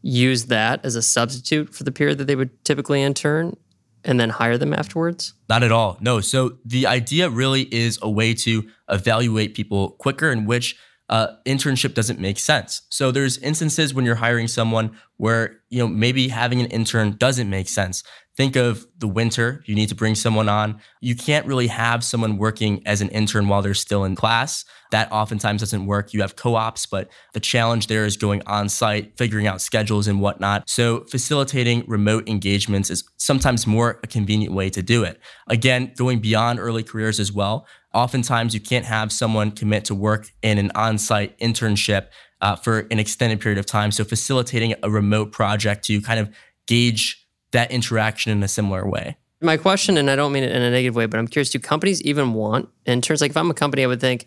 use 0.03 0.47
that 0.47 0.85
as 0.85 0.94
a 0.94 1.03
substitute 1.03 1.75
for 1.75 1.85
the 1.85 1.92
period 1.92 2.18
that 2.18 2.27
they 2.27 2.37
would 2.37 2.64
typically 2.64 3.03
intern 3.03 3.57
and 4.05 4.18
then 4.18 4.31
hire 4.31 4.57
them 4.57 4.73
afterwards? 4.73 5.35
Not 5.49 5.62
at 5.62 5.71
all. 5.71 5.99
No. 6.01 6.21
So 6.21 6.59
the 6.64 6.87
idea 6.87 7.29
really 7.29 7.62
is 7.75 7.99
a 8.01 8.11
way 8.11 8.35
to 8.35 8.68
evaluate 8.88 9.55
people 9.55 9.90
quicker 9.90 10.31
in 10.31 10.47
which 10.47 10.77
uh, 11.09 11.29
internship 11.47 11.94
doesn't 11.94 12.21
make 12.21 12.38
sense. 12.38 12.83
So 12.90 13.11
there's 13.11 13.38
instances 13.38 13.94
when 13.94 14.05
you're 14.05 14.16
hiring 14.16 14.49
someone 14.49 14.97
where 15.16 15.61
you 15.68 15.79
know 15.79 15.88
maybe 15.88 16.29
having 16.29 16.61
an 16.61 16.66
intern 16.66 17.16
doesn't 17.18 17.49
make 17.49 17.68
sense. 17.68 18.03
Think 18.37 18.55
of 18.55 18.87
the 18.97 19.09
winter, 19.09 19.64
you 19.66 19.75
need 19.75 19.88
to 19.88 19.97
bring 19.97 20.14
someone 20.14 20.49
on. 20.49 20.81
You 21.01 21.16
can't 21.16 21.44
really 21.44 21.66
have 21.66 22.05
someone 22.05 22.38
working 22.38 22.87
as 22.87 23.01
an 23.01 23.09
intern 23.09 23.49
while 23.49 23.62
they're 23.62 23.75
still 23.75 24.05
in 24.05 24.14
class. 24.14 24.64
That 24.92 25.11
oftentimes 25.11 25.61
doesn't 25.61 25.87
work. 25.87 26.14
You 26.14 26.21
have 26.21 26.37
co 26.37 26.55
ops, 26.55 26.87
but 26.87 27.11
the 27.35 27.40
challenge 27.40 27.88
there 27.88 28.05
is 28.05 28.16
going 28.16 28.42
on 28.47 28.68
site, 28.68 29.18
figuring 29.18 29.49
out 29.49 29.61
schedules 29.61 30.07
and 30.07 30.21
whatnot. 30.21 30.71
So, 30.71 31.01
facilitating 31.11 31.85
remote 31.88 32.29
engagements 32.29 32.90
is 32.90 33.03
sometimes 33.16 33.66
more 33.66 33.99
a 34.05 34.07
convenient 34.07 34.55
way 34.55 34.71
to 34.71 34.83
do 34.83 35.03
it. 35.03 35.21
Again, 35.49 35.92
going 35.97 36.21
beyond 36.21 36.61
early 36.61 36.85
careers 36.85 37.18
as 37.18 37.33
well. 37.33 37.66
Oftentimes, 37.94 38.55
you 38.55 38.61
can't 38.61 38.85
have 38.85 39.11
someone 39.11 39.51
commit 39.51 39.85
to 39.87 39.94
work 39.94 40.31
in 40.42 40.59
an 40.59 40.70
on 40.74 40.98
site 40.98 41.38
internship 41.38 42.09
uh, 42.40 42.55
for 42.55 42.81
an 42.90 42.98
extended 42.98 43.40
period 43.40 43.59
of 43.59 43.66
time. 43.66 43.90
So, 43.90 44.05
facilitating 44.05 44.74
a 44.83 44.90
remote 44.90 45.33
project 45.33 45.85
to 45.87 46.01
kind 46.01 46.20
of 46.20 46.35
gauge 46.66 47.27
that 47.53 47.70
interaction 47.70 48.31
in 48.31 48.42
a 48.42 48.48
similar 48.48 48.88
way. 48.88 49.16
My 49.40 49.57
question, 49.57 49.96
and 49.96 50.11
I 50.11 50.16
don't 50.16 50.33
mean 50.33 50.42
it 50.42 50.51
in 50.51 50.61
a 50.61 50.70
negative 50.70 50.96
way, 50.96 51.07
but 51.07 51.18
I'm 51.18 51.29
curious 51.29 51.51
do 51.51 51.59
companies 51.59 52.03
even 52.03 52.35
want 52.35 52.68
interns? 52.85 53.20
Like, 53.20 53.31
if 53.31 53.37
I'm 53.37 53.51
a 53.51 53.55
company, 53.55 53.85
I 53.85 53.87
would 53.87 54.01
think, 54.01 54.27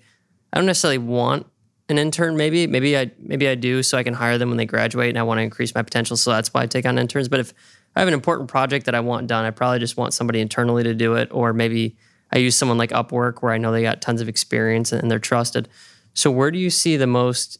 I 0.51 0.57
don't 0.57 0.65
necessarily 0.65 0.97
want 0.97 1.45
an 1.91 1.97
intern 1.97 2.37
maybe 2.37 2.67
maybe 2.67 2.97
i 2.97 3.11
maybe 3.19 3.47
i 3.47 3.53
do 3.53 3.83
so 3.83 3.97
i 3.97 4.03
can 4.03 4.13
hire 4.13 4.37
them 4.37 4.49
when 4.49 4.57
they 4.57 4.65
graduate 4.65 5.09
and 5.09 5.19
i 5.19 5.23
want 5.23 5.37
to 5.37 5.41
increase 5.41 5.75
my 5.75 5.81
potential 5.81 6.15
so 6.15 6.31
that's 6.31 6.53
why 6.53 6.61
i 6.61 6.65
take 6.65 6.85
on 6.85 6.97
interns 6.97 7.27
but 7.27 7.39
if 7.39 7.53
i 7.95 7.99
have 7.99 8.07
an 8.07 8.13
important 8.13 8.49
project 8.49 8.85
that 8.85 8.95
i 8.95 8.99
want 8.99 9.27
done 9.27 9.43
i 9.43 9.51
probably 9.51 9.77
just 9.77 9.97
want 9.97 10.13
somebody 10.13 10.39
internally 10.39 10.83
to 10.83 10.93
do 10.93 11.15
it 11.15 11.27
or 11.31 11.53
maybe 11.53 11.97
i 12.31 12.37
use 12.37 12.55
someone 12.55 12.77
like 12.77 12.91
upwork 12.91 13.41
where 13.41 13.51
i 13.51 13.57
know 13.57 13.71
they 13.71 13.81
got 13.81 14.01
tons 14.01 14.21
of 14.21 14.27
experience 14.27 14.91
and 14.91 15.09
they're 15.09 15.19
trusted 15.19 15.67
so 16.13 16.29
where 16.29 16.51
do 16.51 16.57
you 16.57 16.69
see 16.69 16.97
the 16.97 17.07
most 17.07 17.57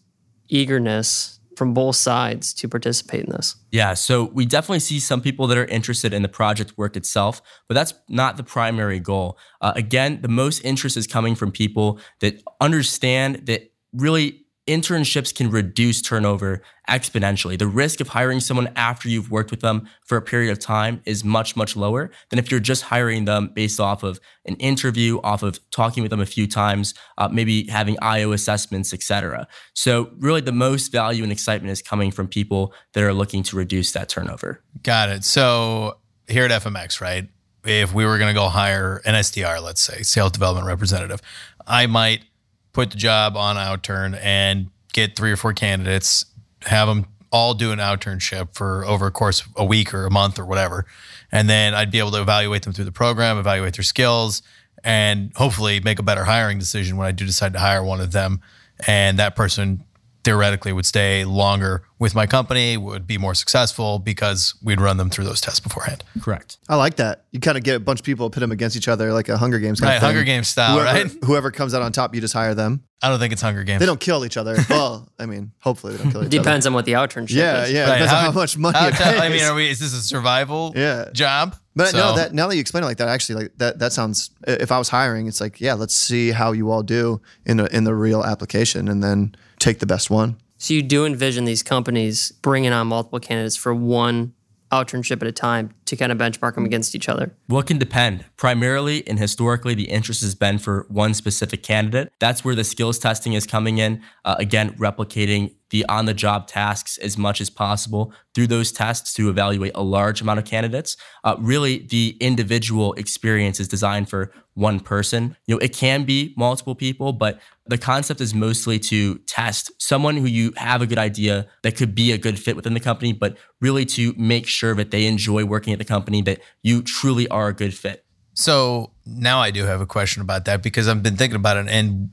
eagerness 0.49 1.39
from 1.62 1.73
both 1.73 1.95
sides 1.95 2.53
to 2.55 2.67
participate 2.67 3.25
in 3.25 3.31
this. 3.31 3.55
Yeah, 3.71 3.93
so 3.93 4.25
we 4.34 4.45
definitely 4.45 4.79
see 4.79 4.99
some 4.99 5.21
people 5.21 5.47
that 5.47 5.57
are 5.57 5.65
interested 5.65 6.13
in 6.13 6.21
the 6.21 6.27
project 6.27 6.77
work 6.77 6.95
itself, 6.95 7.41
but 7.67 7.75
that's 7.75 7.93
not 8.07 8.38
the 8.38 8.43
primary 8.43 8.99
goal. 8.99 9.38
Uh, 9.62 9.73
again, 9.75 10.21
the 10.21 10.27
most 10.27 10.65
interest 10.65 10.97
is 10.97 11.07
coming 11.07 11.36
from 11.36 11.51
people 11.51 11.99
that 12.19 12.41
understand 12.60 13.45
that 13.47 13.71
really 13.93 14.45
internships 14.67 15.34
can 15.34 15.50
reduce 15.50 16.02
turnover 16.02 16.62
exponentially. 16.88 17.58
The 17.58 17.67
risk 17.67 18.00
of 18.00 18.10
hiring 18.10 18.39
someone 18.39 18.69
after 18.76 19.10
you've 19.10 19.32
worked 19.32 19.50
with 19.50 19.62
them 19.62 19.88
for 20.06 20.17
a 20.17 20.21
period 20.21 20.52
of 20.52 20.60
time 20.60 21.02
is 21.06 21.24
much, 21.24 21.56
much 21.56 21.76
lower 21.76 22.12
than 22.30 22.38
if 22.38 22.52
you're 22.52 22.60
just 22.60 22.84
hiring 22.84 23.26
them 23.26 23.52
based 23.54 23.80
off 23.80 24.04
of 24.04 24.19
an 24.45 24.56
interview, 24.56 25.19
off 25.24 25.41
of 25.41 25.60
talking 25.71 26.04
with 26.04 26.10
them 26.12 26.19
a 26.19 26.26
few 26.26 26.47
times, 26.47 26.93
uh, 27.17 27.28
maybe 27.28 27.67
having 27.67 27.97
IO 28.02 28.34
assessments, 28.34 28.93
etc. 28.93 29.47
So 29.74 30.12
really 30.19 30.41
the 30.41 30.52
most 30.52 30.91
value 30.91 31.24
and 31.24 31.32
excitement 31.32 31.71
is 31.71 31.82
coming 31.82 32.12
from 32.12 32.28
people 32.28 32.74
that 32.93 33.04
are 33.04 33.13
looking 33.13 33.43
to 33.43 33.56
reduce 33.56 33.91
that 33.93 34.10
turnover. 34.10 34.62
Got 34.84 35.10
it. 35.10 35.24
So 35.24 35.97
here 36.28 36.45
at 36.45 36.52
FMX, 36.52 37.02
right? 37.02 37.28
If 37.63 37.93
we 37.93 38.06
were 38.06 38.17
going 38.17 38.34
to 38.34 38.39
go 38.39 38.47
hire 38.47 39.02
an 39.06 39.13
SDR, 39.13 39.62
let's 39.62 39.82
say, 39.82 40.02
sales 40.02 40.32
development 40.32 40.65
representative, 40.65 41.21
I 41.67 41.86
might 41.86 42.24
put 42.73 42.91
the 42.91 42.97
job 42.97 43.36
on 43.36 43.55
Outturn 43.55 44.19
and 44.21 44.69
get 44.93 45.15
three 45.15 45.31
or 45.31 45.38
four 45.38 45.53
candidates, 45.53 46.25
have 46.63 46.88
them 46.88 47.05
all 47.31 47.53
do 47.53 47.71
an 47.71 47.79
outturnship 47.79 48.55
for 48.55 48.86
over 48.86 49.07
a 49.07 49.12
course 49.12 49.41
of 49.41 49.47
a 49.55 49.65
week 49.65 49.93
or 49.93 50.05
a 50.05 50.12
month 50.12 50.38
or 50.38 50.45
whatever. 50.45 50.86
And 51.31 51.49
then 51.49 51.73
I'd 51.73 51.91
be 51.91 51.99
able 51.99 52.12
to 52.12 52.21
evaluate 52.21 52.63
them 52.63 52.73
through 52.73 52.86
the 52.86 52.91
program, 52.91 53.38
evaluate 53.38 53.75
their 53.75 53.84
skills, 53.84 54.41
and 54.84 55.31
hopefully 55.36 55.79
make 55.79 55.99
a 55.99 56.03
better 56.03 56.25
hiring 56.25 56.60
decision 56.60 56.97
when 56.97 57.07
I 57.07 57.12
do 57.12 57.25
decide 57.25 57.53
to 57.53 57.60
hire 57.60 57.84
one 57.84 58.01
of 58.01 58.12
them. 58.12 58.41
And 58.86 59.17
that 59.19 59.36
person 59.36 59.86
theoretically 60.23 60.73
would 60.73 60.86
stay 60.86 61.25
longer 61.25 61.84
with 61.99 62.15
my 62.15 62.25
company, 62.25 62.77
would 62.77 63.05
be 63.05 63.17
more 63.17 63.36
successful 63.36 63.99
because 63.99 64.55
we'd 64.63 64.81
run 64.81 64.97
them 64.97 65.10
through 65.10 65.25
those 65.25 65.41
tests 65.41 65.60
beforehand. 65.60 66.03
Correct. 66.21 66.57
I 66.67 66.75
like 66.75 66.95
that. 66.95 67.25
You 67.31 67.39
kind 67.39 67.57
of 67.57 67.63
get 67.63 67.75
a 67.75 67.79
bunch 67.79 67.99
of 67.99 68.05
people, 68.05 68.29
pit 68.29 68.41
them 68.41 68.51
against 68.51 68.75
each 68.75 68.88
other 68.88 69.13
like 69.13 69.29
a 69.29 69.38
Hunger 69.38 69.60
Games 69.60 69.81
right, 69.81 69.99
Hunger 69.99 70.23
Games 70.23 70.47
style, 70.47 70.79
whoever, 70.79 70.86
right? 70.86 71.12
Whoever 71.25 71.51
comes 71.51 71.73
out 71.73 71.81
on 71.81 71.91
top, 71.91 72.15
you 72.15 72.21
just 72.21 72.34
hire 72.34 72.55
them. 72.55 72.84
I 73.03 73.10
don't 73.10 73.19
think 73.19 73.34
it's 73.34 73.41
Hunger 73.41 73.63
Games. 73.63 73.79
They 73.79 73.86
don't 73.86 73.99
kill 73.99 74.25
each 74.25 74.38
other. 74.38 74.57
well, 74.69 75.10
I 75.19 75.25
mean, 75.25 75.51
hopefully 75.60 75.95
they 75.95 76.03
don't 76.03 76.12
kill 76.12 76.23
each 76.23 76.29
Depends 76.29 76.38
other. 76.38 76.43
Depends 76.43 76.67
on 76.67 76.73
what 76.73 76.86
the 76.86 76.93
outernship 76.93 77.36
yeah, 77.36 77.63
is. 77.63 77.71
Yeah, 77.71 77.81
right. 77.89 77.93
Depends 77.93 78.12
how, 78.12 78.17
on 78.17 78.25
how 78.25 78.39
much 78.39 78.57
money 78.57 78.77
it 78.79 78.93
pays. 78.93 79.19
I 79.19 79.29
mean, 79.29 79.43
are 79.43 79.55
we, 79.55 79.69
is 79.69 79.79
this 79.79 79.93
a 79.93 80.01
survival 80.01 80.73
yeah. 80.75 81.10
job? 81.13 81.55
But 81.75 81.89
so. 81.89 81.97
no, 81.97 82.15
that 82.17 82.34
now 82.34 82.47
that 82.47 82.55
you 82.55 82.62
explain 82.62 82.84
it 82.84 82.88
like 82.88 82.97
that, 82.97 83.07
actually, 83.07 83.43
like 83.43 83.57
that 83.57 83.79
that 83.79 83.93
sounds. 83.93 84.31
If 84.45 84.71
I 84.71 84.77
was 84.77 84.89
hiring, 84.89 85.27
it's 85.27 85.39
like, 85.39 85.62
yeah, 85.62 85.73
let's 85.73 85.95
see 85.95 86.31
how 86.31 86.51
you 86.51 86.69
all 86.69 86.84
do 86.84 87.21
in 87.45 87.57
the 87.57 87.73
in 87.75 87.86
the 87.86 87.95
real 87.95 88.23
application, 88.23 88.89
and 88.89 89.01
then 89.01 89.36
take 89.62 89.80
the 89.80 89.86
best 89.86 90.10
one. 90.10 90.38
So 90.58 90.74
you 90.74 90.82
do 90.84 91.06
envision 91.06 91.45
these 91.45 91.63
companies 91.63 92.32
bringing 92.32 92.71
on 92.71 92.88
multiple 92.88 93.19
candidates 93.19 93.56
for 93.56 93.74
one 93.74 94.34
outernship 94.71 95.21
at 95.21 95.28
a 95.28 95.32
time 95.32 95.74
to 95.91 95.95
kind 95.97 96.12
of 96.12 96.17
benchmark 96.17 96.56
them 96.56 96.65
against 96.65 96.95
each 96.95 97.08
other? 97.08 97.36
It 97.49 97.65
can 97.67 97.77
depend. 97.77 98.25
Primarily 98.38 99.08
and 99.08 99.19
historically, 99.19 99.75
the 99.75 99.89
interest 99.89 100.21
has 100.21 100.34
been 100.34 100.58
for 100.58 100.88
one 100.89 101.13
specific 101.13 101.62
candidate. 101.62 102.12
That's 102.19 102.43
where 102.43 102.56
the 102.56 102.63
skills 102.63 102.97
testing 102.97 103.34
is 103.34 103.45
coming 103.45 103.77
in. 103.77 104.01
Uh, 104.25 104.36
again, 104.39 104.73
replicating 104.77 105.54
the 105.71 105.86
on 105.86 106.06
the 106.06 106.13
job 106.13 106.47
tasks 106.47 106.97
as 106.97 107.17
much 107.17 107.41
as 107.41 107.49
possible 107.49 108.13
through 108.36 108.47
those 108.47 108.71
tests 108.71 109.13
to 109.13 109.30
evaluate 109.30 109.71
a 109.73 109.82
large 109.82 110.21
amount 110.21 110.39
of 110.39 110.45
candidates. 110.45 110.95
Uh, 111.23 111.36
really, 111.39 111.80
the 111.88 112.15
individual 112.19 112.93
experience 112.93 113.60
is 113.60 113.67
designed 113.67 114.10
for 114.10 114.32
one 114.54 114.80
person. 114.80 115.36
You 115.47 115.56
know, 115.56 115.60
it 115.60 115.73
can 115.73 116.04
be 116.04 116.34
multiple 116.38 116.75
people, 116.75 117.13
but 117.13 117.39
the 117.65 117.77
concept 117.77 118.19
is 118.19 118.34
mostly 118.34 118.80
to 118.80 119.17
test 119.19 119.71
someone 119.82 120.17
who 120.17 120.25
you 120.25 120.51
have 120.58 120.82
a 120.82 120.88
good 120.88 120.97
idea 120.97 121.47
that 121.63 121.77
could 121.77 121.95
be 121.95 122.12
a 122.12 122.17
good 122.17 122.38
fit 122.38 122.56
within 122.58 122.73
the 122.73 122.80
company, 122.80 123.13
but 123.13 123.38
really 123.62 123.86
to 123.86 124.13
make 124.17 124.47
sure 124.47 124.75
that 124.75 124.91
they 124.91 125.06
enjoy 125.06 125.45
working 125.45 125.71
at 125.71 125.80
the 125.81 125.85
company, 125.85 126.21
that 126.23 126.39
you 126.61 126.81
truly 126.81 127.27
are 127.27 127.49
a 127.49 127.53
good 127.53 127.73
fit. 127.73 128.05
So 128.33 128.91
now 129.05 129.39
I 129.39 129.51
do 129.51 129.65
have 129.65 129.81
a 129.81 129.85
question 129.85 130.21
about 130.21 130.45
that 130.45 130.63
because 130.63 130.87
I've 130.87 131.03
been 131.03 131.17
thinking 131.17 131.35
about 131.35 131.57
it. 131.57 131.67
And 131.67 132.11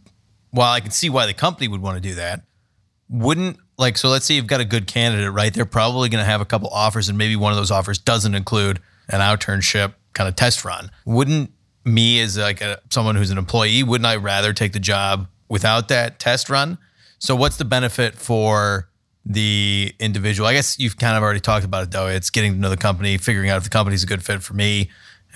while 0.51 0.73
I 0.73 0.81
can 0.81 0.91
see 0.91 1.09
why 1.09 1.27
the 1.27 1.35
company 1.35 1.69
would 1.69 1.81
want 1.81 1.97
to 1.97 2.01
do 2.01 2.15
that, 2.17 2.43
wouldn't 3.09 3.59
like 3.79 3.97
so 3.97 4.09
let's 4.09 4.27
say 4.27 4.35
you've 4.35 4.47
got 4.47 4.61
a 4.61 4.65
good 4.65 4.87
candidate 4.87 5.33
right 5.33 5.55
they're 5.55 5.65
probably 5.65 6.09
going 6.09 6.23
to 6.23 6.31
have 6.31 6.41
a 6.41 6.45
couple 6.45 6.69
offers 6.69 7.09
and 7.09 7.17
maybe 7.17 7.37
one 7.37 7.53
of 7.53 7.57
those 7.57 7.71
offers 7.71 7.99
doesn't 7.99 8.35
include 8.35 8.81
an 9.09 9.21
outturnship 9.21 9.95
kind 10.13 10.29
of 10.29 10.37
test 10.37 10.65
run 10.65 10.91
wouldn't 11.07 11.51
me 11.85 12.21
as 12.21 12.37
like 12.37 12.61
a, 12.61 12.79
someone 12.91 13.17
who's 13.17 13.31
an 13.31 13.39
employee 13.39 13.83
wouldn't 13.83 14.07
i 14.07 14.17
rather 14.17 14.53
take 14.53 14.73
the 14.73 14.81
job 14.81 15.27
without 15.49 15.89
that 15.89 16.19
test 16.19 16.51
run 16.51 16.77
so 17.19 17.35
what's 17.35 17.57
the 17.57 17.65
benefit 17.65 18.15
for 18.15 18.91
the 19.31 19.95
individual 20.01 20.49
i 20.49 20.55
guess 20.55 20.79
you've 20.79 20.97
kind 20.97 21.17
of 21.17 21.23
already 21.23 21.39
talked 21.39 21.65
about 21.65 21.83
it 21.83 21.91
though 21.91 22.07
it's 22.07 22.31
getting 22.31 22.55
to 22.55 22.59
know 22.59 22.71
the 22.71 22.77
company 22.77 23.19
figuring 23.19 23.51
out 23.51 23.59
if 23.59 23.65
the 23.65 23.71
company's 23.71 24.03
a 24.03 24.07
good 24.07 24.25
fit 24.25 24.43
for 24.43 24.55
me 24.55 24.89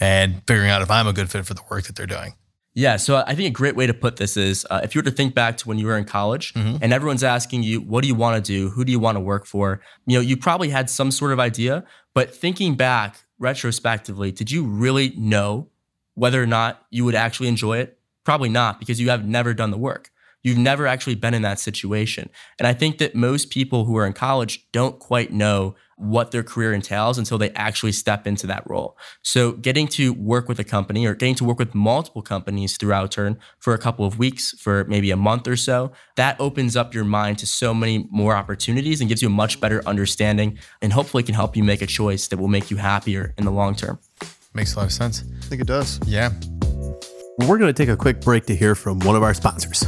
and 0.03 0.43
figuring 0.49 0.69
out 0.69 0.83
if 0.83 0.91
I'm 0.91 1.07
a 1.07 1.13
good 1.13 1.31
fit 1.31 1.47
for 1.47 1.55
the 1.55 1.63
work 1.71 1.85
that 1.85 1.95
they're 1.95 2.07
doing. 2.07 2.35
Yeah, 2.75 2.97
so 2.97 3.23
I 3.27 3.35
think 3.35 3.49
a 3.49 3.53
great 3.53 3.77
way 3.77 3.87
to 3.87 3.93
put 3.93 4.17
this 4.17 4.37
is 4.37 4.67
uh, 4.71 4.81
if 4.83 4.95
you 4.95 5.01
were 5.01 5.05
to 5.05 5.11
think 5.11 5.35
back 5.35 5.59
to 5.59 5.69
when 5.69 5.79
you 5.79 5.87
were 5.87 5.97
in 5.99 6.07
college 6.07 6.55
and 6.57 6.91
everyone's 6.93 7.23
asking 7.23 7.63
you, 7.63 7.83
what 7.83 8.01
do 8.01 8.09
you 8.09 8.15
want 8.15 8.43
to 8.43 8.53
do? 8.53 8.71
Who 8.71 8.85
do 8.85 8.91
you 8.91 8.99
want 8.99 9.17
to 9.17 9.21
work 9.21 9.45
for? 9.45 9.81
You 10.07 10.17
know, 10.17 10.23
you 10.23 10.39
probably 10.39 10.71
had 10.71 10.89
some 10.89 11.11
sort 11.11 11.33
of 11.33 11.39
idea, 11.39 11.85
but 12.15 12.35
thinking 12.35 12.75
back 12.75 13.25
retrospectively, 13.39 14.33
did 14.33 14.51
you 14.51 14.65
really 14.65 15.13
know 15.19 15.69
whether 16.15 16.43
or 16.43 16.47
not 16.47 16.87
you 16.91 17.05
would 17.05 17.15
actually 17.15 17.49
enjoy 17.49 17.79
it? 17.79 17.99
Probably 18.25 18.49
not 18.49 18.81
because 18.81 18.99
you 18.99 19.11
have 19.11 19.27
never 19.27 19.53
done 19.53 19.71
the 19.71 19.79
work. 19.79 20.11
You've 20.43 20.59
never 20.59 20.87
actually 20.87 21.15
been 21.15 21.35
in 21.35 21.43
that 21.43 21.59
situation. 21.59 22.29
And 22.59 22.67
I 22.67 22.73
think 22.73 22.99
that 22.99 23.15
most 23.15 23.51
people 23.51 23.85
who 23.85 23.97
are 23.97 24.07
in 24.07 24.13
college 24.13 24.67
don't 24.73 24.99
quite 24.99 25.33
know 25.33 25.75
what 25.97 26.33
their 26.33 26.43
career 26.43 26.73
entails 26.73 27.17
until 27.17 27.39
they 27.39 27.51
actually 27.51 27.93
step 27.93 28.27
into 28.27 28.47
that 28.49 28.69
role. 28.69 28.99
So 29.23 29.53
getting 29.53 29.87
to 29.89 30.13
work 30.13 30.49
with 30.49 30.59
a 30.59 30.65
company 30.65 31.07
or 31.07 31.15
getting 31.15 31.37
to 31.37 31.45
work 31.45 31.61
with 31.61 31.75
multiple 31.75 32.23
companies 32.23 32.77
through 32.77 32.91
Outturn 32.91 33.37
for 33.61 33.73
a 33.73 33.79
couple 33.79 34.05
of 34.05 34.19
weeks, 34.19 34.51
for 34.59 34.85
maybe 34.85 35.13
a 35.13 35.17
month 35.17 35.47
or 35.47 35.57
so, 35.57 35.93
that 36.17 36.41
opens 36.41 36.77
up 36.77 36.93
your 36.93 37.05
mind 37.05 37.39
to 37.39 37.47
so 37.47 37.73
many 37.73 38.09
more 38.11 38.35
opportunities 38.35 39.01
and 39.01 39.09
gives 39.09 39.23
you 39.23 39.29
a 39.29 39.31
much 39.31 39.61
better 39.61 39.81
understanding 39.87 40.59
and 40.81 40.93
hopefully 40.93 41.23
can 41.23 41.37
help 41.37 41.57
you 41.57 41.63
make 41.63 41.83
a 41.83 41.87
choice 41.87 42.27
that 42.29 42.39
will 42.39 42.49
make 42.49 42.71
you 42.71 42.79
happier 42.79 43.33
in 43.39 43.45
the 43.45 43.53
long 43.53 43.77
term. 43.77 44.01
Makes 44.55 44.75
a 44.75 44.81
lot 44.81 44.87
of 44.87 44.93
sense. 44.93 45.23
I 45.39 45.45
think 45.45 45.61
it 45.63 45.69
does. 45.69 46.01
Yeah. 46.05 46.33
We're 47.39 47.59
going 47.59 47.73
to 47.73 47.73
take 47.73 47.89
a 47.89 47.97
quick 47.97 48.21
break 48.21 48.47
to 48.47 48.57
hear 48.57 48.75
from 48.75 48.99
one 49.01 49.17
of 49.17 49.23
our 49.23 49.35
sponsors. 49.35 49.87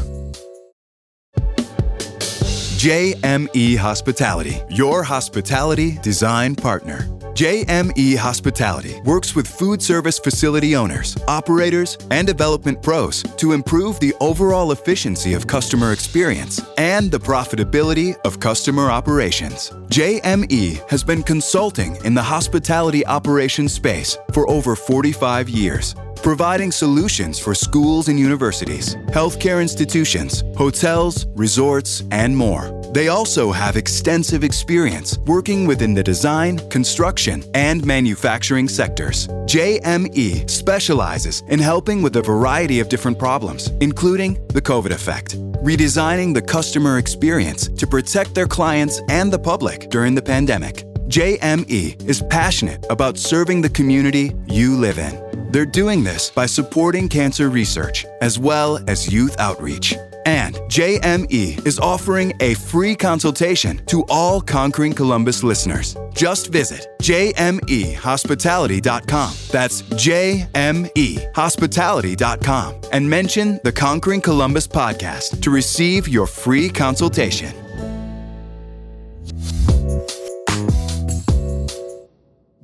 JME 2.85 3.79
Hospitality, 3.79 4.61
your 4.69 5.03
hospitality 5.03 5.93
design 6.03 6.55
partner. 6.55 7.09
JME 7.33 8.15
Hospitality 8.19 9.01
works 9.07 9.35
with 9.35 9.49
food 9.49 9.81
service 9.81 10.19
facility 10.19 10.77
owners, 10.77 11.17
operators, 11.27 11.97
and 12.11 12.27
development 12.27 12.83
pros 12.83 13.23
to 13.39 13.53
improve 13.53 13.99
the 14.01 14.13
overall 14.21 14.71
efficiency 14.71 15.33
of 15.33 15.47
customer 15.47 15.93
experience 15.93 16.61
and 16.77 17.11
the 17.11 17.19
profitability 17.19 18.21
of 18.27 18.39
customer 18.39 18.91
operations. 18.91 19.71
JME 19.89 20.87
has 20.91 21.03
been 21.03 21.23
consulting 21.23 21.97
in 22.05 22.13
the 22.13 22.23
hospitality 22.23 23.07
operations 23.07 23.73
space 23.73 24.19
for 24.35 24.47
over 24.51 24.77
45 24.77 25.49
years 25.49 25.95
providing 26.25 26.73
solutions 26.73 27.39
for 27.39 27.55
schools 27.55 28.09
and 28.09 28.19
universities, 28.19 28.97
healthcare 29.13 29.61
institutions, 29.61 30.43
hotels, 30.57 31.27
resorts, 31.35 32.03
and 32.13 32.35
more. 32.35 32.71
They 32.95 33.09
also 33.09 33.53
have 33.53 33.77
extensive 33.77 34.43
experience 34.43 35.19
working 35.27 35.67
within 35.67 35.93
the 35.93 36.03
design, 36.03 36.67
construction, 36.71 37.45
and 37.53 37.85
manufacturing 37.85 38.69
sectors. 38.69 39.29
JME 39.45 40.49
specializes 40.49 41.43
in 41.49 41.59
helping 41.59 42.01
with 42.01 42.17
a 42.17 42.23
variety 42.23 42.81
of 42.81 42.89
different 42.89 43.19
problems, 43.19 43.69
including 43.83 44.35
the 44.49 44.63
COVID 44.63 44.93
effect, 44.93 45.37
redesigning 45.63 46.33
the 46.33 46.41
customer 46.41 46.97
experience 46.97 47.69
to 47.69 47.87
protect 47.87 48.35
their 48.35 48.49
clients 48.49 49.03
and 49.11 49.31
the 49.31 49.39
public 49.39 49.91
during 49.91 50.15
the 50.15 50.23
pandemic. 50.23 50.87
JME 51.09 52.09
is 52.09 52.23
passionate 52.31 52.87
about 52.89 53.19
serving 53.19 53.61
the 53.61 53.69
community 53.69 54.33
you 54.47 54.75
live 54.75 54.99
in. 54.99 55.24
They're 55.55 55.65
doing 55.65 56.03
this 56.03 56.31
by 56.31 56.47
supporting 56.47 57.09
cancer 57.09 57.49
research 57.49 58.05
as 58.21 58.41
well 58.41 58.81
as 58.89 59.13
youth 59.13 59.37
outreach. 59.39 59.95
And 60.27 60.57
JME 60.57 61.65
is 61.65 61.79
offering 61.79 62.33
a 62.41 62.55
free 62.55 62.97
consultation 62.97 63.81
to 63.87 64.05
all 64.09 64.41
Conquering 64.41 64.95
Columbus 64.95 65.45
listeners. 65.45 65.97
Just 66.13 66.51
visit 66.51 66.89
jmehospitality.com. 67.01 69.35
That's 69.53 69.83
jmehospitality.com 69.83 72.81
and 72.93 73.09
mention 73.09 73.61
the 73.63 73.71
Conquering 73.71 74.23
Columbus 74.23 74.67
podcast 74.67 75.41
to 75.41 75.51
receive 75.51 76.09
your 76.09 76.27
free 76.27 76.69
consultation. 76.69 77.64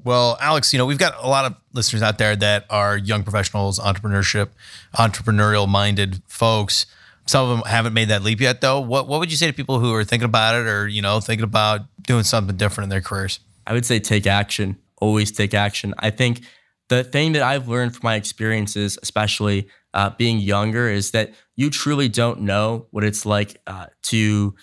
Well, 0.05 0.39
Alex, 0.41 0.73
you 0.73 0.79
know, 0.79 0.87
we've 0.87 0.99
got 0.99 1.23
a 1.23 1.29
lot 1.29 1.45
of 1.45 1.57
listeners 1.73 2.03
out 2.03 2.19
there 2.19 2.35
that 2.37 2.65
are 2.71 2.97
young 2.97 3.23
professionals, 3.23 3.79
entrepreneurship, 3.79 4.49
entrepreneurial 4.95 5.69
minded 5.69 6.23
folks. 6.27 6.87
Some 7.27 7.49
of 7.49 7.59
them 7.59 7.69
haven't 7.71 7.93
made 7.93 8.09
that 8.09 8.23
leap 8.23 8.41
yet, 8.41 8.61
though. 8.61 8.81
What 8.81 9.09
what 9.09 9.21
would 9.21 9.31
you 9.31 9.37
say 9.37 9.47
to 9.47 9.53
people 9.53 9.79
who 9.79 9.95
are 9.95 10.05
thinking 10.05 10.25
about 10.25 10.55
it 10.55 10.67
or, 10.67 10.89
you 10.89 11.03
know, 11.03 11.21
thinking 11.21 11.45
about 11.45 11.83
doing 12.03 12.25
something 12.25 12.57
different 12.57 12.87
in 12.87 12.91
their 12.91 13.01
careers? 13.01 13.41
I 13.67 13.73
would 13.73 13.85
say 13.85 14.01
take 14.01 14.27
action. 14.27 14.79
Always 15.01 15.31
take 15.31 15.55
action. 15.55 15.95
I 15.99 16.11
think 16.11 16.43
the 16.89 17.05
thing 17.05 17.33
that 17.33 17.43
I've 17.43 17.69
learned 17.69 17.95
from 17.95 18.01
my 18.05 18.17
experiences, 18.17 18.99
especially 19.03 19.69
uh, 19.95 20.11
being 20.11 20.39
younger, 20.39 20.89
is 20.89 21.13
that 21.13 21.33
you 21.57 21.71
truly 21.71 22.09
don't 22.09 22.41
know 22.41 22.87
what 22.91 23.05
it's 23.05 23.25
like 23.25 23.61
uh, 23.67 23.87
to 24.05 24.55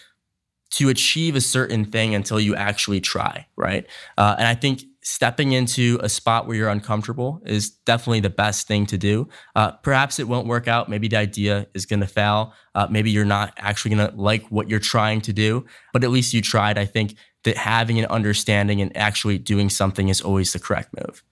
to 0.69 0.89
achieve 0.89 1.35
a 1.35 1.41
certain 1.41 1.85
thing 1.85 2.13
until 2.13 2.39
you 2.39 2.55
actually 2.55 2.99
try, 2.99 3.47
right? 3.55 3.87
Uh, 4.17 4.35
and 4.37 4.47
I 4.47 4.55
think 4.55 4.83
stepping 5.07 5.53
into 5.53 5.97
a 6.03 6.09
spot 6.09 6.47
where 6.47 6.57
you're 6.57 6.67
uncomfortable 6.67 7.41
is 7.45 7.69
definitely 7.69 8.19
the 8.19 8.29
best 8.29 8.67
thing 8.67 8.85
to 8.85 8.97
do. 8.97 9.29
Uh, 9.55 9.71
perhaps 9.71 10.19
it 10.19 10.27
won't 10.27 10.47
work 10.47 10.67
out. 10.67 10.89
Maybe 10.89 11.07
the 11.07 11.15
idea 11.15 11.65
is 11.73 11.85
going 11.85 12.01
to 12.01 12.07
fail. 12.07 12.53
Uh, 12.75 12.87
maybe 12.91 13.09
you're 13.09 13.23
not 13.23 13.53
actually 13.57 13.95
going 13.95 14.09
to 14.09 14.15
like 14.17 14.45
what 14.49 14.69
you're 14.69 14.81
trying 14.81 15.21
to 15.21 15.31
do, 15.31 15.65
but 15.93 16.03
at 16.03 16.09
least 16.09 16.33
you 16.33 16.41
tried. 16.41 16.77
I 16.77 16.83
think 16.83 17.15
that 17.45 17.55
having 17.55 17.97
an 17.99 18.05
understanding 18.07 18.81
and 18.81 18.95
actually 18.97 19.37
doing 19.37 19.69
something 19.69 20.09
is 20.09 20.19
always 20.19 20.51
the 20.51 20.59
correct 20.59 20.93
move. 20.93 21.23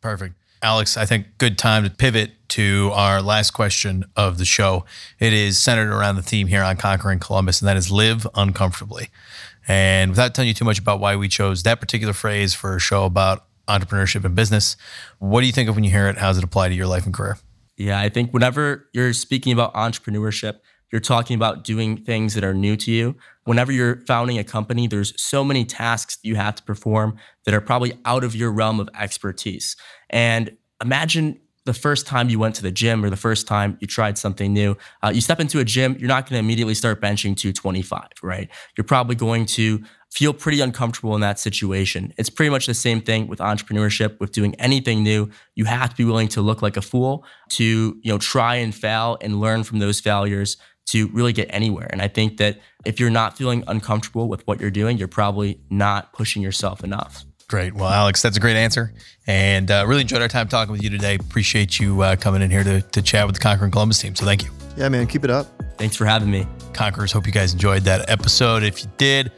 Perfect. 0.00 0.34
Alex, 0.62 0.96
I 0.96 1.04
think 1.04 1.26
good 1.36 1.58
time 1.58 1.84
to 1.84 1.90
pivot 1.90 2.32
to 2.48 2.90
our 2.94 3.20
last 3.20 3.50
question 3.50 4.04
of 4.16 4.38
the 4.38 4.44
show. 4.44 4.86
It 5.20 5.34
is 5.34 5.58
centered 5.58 5.92
around 5.92 6.16
the 6.16 6.22
theme 6.22 6.46
here 6.46 6.64
on 6.64 6.78
Conquering 6.78 7.18
Columbus, 7.18 7.60
and 7.60 7.68
that 7.68 7.76
is 7.76 7.92
live 7.92 8.26
uncomfortably. 8.34 9.10
And 9.68 10.10
without 10.10 10.34
telling 10.34 10.48
you 10.48 10.54
too 10.54 10.64
much 10.64 10.78
about 10.78 10.98
why 10.98 11.14
we 11.14 11.28
chose 11.28 11.62
that 11.64 11.78
particular 11.78 12.14
phrase 12.14 12.54
for 12.54 12.74
a 12.74 12.80
show 12.80 13.04
about 13.04 13.44
entrepreneurship 13.68 14.24
and 14.24 14.34
business, 14.34 14.76
what 15.18 15.42
do 15.42 15.46
you 15.46 15.52
think 15.52 15.68
of 15.68 15.74
when 15.74 15.84
you 15.84 15.90
hear 15.90 16.08
it? 16.08 16.16
How 16.16 16.28
does 16.28 16.38
it 16.38 16.44
apply 16.44 16.70
to 16.70 16.74
your 16.74 16.86
life 16.86 17.04
and 17.04 17.14
career? 17.14 17.38
Yeah, 17.76 18.00
I 18.00 18.08
think 18.08 18.32
whenever 18.32 18.88
you're 18.92 19.12
speaking 19.12 19.52
about 19.52 19.74
entrepreneurship, 19.74 20.60
you're 20.90 21.00
talking 21.00 21.36
about 21.36 21.64
doing 21.64 21.98
things 21.98 22.34
that 22.34 22.42
are 22.42 22.54
new 22.54 22.76
to 22.76 22.90
you. 22.90 23.14
Whenever 23.44 23.70
you're 23.70 24.00
founding 24.06 24.38
a 24.38 24.44
company, 24.44 24.86
there's 24.86 25.20
so 25.20 25.44
many 25.44 25.64
tasks 25.66 26.18
you 26.22 26.36
have 26.36 26.54
to 26.56 26.62
perform 26.62 27.18
that 27.44 27.54
are 27.54 27.60
probably 27.60 27.92
out 28.06 28.24
of 28.24 28.34
your 28.34 28.50
realm 28.50 28.80
of 28.80 28.88
expertise. 28.98 29.76
And 30.08 30.56
imagine 30.82 31.40
the 31.68 31.74
first 31.74 32.06
time 32.06 32.30
you 32.30 32.38
went 32.38 32.54
to 32.54 32.62
the 32.62 32.72
gym 32.72 33.04
or 33.04 33.10
the 33.10 33.16
first 33.16 33.46
time 33.46 33.76
you 33.78 33.86
tried 33.86 34.16
something 34.16 34.54
new, 34.54 34.74
uh, 35.02 35.12
you 35.14 35.20
step 35.20 35.38
into 35.38 35.60
a 35.60 35.64
gym, 35.64 35.94
you're 35.98 36.08
not 36.08 36.24
going 36.24 36.36
to 36.36 36.38
immediately 36.38 36.74
start 36.74 36.98
benching 36.98 37.36
225, 37.36 38.08
right? 38.22 38.48
You're 38.74 38.86
probably 38.86 39.16
going 39.16 39.44
to 39.44 39.84
feel 40.10 40.32
pretty 40.32 40.62
uncomfortable 40.62 41.14
in 41.14 41.20
that 41.20 41.38
situation. 41.38 42.14
It's 42.16 42.30
pretty 42.30 42.48
much 42.48 42.64
the 42.64 42.72
same 42.72 43.02
thing 43.02 43.26
with 43.26 43.40
entrepreneurship, 43.40 44.18
with 44.18 44.32
doing 44.32 44.54
anything 44.54 45.02
new. 45.02 45.28
You 45.56 45.66
have 45.66 45.90
to 45.90 45.96
be 45.96 46.06
willing 46.06 46.28
to 46.28 46.40
look 46.40 46.62
like 46.62 46.78
a 46.78 46.82
fool, 46.82 47.22
to 47.50 47.64
you 48.02 48.12
know 48.12 48.16
try 48.16 48.54
and 48.54 48.74
fail 48.74 49.18
and 49.20 49.38
learn 49.38 49.62
from 49.62 49.78
those 49.78 50.00
failures 50.00 50.56
to 50.86 51.08
really 51.08 51.34
get 51.34 51.48
anywhere. 51.50 51.88
And 51.90 52.00
I 52.00 52.08
think 52.08 52.38
that 52.38 52.60
if 52.86 52.98
you're 52.98 53.10
not 53.10 53.36
feeling 53.36 53.62
uncomfortable 53.66 54.26
with 54.26 54.46
what 54.46 54.58
you're 54.58 54.70
doing, 54.70 54.96
you're 54.96 55.06
probably 55.06 55.60
not 55.68 56.14
pushing 56.14 56.40
yourself 56.40 56.82
enough. 56.82 57.26
Great. 57.48 57.74
Well, 57.74 57.88
Alex, 57.88 58.20
that's 58.20 58.36
a 58.36 58.40
great 58.40 58.56
answer. 58.56 58.92
And 59.26 59.70
uh, 59.70 59.84
really 59.86 60.02
enjoyed 60.02 60.20
our 60.20 60.28
time 60.28 60.48
talking 60.48 60.70
with 60.70 60.82
you 60.82 60.90
today. 60.90 61.14
Appreciate 61.14 61.80
you 61.80 62.02
uh, 62.02 62.16
coming 62.16 62.42
in 62.42 62.50
here 62.50 62.62
to, 62.62 62.82
to 62.82 63.00
chat 63.00 63.26
with 63.26 63.36
the 63.36 63.40
Conquering 63.40 63.70
Columbus 63.70 63.98
team. 63.98 64.14
So 64.14 64.26
thank 64.26 64.44
you. 64.44 64.50
Yeah, 64.76 64.90
man, 64.90 65.06
keep 65.06 65.24
it 65.24 65.30
up. 65.30 65.46
Thanks 65.78 65.96
for 65.96 66.04
having 66.04 66.30
me. 66.30 66.46
Conquerors, 66.74 67.10
hope 67.10 67.26
you 67.26 67.32
guys 67.32 67.54
enjoyed 67.54 67.82
that 67.84 68.10
episode. 68.10 68.62
If 68.62 68.84
you 68.84 68.90
did, 68.98 69.32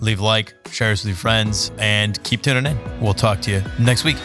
leave 0.00 0.18
a 0.18 0.24
like, 0.24 0.54
share 0.70 0.90
us 0.90 1.04
with 1.04 1.10
your 1.10 1.16
friends, 1.16 1.70
and 1.78 2.22
keep 2.24 2.42
tuning 2.42 2.66
in. 2.66 3.00
We'll 3.00 3.14
talk 3.14 3.40
to 3.42 3.52
you 3.52 3.62
next 3.78 4.02
week. 4.04 4.16